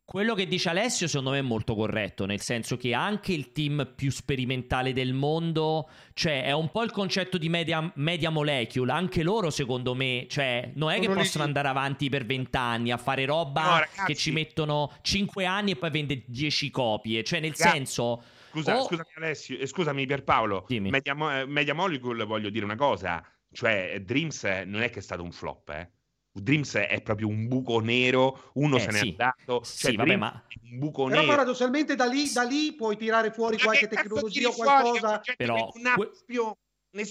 [0.05, 3.93] quello che dice Alessio secondo me è molto corretto, nel senso che anche il team
[3.97, 9.23] più sperimentale del mondo, cioè è un po' il concetto di media, media molecule, anche
[9.23, 11.15] loro secondo me, cioè non è che lì.
[11.15, 14.05] possono andare avanti per vent'anni a fare roba No, ragazzi.
[14.05, 18.23] che ci mettono 5 anni e poi vende 10 copie, cioè nel Ragazzi, senso...
[18.51, 20.67] Scusa, o- scusami Alessio, eh, scusami Pierpaolo.
[20.69, 25.23] Media, eh, Media Molecule voglio dire una cosa, cioè Dreams non è che è stato
[25.23, 25.91] un flop, eh.
[26.37, 29.09] Dreams è proprio un buco nero, uno Eh, se n'è sì.
[29.11, 31.31] andato, cioè Sì, vabbè, ma- è un buco Però nero.
[31.33, 35.21] paradossalmente da lì, da lì puoi tirare fuori Ma qualche tecnologia o qualcosa.
[35.25, 36.11] Un Però non ha que-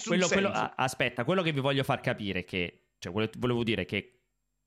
[0.06, 4.23] quello, quello- aspetta, quello che vi voglio far capire è che, cioè, volevo dire che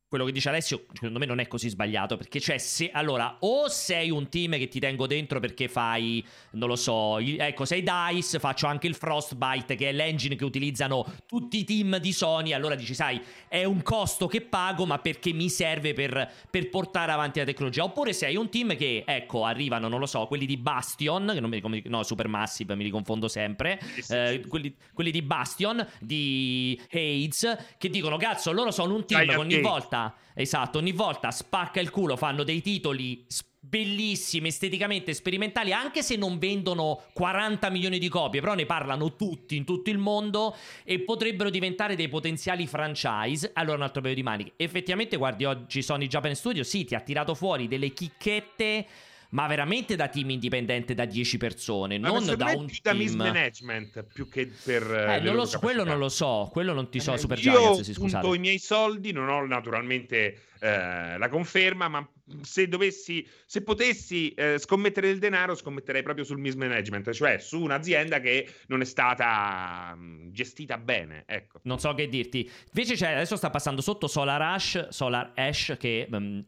[0.09, 3.69] quello che dice Alessio, secondo me non è così sbagliato, perché cioè, se, allora, o
[3.69, 8.39] sei un team che ti tengo dentro perché fai, non lo so, ecco, sei DICE,
[8.39, 12.77] faccio anche il Frostbite, che è l'engine che utilizzano tutti i team di Sony, allora
[12.77, 17.41] dici, sai, è un costo che pago, ma perché mi serve per, per portare avanti
[17.41, 17.83] la tecnologia.
[17.83, 21.51] Oppure sei un team che, ecco, arrivano, non lo so, quelli di Bastion, che non
[21.51, 27.91] mi come, no, Supermassive, mi riconfondo sempre, eh, quelli, quelli di Bastion, di Hades, che
[27.91, 31.91] dicono, cazzo, loro sono un team che ogni volta volta, esatto, ogni volta spacca il
[31.91, 33.27] culo, fanno dei titoli
[33.59, 39.57] bellissimi, esteticamente sperimentali, anche se non vendono 40 milioni di copie, però ne parlano tutti
[39.57, 40.55] in tutto il mondo
[40.85, 43.51] e potrebbero diventare dei potenziali franchise.
[43.55, 44.53] Allora un altro paio di maniche.
[44.57, 48.87] Effettivamente, guardi, oggi Sony Japan Studio, sì, ti ha tirato fuori delle chicchette
[49.31, 53.03] ma veramente da team indipendente da 10 persone, Ma non da un più da team.
[53.03, 56.89] mismanagement più che per Eh, le non lo so, quello non lo so, quello non
[56.91, 58.27] ti so, Eh, Super io Giants, scusate.
[58.35, 62.09] i miei soldi, non ho naturalmente eh, la conferma, ma
[62.41, 68.21] se dovessi, se potessi eh, scommettere del denaro, scommetterei proprio sul mismanagement, cioè su un'azienda
[68.21, 71.25] che non è stata mh, gestita bene.
[71.27, 71.61] Ecco.
[71.65, 72.51] Non so che dirti.
[72.73, 76.41] Invece c'è, adesso sta passando sotto Solar Ash, Solar Ash che mm,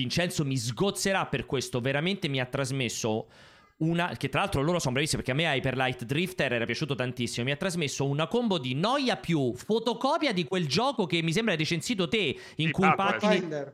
[0.00, 3.28] Vincenzo mi sgozzerà per questo, veramente mi ha trasmesso
[3.80, 6.94] una che tra l'altro loro sono bravissimi perché a me Hyper Light Drifter era piaciuto
[6.94, 11.32] tantissimo, mi ha trasmesso una combo di noia più fotocopia di quel gioco che mi
[11.32, 13.72] sembra hai recensito te in cui Pathfinder.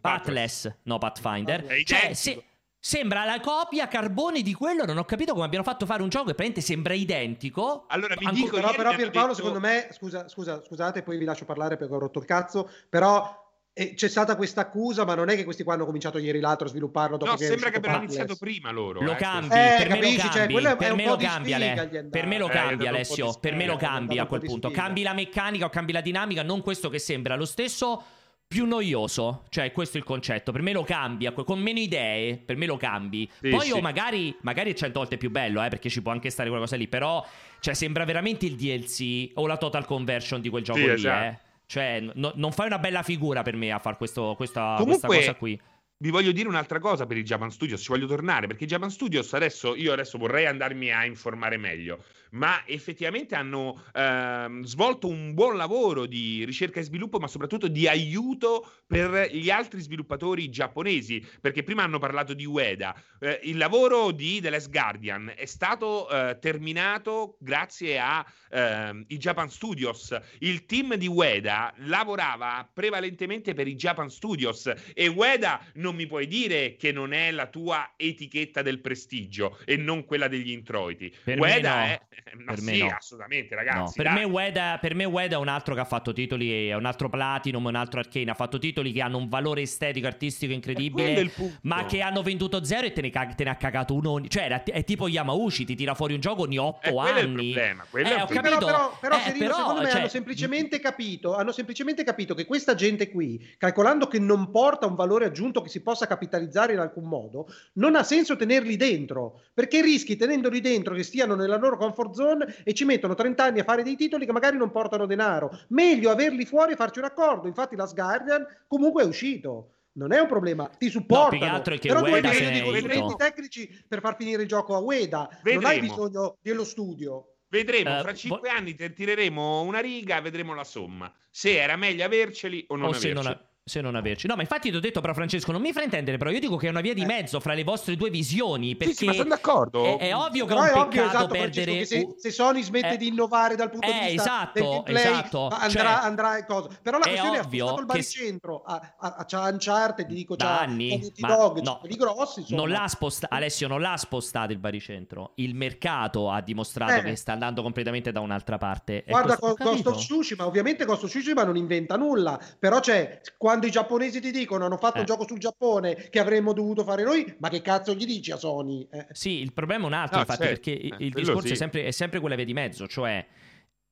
[0.00, 1.64] Pathless, no Pathfinder.
[1.84, 2.42] Cioè, se-
[2.78, 6.26] sembra la copia carbone di quello, non ho capito come abbiano fatto fare un gioco
[6.26, 7.84] che praticamente sembra identico.
[7.88, 11.24] Allora mi Ancora- dico, Però, però Pierpaolo, detto- secondo me, scusa, scusa, scusate, poi vi
[11.24, 13.44] lascio parlare perché ho rotto il cazzo, però
[13.78, 16.66] eh, c'è stata questa accusa, ma non è che questi qua hanno cominciato ieri l'altro
[16.66, 19.02] a svilupparlo dopo No, che sembra che abbiano iniziato prima loro.
[19.02, 20.16] Lo eh, cambi, Eh, per me capisci?
[20.16, 21.88] lo Cioè, cambi, quello è- è per un me po' lo di cambi, sfiga Ale.
[21.90, 22.46] gli è per me lo.
[22.46, 25.68] Eh, cambi di Alessio, per me lo cambi a quel punto, cambi la meccanica o
[25.68, 28.02] cambi la dinamica, non questo che sembra lo stesso
[28.48, 31.78] più noioso, cioè questo è il concetto, per me lo cambi, a que- con meno
[31.80, 33.28] idee, per me lo cambi.
[33.42, 33.72] Sì, Poi sì.
[33.72, 36.62] o magari, magari è cento volte più bello, eh, perché ci può anche stare quella
[36.64, 37.22] cosa lì, però
[37.60, 41.24] cioè, sembra veramente il DLC o la total conversion di quel gioco Sì, lì, esatto.
[41.24, 41.44] eh.
[41.66, 45.34] Cioè, no- non fai una bella figura per me a fare questo, questa, questa cosa
[45.34, 45.60] qui.
[45.98, 48.90] Vi voglio dire un'altra cosa per i Japan Studios, ci voglio tornare perché i Japan
[48.90, 52.04] Studios adesso io adesso vorrei andarmi a informare meglio,
[52.36, 57.88] ma effettivamente hanno ehm, svolto un buon lavoro di ricerca e sviluppo, ma soprattutto di
[57.88, 62.94] aiuto per gli altri sviluppatori giapponesi, perché prima hanno parlato di Ueda.
[63.18, 69.50] Eh, il lavoro di The Last Guardian è stato eh, terminato grazie a ehm, Japan
[69.50, 70.16] Studios.
[70.40, 76.26] Il team di Ueda lavorava prevalentemente per i Japan Studios e Ueda non mi puoi
[76.26, 81.12] dire che non è la tua etichetta del prestigio e non quella degli introiti.
[81.24, 81.84] Per Ueda no.
[81.86, 82.00] è
[82.44, 82.94] ma Per me sì, no.
[82.98, 83.94] assolutamente, No, ragazzi.
[83.96, 84.14] per, dai.
[84.14, 87.08] me Ueda, per me Ueda è un altro che ha fatto titoli, è un altro
[87.08, 91.30] Platinum, un altro Arcane, ha fatto titoli che hanno un valore estetico, artistico incredibile,
[91.62, 94.28] ma che hanno venduto zero e te ne, cag- te ne ha cagato uno ogni...
[94.28, 97.26] Cioè, è tipo Yamauchi, ti tira fuori un gioco ogni Eh, otto quello è il
[97.28, 97.52] anni.
[97.52, 98.48] problema, quello Eh, è il problema.
[98.48, 98.66] capito.
[98.66, 102.34] Però, però, però Eh, Serino, però, secondo me cioè- hanno semplicemente capito, hanno semplicemente capito
[102.34, 106.72] che questa gente qui, calcolando che non porta un valore aggiunto che si possa capitalizzare
[106.72, 111.56] in alcun modo, non ha senso tenerli dentro, perché rischi tenendoli dentro che stiano nella
[111.56, 114.72] loro comfort zone e ci mettono 30 anni a fare dei titoli che magari non
[114.72, 115.50] portano denaro.
[115.68, 117.46] Meglio averli fuori e farci un accordo.
[117.46, 119.70] Infatti la Guardian comunque è uscito.
[119.96, 121.46] Non è un problema, ti supportano.
[121.54, 124.74] altro è che però tu hai bisogno di consulenti tecnici per far finire il gioco
[124.74, 125.28] a Ueda.
[125.42, 125.80] Non hai Vedremo.
[125.80, 127.36] bisogno dello studio.
[127.48, 131.10] Vedremo, Eh, fra vo- cinque anni te tireremo una riga e vedremo la somma.
[131.30, 133.38] Se era meglio averceli o non o se averceli.
[133.66, 134.26] A- se non averci.
[134.28, 136.68] No, ma infatti ti ho detto però Francesco, non mi fraintendere, però io dico che
[136.68, 139.28] è una via di mezzo fra le vostre due visioni, perché Sì, sì, ma sono
[139.28, 139.84] d'accordo.
[139.84, 142.62] È, è ovvio che è è un ovvio, peccato esatto, perdere che se, se Sony
[142.62, 145.82] smette Eh, di innovare dal punto eh, di vista esatto, del gameplay, esatto, andrà, cioè,
[145.84, 146.68] andrà cosa.
[146.80, 150.06] Però la è questione è ovvio affostato il che- baricentro a, a, a c'ha Uncharted,
[150.06, 151.78] ti dico, c'ha anni, ma Dog, no.
[151.80, 152.60] quelli grossi, insomma.
[152.60, 155.32] Non l'ha sposta- Alessio non l'ha spostato il baricentro.
[155.36, 157.02] Il mercato ha dimostrato Eh.
[157.02, 159.02] che sta andando completamente da un'altra parte.
[159.08, 163.20] Guarda Go- Ghost of Tsushima, ovviamente Ghost of Tsushima non inventa nulla, però c'è,
[163.56, 165.00] quando i giapponesi ti dicono hanno fatto Eh.
[165.00, 168.36] un gioco sul Giappone che avremmo dovuto fare noi, ma che cazzo gli dici a
[168.36, 168.86] Sony?
[168.90, 169.06] Eh.
[169.12, 170.60] Sì, il problema è un altro, No, infatti, certo.
[170.62, 171.52] perché il- Eh, il discorso sì.
[171.54, 173.24] è, sempre, è sempre quella via di mezzo, cioè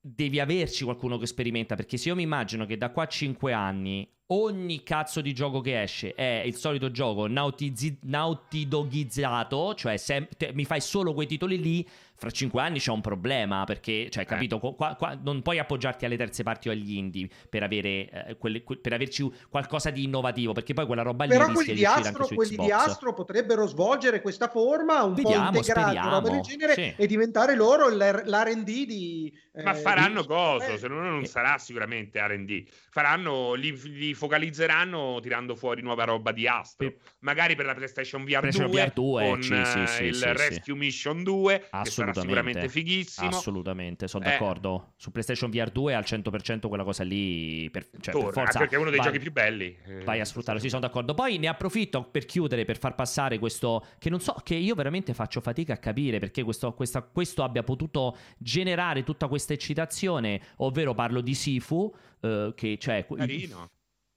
[0.06, 3.52] devi averci qualcuno che sperimenta, perché se io mi immagino che da qua a 5
[3.54, 10.28] anni ogni cazzo di gioco che esce è il solito gioco nautizi- nautidogizzato, cioè sem-
[10.36, 14.24] te- mi fai solo quei titoli lì, fra 5 anni c'è un problema, perché, cioè,
[14.24, 18.36] capito, qua- qua- non puoi appoggiarti alle terze parti o agli indie per, avere, eh,
[18.38, 21.84] quelle- que- per averci qualcosa di innovativo, perché poi quella roba lì Però quelli di
[21.84, 22.70] Astro, anche su quelli di.
[22.70, 26.94] Astro potrebbero svolgere questa forma un Vediamo, po' integrata, roba del genere, sì.
[26.96, 29.32] e diventare loro l'R- l'R&D di...
[29.62, 31.26] Ma eh, faranno di- coso, eh, se no non Eh.
[31.26, 32.64] sarà sicuramente R&D.
[32.90, 36.88] Faranno, li, li focalizzeranno tirando fuori nuova roba di Astro.
[36.88, 40.22] Per- Magari per la PlayStation VR PlayStation 2, VR 2, con sì, sì, eh, il.
[40.34, 43.28] Rescue Mission 2, che sarà sicuramente fighissimo.
[43.28, 44.30] Assolutamente, sono Eh.
[44.30, 44.92] d'accordo.
[44.96, 48.58] Su PlayStation VR 2 al 100% quella cosa lì per, cioè, per Torna, forza anche
[48.58, 49.76] perché è uno dei vai- giochi più belli.
[49.86, 51.14] eh, Vai a sfruttarlo, sì, sono d'accordo.
[51.14, 55.14] Poi ne approfitto per chiudere, per far passare questo che non so, che io veramente
[55.14, 60.94] faccio fatica a capire perché questo, questa- questo abbia potuto generare tutta questa eccitazione, ovvero
[60.94, 63.06] parlo di Sifu, eh, che cioè...
[63.06, 63.70] Carino.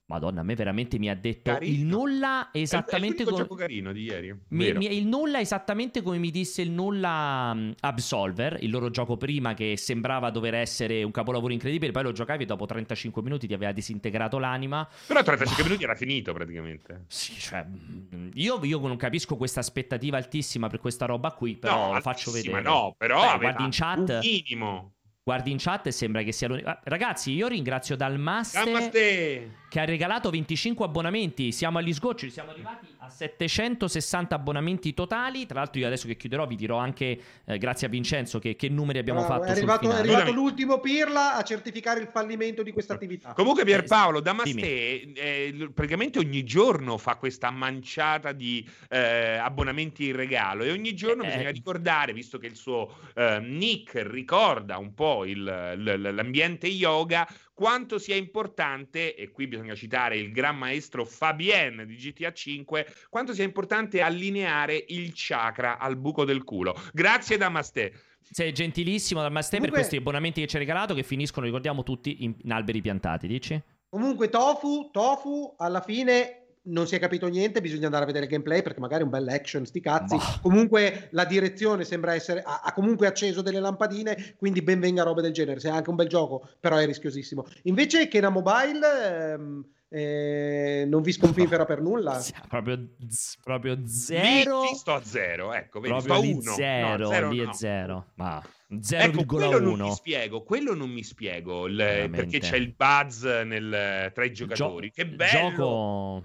[0.09, 1.75] Madonna, a me veramente mi ha detto Carino.
[1.75, 3.37] il nulla esattamente come...
[3.39, 4.33] gioco carino di ieri.
[4.49, 9.17] Mi- mi- il nulla esattamente come mi disse il nulla mm, Absolver, il loro gioco
[9.17, 13.47] prima che sembrava dover essere un capolavoro incredibile, poi lo giocavi e dopo 35 minuti
[13.47, 14.87] ti aveva disintegrato l'anima.
[15.07, 17.03] Però 35 minuti era finito praticamente.
[17.09, 21.87] Sì, cioè, mm, io, io non capisco questa aspettativa altissima per questa roba qui, però
[21.87, 22.61] No, lo faccio vedere.
[22.61, 24.19] no, però Beh, guardi in chat.
[24.23, 24.93] minimo.
[25.27, 26.69] Guardi in chat e sembra che sia l'unico.
[26.69, 29.51] Ah, Ragazzi, io ringrazio Dalmaste Namaste.
[29.69, 31.51] Che ha regalato 25 abbonamenti.
[31.51, 35.45] Siamo agli sgocci, siamo arrivati a 760 abbonamenti totali.
[35.45, 38.69] Tra l'altro, io adesso che chiuderò vi dirò anche, eh, grazie a Vincenzo, che, che
[38.69, 42.63] numeri abbiamo Bravo, fatto è arrivato, sul è arrivato l'ultimo Pirla a certificare il fallimento
[42.63, 43.33] di questa attività.
[43.33, 50.15] Comunque Pierpaolo, Eh, Damasté eh, praticamente ogni giorno fa questa manciata di eh, abbonamenti in
[50.15, 51.51] regalo e ogni giorno Eh, bisogna eh.
[51.51, 57.27] ricordare, visto che il suo eh, nick ricorda un po' il- l- l'ambiente yoga,
[57.57, 63.33] quanto sia importante, e qui bisogna citare il gran maestro Fabien di GTA 5, quanto
[63.33, 66.79] sia importante allineare il chakra al buco del culo.
[66.93, 67.93] Grazie Damasté.
[68.21, 72.35] Sei gentilissimo Dalmaste per questi abbonamenti che ci hai regalato, che finiscono, ricordiamo tutti, in,
[72.43, 73.25] in alberi piantati.
[73.25, 73.59] Dici?
[73.89, 78.31] Comunque, Tofu, Tofu, alla fine non si è capito niente, bisogna andare a vedere il
[78.31, 80.15] gameplay perché magari è un bel action, sti cazzi.
[80.15, 80.39] Boh.
[80.41, 85.21] Comunque la direzione sembra essere, ha, ha comunque acceso delle lampadine, quindi ben venga robe
[85.21, 85.59] del genere.
[85.59, 87.45] Se è anche un bel gioco, però è rischiosissimo.
[87.63, 92.19] Invece Kena Mobile ehm, eh, non vi sconfinfera per nulla.
[92.47, 94.61] Proprio, z- proprio zero.
[94.63, 96.51] lì sto a zero, ecco, vedi, proprio sto uno.
[96.53, 97.49] zero, No, zero lì no.
[97.49, 98.05] è zero.
[98.15, 99.91] Ma Ecco, quello non mi 0,1.
[99.93, 104.91] spiego, quello non mi spiego, il- perché c'è il buzz nel- tra i giocatori.
[104.91, 105.49] che bello!
[105.49, 106.23] Gioco.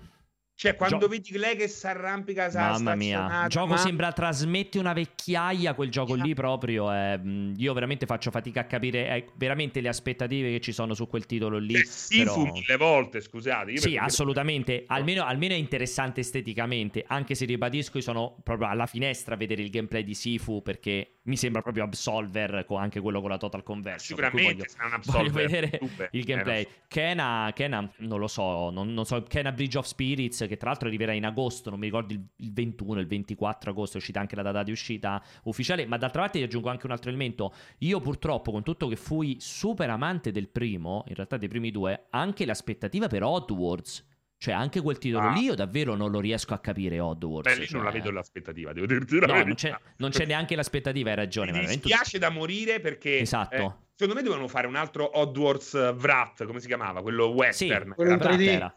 [0.63, 4.13] Cioè, quando gio- vedi lei che si arrampica sa Mamma mia, il gioco ma- sembra
[4.13, 5.75] trasmette una vecchiaia.
[5.75, 6.91] Quel gioco lì proprio.
[6.93, 10.95] È, mh, io veramente faccio fatica a capire eh, veramente le aspettative che ci sono
[10.95, 11.75] su quel titolo lì.
[11.85, 13.73] Sifu però- mille volte, scusate.
[13.73, 14.85] Io Sì, assolutamente.
[14.87, 17.05] Almeno, almeno è interessante esteticamente.
[17.09, 21.17] Anche se ribadisco, io sono proprio alla finestra a vedere il gameplay di Sifu perché
[21.25, 24.17] mi sembra proprio Absolver, con anche quello con la Total Conversion.
[24.19, 26.67] Sicuramente voglio- sarà un Voglio Absolver, vedere super, il eh, gameplay.
[26.89, 29.23] Kena, Kena, non lo so, non, non so.
[29.23, 32.53] Kena Bridge of Spirits, che tra l'altro arriverà in agosto, non mi ricordo il, il
[32.53, 35.87] 21, il 24 agosto, è uscita anche la data di uscita ufficiale.
[35.87, 37.55] Ma d'altra parte ti aggiungo anche un altro elemento.
[37.79, 42.07] Io purtroppo, con tutto che fui super amante del primo, in realtà dei primi due,
[42.11, 44.11] anche l'aspettativa per Oddworlds.
[44.43, 45.33] Cioè, anche quel titolo Ah.
[45.33, 47.55] lì io davvero non lo riesco a capire, Oddworlds.
[47.57, 49.45] Beh, lì non la cioè- vedo l'aspettativa, devo dirti la No, verità.
[49.45, 51.53] non c'è, non c'è neanche l'aspettativa, hai ragione.
[51.53, 53.55] Mi veramente- dispiace da morire perché Esatto.
[53.55, 57.03] eh, secondo me dovevano fare un altro Oddworld's eh, Wrath, come si chiamava?
[57.03, 57.93] Quello western.
[57.95, 58.45] quello in Era- 3D.
[58.45, 58.75] Brat era.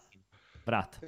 [0.64, 1.00] Brat.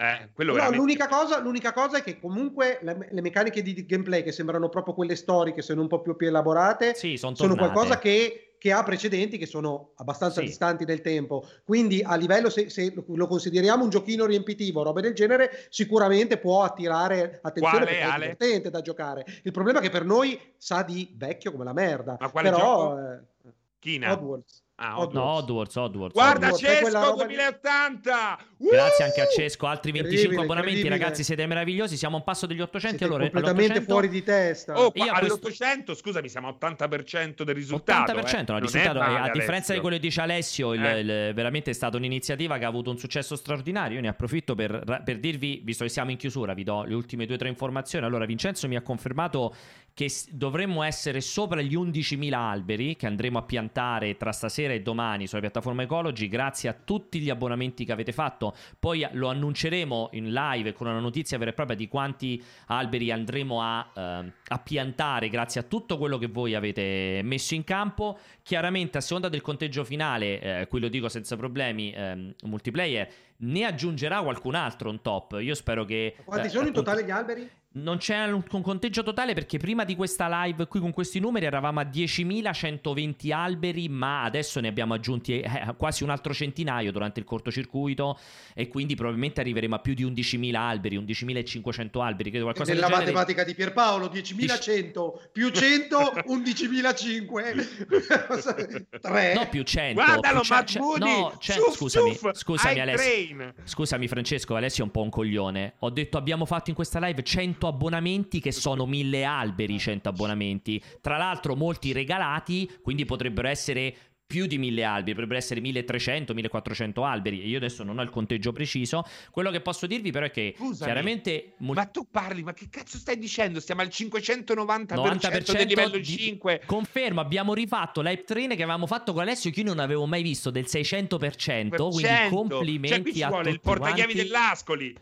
[0.00, 4.22] Eh, No, veramente- l'unica cosa, l'unica cosa è che comunque le, le meccaniche di gameplay
[4.22, 7.98] che sembrano proprio quelle storiche, sono un po' più, più elaborate, Sì, son sono qualcosa
[7.98, 10.46] che, che ha precedenti che sono abbastanza Sì.
[10.46, 11.46] distanti nel tempo.
[11.66, 16.62] Quindi a livello, se, se lo consideriamo un giochino riempitivo, roba del genere, sicuramente può
[16.62, 19.24] attirare attenzione Quale, perché è divertente da giocare.
[19.42, 22.16] Il problema è che per noi sa di vecchio come la merda.
[22.18, 22.98] Ma quale Però, gioco?
[22.98, 24.12] eh, China.
[24.12, 24.62] Oddworlds.
[24.82, 25.14] Ah, Oddworlds.
[25.14, 26.14] No, Oddworlds, Oddworlds.
[26.14, 27.34] Guarda Cesco roba lì.
[27.34, 28.38] 2080!
[28.56, 31.96] Grazie anche a Cesco, altri 25 Incredibile, abbonamenti, ragazzi, siete meravigliosi.
[31.98, 32.96] Siamo a un passo degli 800.
[32.96, 34.78] Siete allora, completamente all'800 fuori di testa.
[34.80, 38.12] Oh, qua- Io a questo- all'800, scusami, siamo a 80% del risultato.
[38.12, 38.54] 80%, eh.
[38.54, 39.74] no, risultato, male, a differenza Alessio.
[39.74, 41.00] di quello che dice Alessio, il- Eh.
[41.00, 43.96] il- veramente è stata un'iniziativa che ha avuto un successo straordinario.
[43.96, 47.26] Io ne approfitto per, per dirvi, visto che siamo in chiusura, vi do le ultime
[47.26, 48.04] due o tre informazioni.
[48.06, 49.54] Allora, Vincenzo mi ha confermato
[49.94, 55.26] che dovremmo essere sopra gli 11.000 alberi che andremo a piantare tra stasera e domani
[55.26, 58.54] sulla piattaforma Ecology, grazie a tutti gli abbonamenti che avete fatto.
[58.78, 63.62] Poi lo annunceremo in live con una notizia vera e propria di quanti alberi andremo
[63.62, 68.18] a, ehm, a piantare grazie a tutto quello che voi avete messo in campo.
[68.42, 73.08] Chiaramente, a seconda del conteggio finale, eh, qui lo dico senza problemi, ehm, multiplayer
[73.42, 75.38] ne aggiungerà qualcun altro on top.
[75.40, 76.16] Io spero che.
[76.24, 77.50] Quanti eh, sono in appunto- totale gli alberi?
[77.72, 81.78] Non c'è un, conteggio totale perché prima di questa live qui con questi numeri eravamo
[81.78, 87.26] a 10.120 alberi, ma adesso ne abbiamo aggiunti eh, quasi un altro centinaio durante il
[87.26, 88.18] cortocircuito
[88.54, 92.96] e quindi probabilmente arriveremo a più di 11.000 alberi, 11.500 alberi, credo qualcosa Nella del
[92.96, 93.12] genere.
[93.12, 99.94] matematica di Pierpaolo 10.100 più 100 11.005 3 No, più 100.
[99.94, 101.04] Guardalo, più Mahmoudi!
[101.04, 103.54] no, ce- Suf, scusami, suf, scusami Alessio.
[103.62, 105.74] Scusami Francesco, Alessio è un po' un coglione.
[105.80, 110.82] Ho detto abbiamo fatto in questa live 100 abbonamenti che sono 1000 alberi, 100 abbonamenti.
[111.00, 113.94] Tra l'altro molti regalati, quindi potrebbero essere
[114.30, 117.44] più di 1000 alberi, potrebbero essere 1300, 1400 alberi.
[117.48, 119.02] Io adesso non ho il conteggio preciso.
[119.32, 122.68] Quello che posso dirvi però è che Scusami, chiaramente mul- Ma tu parli, ma che
[122.70, 123.58] cazzo stai dicendo?
[123.58, 126.62] Stiamo al 590% 90% del livello di- 5.
[126.64, 130.22] Confermo, abbiamo rifatto l'hype train che avevamo fatto con Alessio che io non avevo mai
[130.22, 134.14] visto del 600%, quindi Cioè, complimenti qui ci a vuole il tutti portachiavi quanti.
[134.30, 134.94] dell'Ascoli.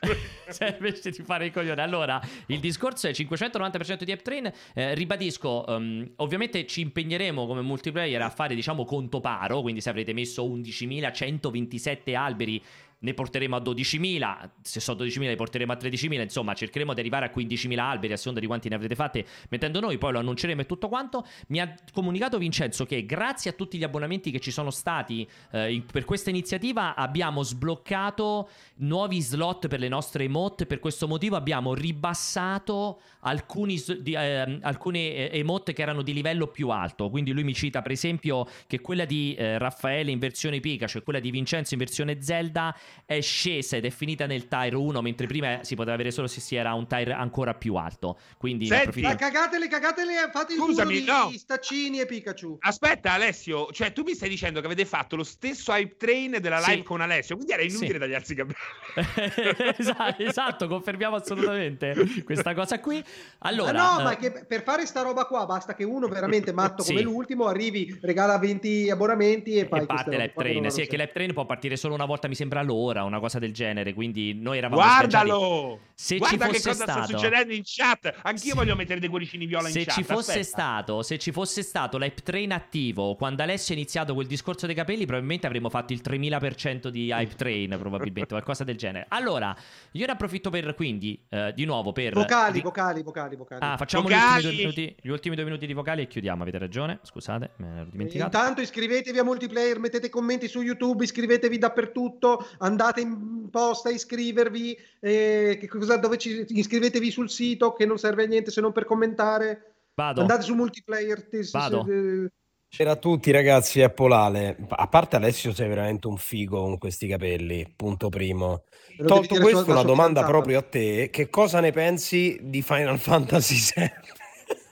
[0.50, 1.80] Cioè, invece di fare i coglioni.
[1.80, 4.52] Allora, il discorso è 590% di App Train.
[4.74, 9.60] Eh, ribadisco, ehm, ovviamente ci impegneremo come multiplayer a fare, diciamo, conto paro.
[9.60, 12.62] Quindi, se avrete messo 11.127 alberi.
[13.00, 17.26] Ne porteremo a 12.000, se sono 12.000 li porteremo a 13.000, insomma cercheremo di arrivare
[17.26, 20.62] a 15.000 alberi a seconda di quanti ne avrete fatte mettendo noi, poi lo annunceremo
[20.62, 21.24] e tutto quanto.
[21.48, 25.82] Mi ha comunicato Vincenzo che grazie a tutti gli abbonamenti che ci sono stati eh,
[25.90, 31.74] per questa iniziativa abbiamo sbloccato nuovi slot per le nostre emote, per questo motivo abbiamo
[31.74, 37.54] ribassato alcuni, ehm, alcune eh, emote che erano di livello più alto, quindi lui mi
[37.54, 41.74] cita per esempio che quella di eh, Raffaele in versione Pikachu e quella di Vincenzo
[41.74, 42.74] in versione Zelda
[43.04, 46.40] è scesa ed è finita nel tier 1, mentre prima si poteva avere solo se
[46.40, 48.18] si era un tier ancora più alto.
[48.36, 51.30] Quindi Senti, approfitto- cagatele, cagatele, fate il Scusami, numero no.
[51.30, 52.56] di Staccini e Pikachu.
[52.60, 56.60] Aspetta, Alessio, cioè tu mi stai dicendo che avete fatto lo stesso hype train della
[56.60, 56.70] Sì.
[56.70, 57.98] live con Alessio, quindi era inutile Sì.
[57.98, 58.56] tagliarsi i capelli.
[59.78, 61.94] esatto, esatto, confermiamo assolutamente
[62.24, 63.02] questa cosa qui.
[63.38, 66.52] Allora, Ma no, eh, ma che per fare sta roba qua basta che uno veramente
[66.52, 66.92] matto Sì.
[66.92, 70.70] come l'ultimo arrivi, regala 20 abbonamenti e fai e parte l'App qua che Train.
[70.70, 73.38] Sì, è che l'App Train può partire solo una volta, mi sembra l'ora, una cosa
[73.38, 73.92] del genere.
[73.94, 74.80] Quindi noi eravamo.
[74.80, 75.80] Guardalo!
[75.98, 78.14] Se Guarda ci che fosse cosa sta stato, succedendo in chat.
[78.22, 78.56] Anch'io Sì.
[78.56, 79.94] voglio mettere dei cuoricini viola se in chat.
[79.96, 80.44] ci fosse aspetta.
[80.46, 84.76] stato, se ci fosse stato l'App Train attivo quando Alessio ha iniziato quel discorso dei
[84.76, 89.06] capelli, probabilmente avremmo fatto il 3000% di Hype Train, probabilmente, qualcosa del genere.
[89.08, 89.56] Allora,
[89.90, 92.12] io ne approfitto per quindi, eh, di nuovo, per.
[92.14, 93.60] Vocali, vocali, vocali, vocali.
[93.64, 94.34] Ah, facciamo gli Vocali!
[94.36, 96.42] ultimi, due minuti, gli ultimi due minuti di vocali e chiudiamo.
[96.42, 98.36] Avete ragione, scusate, me l'ero dimenticato.
[98.36, 102.67] Intanto iscrivetevi a multiplayer, mettete commenti su YouTube, iscrivetevi dappertutto, andate
[103.00, 108.24] in posta a iscrivervi, eh, che cosa- dove ci, iscrivetevi sul sito che non serve
[108.24, 109.74] a niente se non per commentare.
[109.94, 110.20] Vado.
[110.20, 111.28] Andate su multiplayer.
[111.50, 111.84] Vado.
[111.86, 112.30] se-
[112.70, 114.58] C'era a tutti ragazzi, è Polale.
[114.68, 118.64] A parte Alessio sei veramente un figo con questi capelli, punto primo.
[119.06, 121.08] Tolto questo, una domanda proprio a te.
[121.10, 123.90] Che cosa ne pensi di Final Fantasy VII?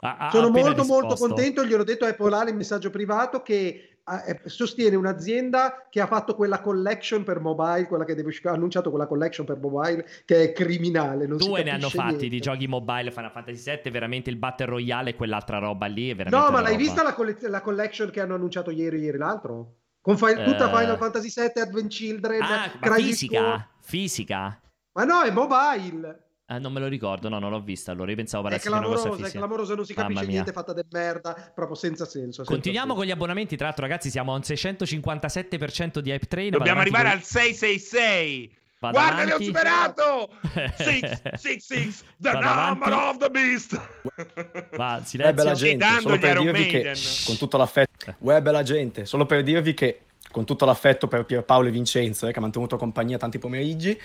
[0.00, 1.26] Ha- Sono molto molto risposto.
[1.26, 3.88] contento, gliel'ho detto a Polale in messaggio privato che
[4.26, 8.52] eh, sostiene un'azienda che ha fatto quella collection per mobile, quella che deve uscire, ha
[8.52, 11.26] annunciato quella collection per mobile che è criminale.
[11.26, 12.28] Non si Due ne hanno fatti niente.
[12.28, 16.14] di giochi mobile Final Fantasy VII, veramente il Battle Royale e quell'altra roba lì è
[16.14, 16.82] veramente No, ma l'hai roba.
[16.84, 19.76] vista la, collez- la collection che hanno annunciato ieri ieri l'altro?
[20.02, 20.76] Con fi- tutta Eh.
[20.76, 23.70] Final Fantasy VII, Advent Children, Ah, fisica?
[23.80, 24.60] Fisica?
[24.98, 26.23] Ma no, è mobile.
[26.46, 27.92] Ah, non me lo ricordo, no, non l'ho vista.
[27.92, 29.38] Allora io pensavo È parlassi di una cosa clamorosa, è fisica.
[29.38, 32.42] clamorosa, non si capisce niente, fatta del merda, proprio senza senso.
[32.44, 32.98] senza Continuiamo senso.
[33.00, 33.56] con gli abbonamenti.
[33.56, 36.50] Tra l'altro, ragazzi, siamo a un 657% di Hype Train.
[36.50, 38.56] Dobbiamo arrivare avanti al 666.
[38.78, 39.44] Vado Guarda, li ho avanti.
[39.46, 40.28] superato!
[40.76, 42.92] 666, the Vado number avanti.
[42.92, 43.80] of the beast.
[44.02, 45.34] con- Va, Eh, silenzio.
[45.34, 46.92] bella gente, solo per Iron dirvi che
[47.24, 50.00] con tutto l'affetto, Uè, bella gente, solo per dirvi che
[50.30, 53.98] con tutto l'affetto per Pierpaolo e Vincenzo, eh, che ha mantenuto compagnia tanti pomeriggi,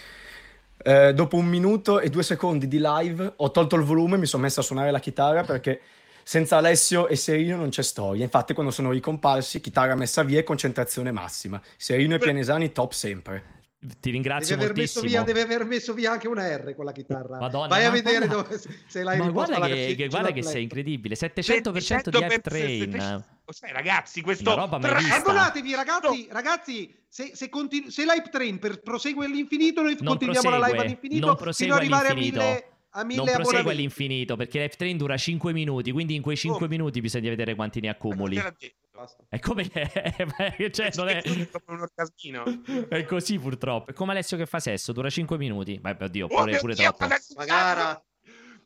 [0.83, 4.25] eh, dopo un minuto e due secondi di live ho tolto il volume e mi
[4.25, 5.81] sono messo a suonare la chitarra perché
[6.23, 8.23] senza Alessio e Serino non c'è storia.
[8.23, 11.59] Infatti quando sono ricomparsi, chitarra messa via e concentrazione massima.
[11.75, 13.58] Serino e Pianesani top sempre.
[13.81, 15.23] Ti ringrazio Deve aver, messo moltissimo.
[15.23, 17.37] via, deve aver messo via anche una R con la chitarra.
[17.39, 20.63] Madonna, Vai a vedere guarda- dove, se l'hai Ma guarda che, che- guarda che sei
[20.63, 21.15] incredibile.
[21.15, 23.23] 700% di Hype Train.
[23.49, 24.51] Cioè, ragazzi, questo.
[24.53, 30.49] Abbonatevi ragazzi, ragazzi, se, se, continu- se l'hype train per prosegue all'infinito, noi Non continuiamo
[30.49, 32.43] la live prosegue, all'infinito fino prosegue ad arrivare a all'infinito.
[32.43, 35.91] mille, a mille non prosegue all'infinito perché l'Hype Train dura 5 minuti.
[35.91, 36.69] Quindi in quei 5 Oh.
[36.69, 38.41] minuti bisogna vedere quanti ne accumuli.
[39.29, 39.63] È come.
[40.71, 41.21] cioè, non è.
[41.23, 42.43] Come un orgasmino.
[42.89, 43.91] È così purtroppo.
[43.91, 45.79] È come Alessio che fa sesso, dura 5 minuti.
[45.81, 47.13] Ma oddio, Oh pure, mio pure Dio, troppo.
[47.37, 48.03] Magara.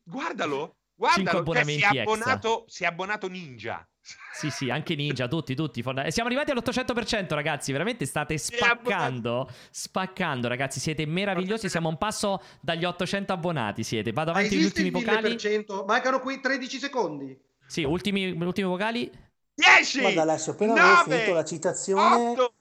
[0.03, 0.77] Guardalo,
[1.13, 3.87] Cinque guardalo, cioè, si, è abbonato, si è abbonato Ninja.
[4.33, 5.81] Sì, sì, anche Ninja, tutti, tutti.
[5.81, 7.71] fonda- E siamo arrivati all'800%, ragazzi.
[7.71, 9.49] Veramente state spaccando.
[9.69, 10.79] Spaccando, ragazzi.
[10.79, 11.69] Siete meravigliosi.
[11.69, 13.83] Siamo a un passo dagli 800 abbonati.
[13.83, 14.11] Siete.
[14.11, 15.35] Vado avanti agli esiste ultimi vocali.
[15.35, 15.85] 1000%?
[15.85, 17.39] Mancano quei 13 secondi.
[17.65, 19.09] Sì, ultimi, ultimi vocali.
[19.55, 22.53] 10, Guarda Alessio, appena avevo 9, finito la citazione, 8,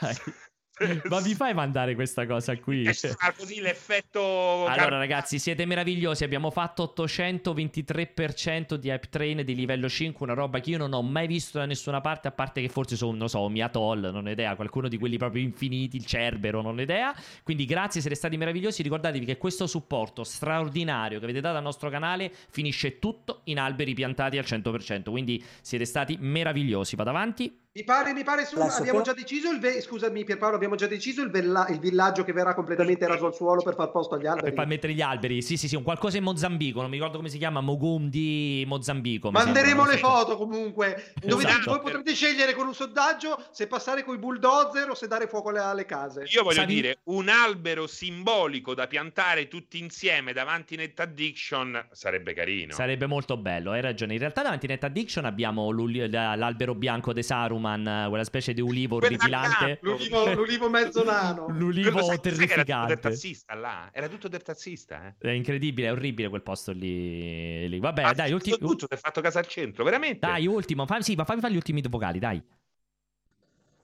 [1.08, 2.92] Ma mi fai mandare questa cosa qui?
[2.94, 4.66] Sarà così l'effetto...
[4.66, 6.24] Allora, ragazzi, siete meravigliosi.
[6.24, 11.02] Abbiamo fatto 823% di hype train di livello 5, una roba che io non ho
[11.02, 14.30] mai visto da nessuna parte, a parte che forse sono, non so, Miatoll, non ho
[14.30, 17.14] idea, qualcuno di quelli proprio infiniti, il Cerbero, non ho idea.
[17.42, 18.82] Quindi grazie, siete stati meravigliosi.
[18.82, 23.92] Ricordatevi che questo supporto straordinario che avete dato al nostro canale finisce tutto in alberi
[23.92, 25.10] piantati al 100%.
[25.10, 26.96] Quindi siete stati meravigliosi.
[26.96, 27.68] Vado avanti.
[27.72, 31.22] Mi pare, mi pare su, abbiamo già deciso il ve- scusami Pierpaolo, abbiamo già deciso
[31.22, 34.30] il, vella- il villaggio che verrà completamente raso al suolo per far posto agli Per
[34.32, 34.54] alberi.
[34.56, 36.80] far mettere gli alberi, sì, sì, sì, un qualcosa in Mozambico.
[36.80, 39.30] Non mi ricordo come si chiama, Mogum di Mozambico.
[39.30, 41.12] Manderemo le foto comunque.
[41.24, 41.70] Dove Esatto.
[41.70, 45.50] voi potrete scegliere con un sondaggio se passare con i bulldozer o se dare fuoco
[45.50, 46.24] alle, alle case.
[46.26, 52.32] Io voglio Savi- dire, un albero simbolico da piantare tutti insieme davanti Net Addiction sarebbe
[52.34, 52.72] carino.
[52.72, 54.14] Sarebbe molto bello, hai ragione.
[54.14, 57.22] In realtà davanti Net Addiction abbiamo l'albero bianco di
[57.60, 59.78] Saruman, quella specie di ulivo orripilante.
[59.82, 61.46] L'ulivo, l'ulivo mezzo nano.
[61.52, 62.98] L'ulivo Quello sai- sai che Era tutto del terrificante.
[63.00, 65.14] tazzista là, era tutto del tazzista, eh.
[65.18, 67.68] È incredibile, è orribile quel posto lì.
[67.68, 67.78] lì.
[67.78, 68.58] Vabbè, Ha dai, fatto ultimi.
[68.58, 70.26] tutto, ti ha fatto casa al centro, veramente.
[70.26, 70.86] Dai, ultimo.
[70.86, 72.42] Fammi, sì, ma fammi fare gli ultimi vocali, dai.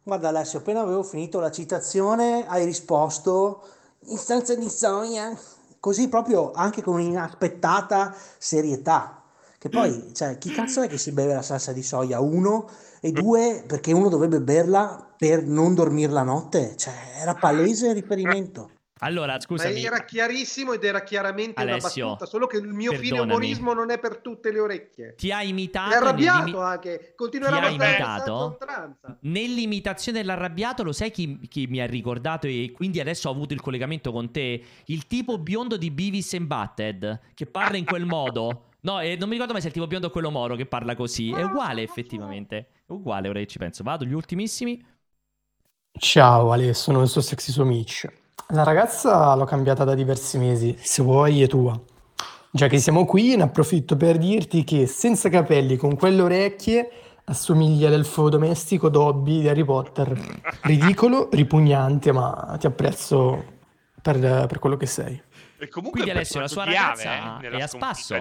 [0.02, 3.66] Guarda Alessio, appena avevo finito la citazione hai risposto
[4.06, 5.36] in stanza di soia,
[5.80, 9.20] così proprio anche con un'inaspettata serietà.
[9.58, 12.20] Che poi, cioè, chi cazzo è che si beve la salsa di soia?
[12.20, 12.68] Uno
[13.00, 16.76] e due, perché uno dovrebbe berla per non dormire la notte?
[16.76, 18.70] Cioè, era palese il riferimento.
[19.00, 19.82] Allora, Ma scusami.
[19.84, 23.90] era chiarissimo ed era chiaramente Alessio, una battuta, solo che il mio fine umorismo non
[23.90, 25.14] è per tutte le orecchie.
[25.16, 25.92] Ti ha imitato.
[25.92, 28.58] È arrabbiato nell'imi- anche, continuerà Ti a imitato?
[29.20, 33.60] Nell'imitazione dell'arrabbiato, lo sai chi, chi mi ha ricordato e quindi adesso ho avuto il
[33.60, 34.62] collegamento con te?
[34.86, 38.68] Il tipo biondo di Beavis and Butthead, che parla in quel modo.
[38.86, 40.64] No, e non mi ricordo mai se è il tipo biondo o quello moro che
[40.64, 41.32] parla così.
[41.32, 42.68] È uguale, effettivamente.
[42.86, 43.82] È uguale, ora che ci penso.
[43.82, 44.80] Vado, gli ultimissimi.
[45.98, 48.08] Ciao Ale, sono il suo sexy suo Mitch.
[48.50, 51.76] La ragazza l'ho cambiata da diversi mesi, se vuoi è tua.
[52.52, 56.88] Già che siamo qui, ne approfitto per dirti che senza capelli, con quelle orecchie,
[57.24, 60.16] assomiglia all'elfo domestico Dobby di Harry Potter.
[60.62, 63.44] Ridicolo, ripugnante, ma ti apprezzo
[64.00, 65.20] per, per quello che sei.
[65.58, 68.14] E comunque Quindi Alessio, la sua chiave, ragazza eh, è a spasso.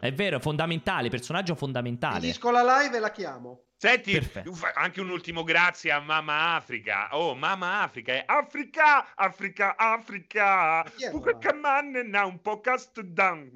[0.00, 2.20] È vero, fondamentale, personaggio fondamentale.
[2.20, 3.62] Finisco la live e la chiamo.
[3.76, 4.52] Senti, Perfetto.
[4.74, 7.16] anche un ultimo grazie a Mamma Africa.
[7.16, 10.84] Oh, Mamma Africa è Africa, Africa, Africa.
[11.12, 11.38] Mamma?
[11.38, 13.50] camanne na un po' cast down.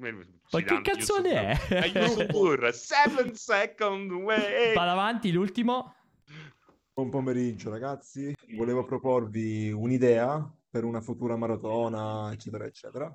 [0.51, 1.75] Ma che canzone è?
[1.75, 4.73] Aiuto, seven second way.
[4.73, 5.95] Vado avanti, l'ultimo.
[6.93, 13.13] Buon pomeriggio ragazzi, volevo proporvi un'idea per una futura maratona, eccetera, eccetera,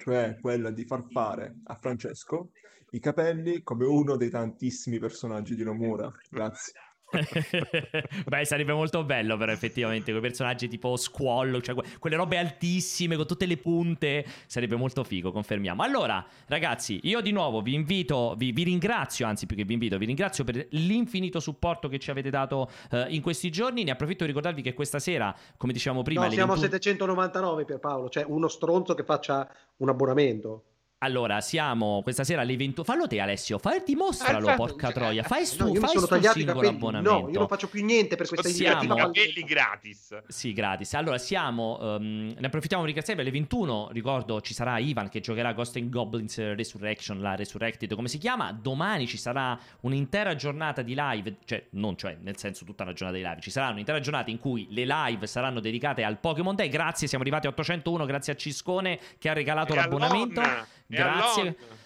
[0.00, 2.50] cioè quella di far fare a Francesco
[2.90, 6.12] i capelli come uno dei tantissimi personaggi di Nomura.
[6.28, 6.72] Grazie.
[8.26, 13.16] Beh, sarebbe molto bello, però, effettivamente, quei personaggi tipo Squall, cioè que- quelle robe altissime
[13.16, 14.24] con tutte le punte.
[14.46, 15.82] Sarebbe molto figo, confermiamo.
[15.82, 19.98] Allora, ragazzi, io di nuovo vi invito, vi, vi ringrazio, anzi, più che vi invito,
[19.98, 23.84] vi ringrazio per l'infinito supporto che ci avete dato eh, in questi giorni.
[23.84, 27.64] Ne approfitto per ricordarvi che questa sera, come dicevamo prima, No, siamo a 21 799
[27.64, 29.48] Pierpaolo, cioè uno stronzo che faccia
[29.78, 30.64] un abbonamento.
[31.02, 32.84] Allora, siamo questa sera alle 21.
[32.86, 33.58] Fallo te, Alessio.
[33.58, 35.22] Fai, dimostralo, Eh, porca cioè, troia.
[35.24, 36.66] Fai stu, No, io mi fai i singolo capelli.
[36.68, 37.10] abbonamento.
[37.20, 39.10] No, io non faccio più niente per questa iniziativa falsa.
[39.10, 40.22] Capelli gratis.
[40.28, 40.94] Sì, gratis.
[40.94, 41.78] Allora, siamo.
[41.80, 43.88] ehm, ne approfittiamo per ringraziarvi alle 21.
[43.90, 48.52] Ricordo, ci sarà Ivan che giocherà Ghost and Goblins Resurrection, la Resurrected, come si chiama.
[48.52, 51.36] Domani ci sarà un'intera giornata di live.
[51.44, 53.40] Cioè, non cioè, nel senso, tutta una giornata di live.
[53.40, 56.68] Ci sarà un'intera giornata in cui le live saranno dedicate al Pokémon Day.
[56.68, 58.04] Grazie, siamo arrivati a 801.
[58.06, 60.40] Grazie a Ciscone che ha regalato E l'abbonamento.
[60.40, 61.40] all'on, e Grazie.
[61.40, 61.80] all'on.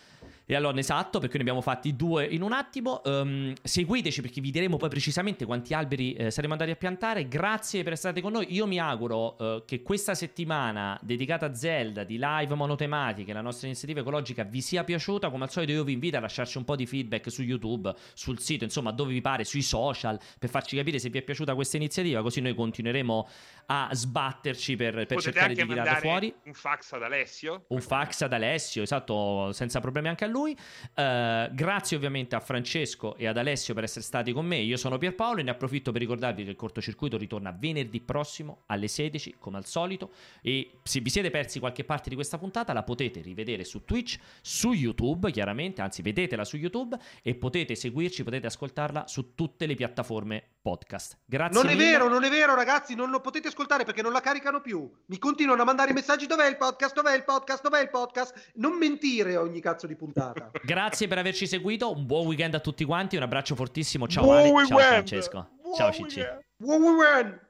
[0.49, 3.03] E allora, esatto, perché ne abbiamo fatti due in un attimo.
[3.03, 7.27] Ehm, seguiteci perché vi diremo poi precisamente quanti alberi eh, saremo andati a piantare.
[7.27, 8.55] Grazie per essere stati con noi.
[8.55, 13.67] Io mi auguro eh, che questa settimana dedicata a Zelda di live monotematiche, la nostra
[13.67, 15.31] iniziativa ecologica, vi sia piaciuta.
[15.31, 18.39] Come al solito, io vi invito a lasciarci un po' di feedback su YouTube, sul
[18.39, 21.77] sito, insomma, dove vi pare, sui social, per farci capire se vi è piaciuta questa
[21.77, 22.23] iniziativa.
[22.23, 23.29] Così noi continueremo
[23.67, 27.65] a sbatterci per, per cercare di tirarla fuori un fax ad Alessio.
[27.69, 30.57] un fax ad Alessio, esatto, senza problemi anche a lui.
[30.95, 34.59] Eh, grazie ovviamente a Francesco e ad Alessio per essere stati con me.
[34.59, 38.89] Io sono Pierpaolo e ne approfitto per ricordarvi che il cortocircuito ritorna venerdì prossimo alle
[38.89, 40.13] 16, come al solito.
[40.43, 44.19] E se vi siete persi qualche parte di questa puntata, la potete rivedere su Twitch,
[44.41, 49.75] su YouTube, chiaramente, anzi, vedetela su YouTube e potete seguirci, potete ascoltarla su tutte le
[49.75, 51.19] piattaforme podcast.
[51.25, 51.63] Grazie.
[51.63, 51.91] Non è mille.
[51.91, 54.91] vero, non è vero, ragazzi, non lo potete ascoltare perché non la caricano più.
[55.07, 56.93] Mi continuano a mandare i messaggi: dov'è il podcast?
[56.93, 57.63] Dov'è il podcast?
[57.63, 58.51] Dov'è il podcast?
[58.55, 60.51] Non mentire ogni cazzo di puntata.
[60.65, 61.93] Grazie per averci seguito.
[61.93, 63.15] Un buon weekend a tutti quanti.
[63.15, 64.09] Un abbraccio fortissimo.
[64.09, 64.67] Ciao Buon Ale.
[64.67, 64.79] Ciao.
[64.79, 65.49] Francesco.
[65.77, 66.25] Ciao Cicci.
[66.57, 67.46] Buon weekend!